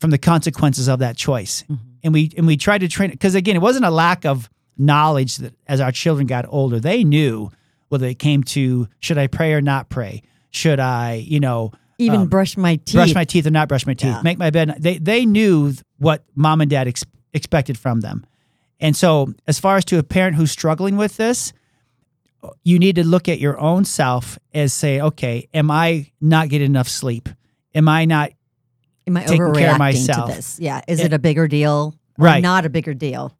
from 0.00 0.10
the 0.10 0.18
consequences 0.18 0.88
of 0.88 0.98
that 0.98 1.16
choice. 1.16 1.64
And 2.02 2.12
we 2.12 2.32
and 2.36 2.46
we 2.48 2.56
tried 2.56 2.78
to 2.78 2.88
train 2.88 3.10
because 3.10 3.34
again, 3.36 3.54
it 3.54 3.60
wasn't 3.62 3.84
a 3.84 3.90
lack 3.90 4.24
of 4.26 4.48
knowledge 4.76 5.36
that 5.36 5.54
as 5.66 5.80
our 5.80 5.92
children 5.92 6.26
got 6.26 6.46
older, 6.48 6.80
they 6.80 7.04
knew 7.04 7.50
whether 7.90 8.06
it 8.06 8.18
came 8.18 8.42
to 8.42 8.88
should 9.00 9.18
I 9.18 9.28
pray 9.28 9.52
or 9.52 9.60
not 9.60 9.88
pray, 9.88 10.22
should 10.50 10.80
I, 10.80 11.14
you 11.26 11.38
know, 11.40 11.70
even 11.98 12.22
um, 12.22 12.28
brush 12.28 12.56
my 12.56 12.76
teeth. 12.76 12.94
brush 12.94 13.14
my 13.14 13.24
teeth 13.24 13.46
or 13.46 13.50
not 13.50 13.68
brush 13.68 13.86
my 13.86 13.94
teeth, 13.94 14.10
Yeah. 14.14 14.22
make 14.22 14.38
my 14.38 14.50
bed. 14.50 14.74
They 14.78 14.98
they 14.98 15.24
knew 15.24 15.74
what 15.98 16.24
mom 16.34 16.60
and 16.60 16.68
dad 16.70 16.88
ex- 16.88 17.04
expected 17.32 17.78
from 17.78 18.00
them, 18.00 18.26
and 18.80 18.96
so 18.96 19.32
as 19.46 19.58
far 19.60 19.76
as 19.76 19.84
to 19.86 19.98
a 19.98 20.02
parent 20.02 20.36
who's 20.36 20.50
struggling 20.50 20.96
with 20.96 21.16
this, 21.16 21.52
you 22.64 22.78
need 22.78 22.96
to 22.96 23.04
look 23.04 23.28
at 23.28 23.38
your 23.40 23.58
own 23.58 23.84
self 23.84 24.38
as 24.54 24.72
say, 24.72 25.00
okay, 25.00 25.48
am 25.52 25.70
I 25.70 26.10
not 26.20 26.48
getting 26.48 26.66
enough 26.66 26.88
sleep? 26.88 27.28
Am 27.74 27.88
I 27.88 28.04
not 28.04 28.30
Am 29.06 29.16
I 29.16 29.24
taking 29.24 29.52
care 29.54 29.72
of 29.72 29.78
myself. 29.78 30.30
to 30.30 30.36
this? 30.36 30.58
Yeah. 30.60 30.80
Is 30.86 31.00
Yeah. 31.00 31.06
it 31.06 31.12
a 31.12 31.18
bigger 31.18 31.48
deal? 31.48 31.94
Or 32.18 32.24
Right. 32.26 32.42
Not 32.42 32.64
a 32.64 32.68
bigger 32.70 32.94
deal. 32.94 33.32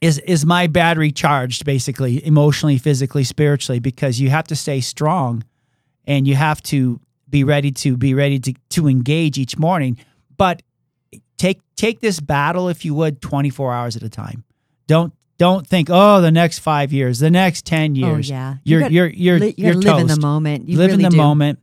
is 0.00 0.18
is 0.20 0.46
my 0.46 0.66
battery 0.66 1.12
charged 1.12 1.64
basically 1.66 2.24
emotionally, 2.26 2.78
physically, 2.78 3.24
spiritually? 3.24 3.80
Because 3.80 4.18
you 4.20 4.30
have 4.30 4.46
to 4.46 4.56
stay 4.56 4.80
strong, 4.80 5.44
and 6.06 6.26
you 6.26 6.34
have 6.36 6.62
to 6.64 6.98
be 7.28 7.44
ready 7.44 7.70
to 7.70 7.96
be 7.98 8.14
ready 8.14 8.38
to 8.38 8.54
to 8.70 8.88
engage 8.88 9.36
each 9.38 9.58
morning, 9.58 9.98
but 10.38 10.62
take 11.36 11.60
take 11.76 12.00
this 12.00 12.18
battle 12.20 12.68
if 12.70 12.84
you 12.84 12.94
would 12.94 13.20
24 13.20 13.72
hours 13.74 13.96
at 13.96 14.02
a 14.02 14.08
time 14.10 14.44
don't 14.86 15.12
don't 15.40 15.66
think 15.66 15.88
oh 15.90 16.20
the 16.20 16.30
next 16.30 16.58
five 16.58 16.92
years 16.92 17.18
the 17.18 17.30
next 17.30 17.64
10 17.64 17.94
years. 17.94 18.30
Oh 18.30 18.34
yeah. 18.34 18.56
You 18.62 18.80
you're 18.80 18.88
you're 18.90 19.06
you're 19.08 19.38
li- 19.38 19.54
you 19.56 19.64
you're 19.64 19.74
gotta 19.74 19.96
live 19.96 20.00
in 20.02 20.06
the 20.08 20.20
moment. 20.20 20.68
You 20.68 20.76
live 20.76 20.92
in 20.92 21.00
the 21.00 21.08
do. 21.08 21.16
moment. 21.16 21.58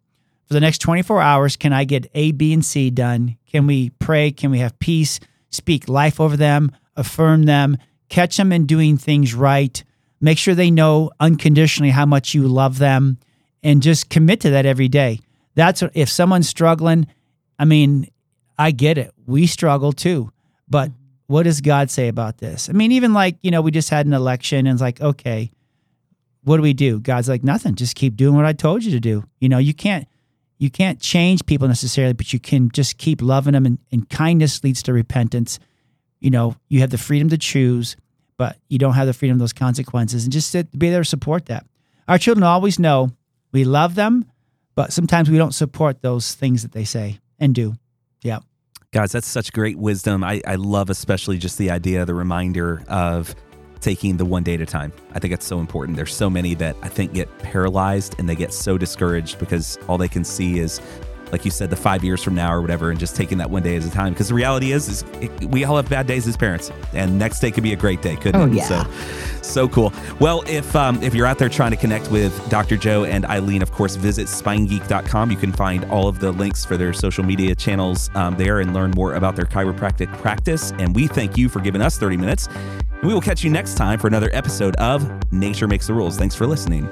For 0.48 0.56
the 0.56 0.60
next 0.60 0.80
24 0.80 1.22
hours 1.22 1.56
can 1.56 1.74
i 1.74 1.84
get 1.84 2.10
a 2.16 2.32
b 2.32 2.54
and 2.54 2.66
c 2.66 2.90
done? 2.90 3.38
Can 3.46 3.68
we 3.68 3.92
pray? 3.92 4.32
Can 4.32 4.50
we 4.50 4.60
have 4.60 4.78
peace? 4.80 5.20
Speak 5.52 5.88
life 5.88 6.20
over 6.20 6.36
them 6.36 6.72
affirm 6.96 7.44
them 7.44 7.78
catch 8.10 8.38
them 8.38 8.52
in 8.52 8.66
doing 8.66 8.98
things 8.98 9.36
right. 9.36 9.84
Make 10.20 10.40
sure 10.40 10.56
they 10.56 10.72
know 10.72 11.12
unconditionally 11.20 11.92
how 11.92 12.08
much 12.08 12.34
you 12.34 12.48
love 12.48 12.80
them 12.80 13.20
and 13.62 13.84
just 13.84 14.10
commit 14.10 14.40
to 14.42 14.50
that 14.50 14.66
every 14.66 14.88
day. 14.88 15.20
That's 15.54 15.84
if 15.94 16.10
someone's 16.10 16.50
struggling 16.50 17.06
i 17.60 17.66
mean 17.66 18.10
i 18.58 18.72
get 18.72 18.98
it. 18.98 19.14
We 19.28 19.46
struggle 19.46 19.94
too 19.94 20.32
but 20.68 20.92
what 21.28 21.44
does 21.44 21.62
god 21.62 21.90
say 21.92 22.08
about 22.08 22.38
this? 22.38 22.70
I 22.70 22.74
mean 22.74 22.92
even 22.92 23.14
like 23.14 23.38
you 23.42 23.52
know 23.52 23.62
we 23.62 23.72
just 23.72 23.90
had 23.90 24.06
an 24.06 24.14
election 24.14 24.66
and 24.66 24.76
it's 24.76 24.82
like 24.82 25.00
okay 25.00 25.52
what 26.48 26.56
do 26.56 26.64
we 26.64 26.72
do? 26.72 27.02
God's 27.02 27.28
like 27.28 27.44
nothing. 27.44 27.76
Just 27.76 27.96
keep 27.98 28.16
doing 28.16 28.34
what 28.34 28.46
i 28.46 28.54
told 28.54 28.82
you 28.82 28.92
to 28.92 29.02
do. 29.02 29.26
You 29.40 29.50
know 29.50 29.58
you 29.58 29.74
can't 29.74 30.08
you 30.58 30.72
can't 30.72 31.00
change 31.00 31.46
people 31.46 31.68
necessarily 31.68 32.14
but 32.14 32.32
you 32.32 32.40
can 32.40 32.72
just 32.72 32.98
keep 32.98 33.22
loving 33.22 33.54
them 33.54 33.66
and, 33.66 33.78
and 33.92 34.10
kindness 34.10 34.64
leads 34.64 34.82
to 34.84 34.94
repentance. 34.94 35.60
You 36.20 36.32
know 36.32 36.56
you 36.70 36.80
have 36.80 36.90
the 36.90 36.98
freedom 36.98 37.30
to 37.30 37.38
choose 37.38 37.98
but 38.38 38.58
you 38.70 38.78
don't 38.78 38.94
have 38.94 39.08
the 39.08 39.14
freedom 39.14 39.36
of 39.36 39.40
those 39.40 39.54
consequences. 39.54 40.24
And 40.24 40.32
just 40.32 40.52
sit, 40.52 40.78
be 40.78 40.92
there 40.92 41.02
to 41.02 41.06
support 41.06 41.48
that. 41.48 41.66
Our 42.08 42.18
children 42.18 42.44
always 42.44 42.80
know 42.80 43.12
we 43.52 43.66
love 43.66 43.96
them 43.96 44.26
but 44.76 44.94
sometimes 44.94 45.30
we 45.30 45.38
don't 45.38 45.54
support 45.54 46.02
those 46.02 46.34
things 46.34 46.62
that 46.62 46.72
they 46.72 46.86
say 46.86 47.20
and 47.40 47.54
do. 47.54 47.76
Yeah 48.22 48.40
Guys, 48.98 49.12
that's 49.12 49.28
such 49.28 49.54
great 49.54 49.78
wisdom. 49.78 50.24
I, 50.24 50.42
I 50.48 50.56
love 50.56 50.90
especially 50.90 51.38
just 51.38 51.60
the 51.60 51.70
idea, 51.70 52.04
the 52.04 52.16
reminder 52.16 52.84
of 52.88 53.36
taking 53.80 54.18
the 54.18 54.26
one 54.26 54.42
day 54.42 54.56
at 54.56 54.62
a 54.62 54.66
time. 54.66 54.92
I 55.14 55.20
think 55.20 55.34
that's 55.34 55.46
so 55.46 55.60
important. 55.60 55.98
There's 55.98 56.16
so 56.16 56.32
many 56.32 56.56
that 56.56 56.76
I 56.82 56.90
think 56.90 57.14
get 57.14 57.38
paralyzed 57.38 58.16
and 58.18 58.28
they 58.28 58.34
get 58.34 58.52
so 58.52 58.76
discouraged 58.76 59.38
because 59.38 59.78
all 59.88 60.00
they 60.00 60.08
can 60.08 60.24
see 60.24 60.58
is, 60.58 60.82
like 61.32 61.46
you 61.46 61.52
said, 61.52 61.70
the 61.70 61.76
five 61.76 62.04
years 62.04 62.24
from 62.24 62.36
now 62.36 62.54
or 62.54 62.62
whatever, 62.62 62.90
and 62.92 63.00
just 63.00 63.16
taking 63.16 63.38
that 63.40 63.50
one 63.50 63.64
day 63.64 63.76
at 63.76 63.86
a 63.86 63.92
time. 63.92 64.14
Because 64.14 64.28
the 64.30 64.34
reality 64.34 64.72
is, 64.72 64.88
is 64.88 65.04
it, 65.22 65.46
we 65.46 65.64
all 65.66 65.76
have 65.76 65.90
bad 65.90 66.08
days 66.08 66.28
as 66.28 66.36
parents, 66.38 66.72
and 66.94 67.18
next 67.20 67.40
day 67.40 67.52
could 67.52 67.64
be 67.64 67.74
a 67.74 67.78
great 67.78 68.02
day, 68.02 68.16
couldn't 68.16 68.42
Oh, 68.42 68.46
it? 68.46 68.54
yeah. 68.54 68.64
So, 68.64 69.42
so 69.42 69.68
cool. 69.70 69.94
Well, 70.20 70.44
if 70.48 70.76
um, 70.76 71.02
if 71.04 71.14
you're 71.16 71.26
out 71.28 71.38
there 71.40 71.50
trying 71.50 71.72
to 71.72 71.78
connect 71.78 72.12
with 72.12 72.50
Dr. 72.50 72.78
Joe 72.78 73.06
and 73.06 73.24
Ilene, 73.26 73.62
of 73.62 73.72
course, 73.72 73.96
visit 73.96 74.28
spinegeek.com. 74.28 75.32
You 75.32 75.38
can 75.38 75.52
find 75.52 75.86
all 75.86 76.08
of 76.08 76.20
the 76.20 76.32
links 76.32 76.66
for 76.66 76.78
their 76.78 76.94
social 76.94 77.24
media 77.24 77.56
channels 77.56 78.10
um, 78.16 78.36
there 78.38 78.60
and 78.60 78.74
learn 78.74 78.92
more 78.92 79.16
about 79.16 79.36
their 79.36 79.46
chiropractic 79.46 80.12
practice. 80.20 80.72
And 80.80 80.96
we 80.96 81.08
thank 81.08 81.38
you 81.38 81.50
for 81.50 81.60
giving 81.60 81.82
us 81.82 81.98
30 81.98 82.18
minutes. 82.18 82.48
We 83.04 83.14
will 83.14 83.22
catch 83.22 83.44
you 83.44 83.50
next 83.52 83.76
time 83.76 84.00
for 84.00 84.08
another 84.08 84.30
episode 84.34 84.76
of 84.78 85.32
Nature 85.32 85.68
Makes 85.68 85.88
the 85.88 85.94
Rules. 85.94 86.18
Thanks 86.18 86.34
for 86.36 86.48
listening. 86.48 86.88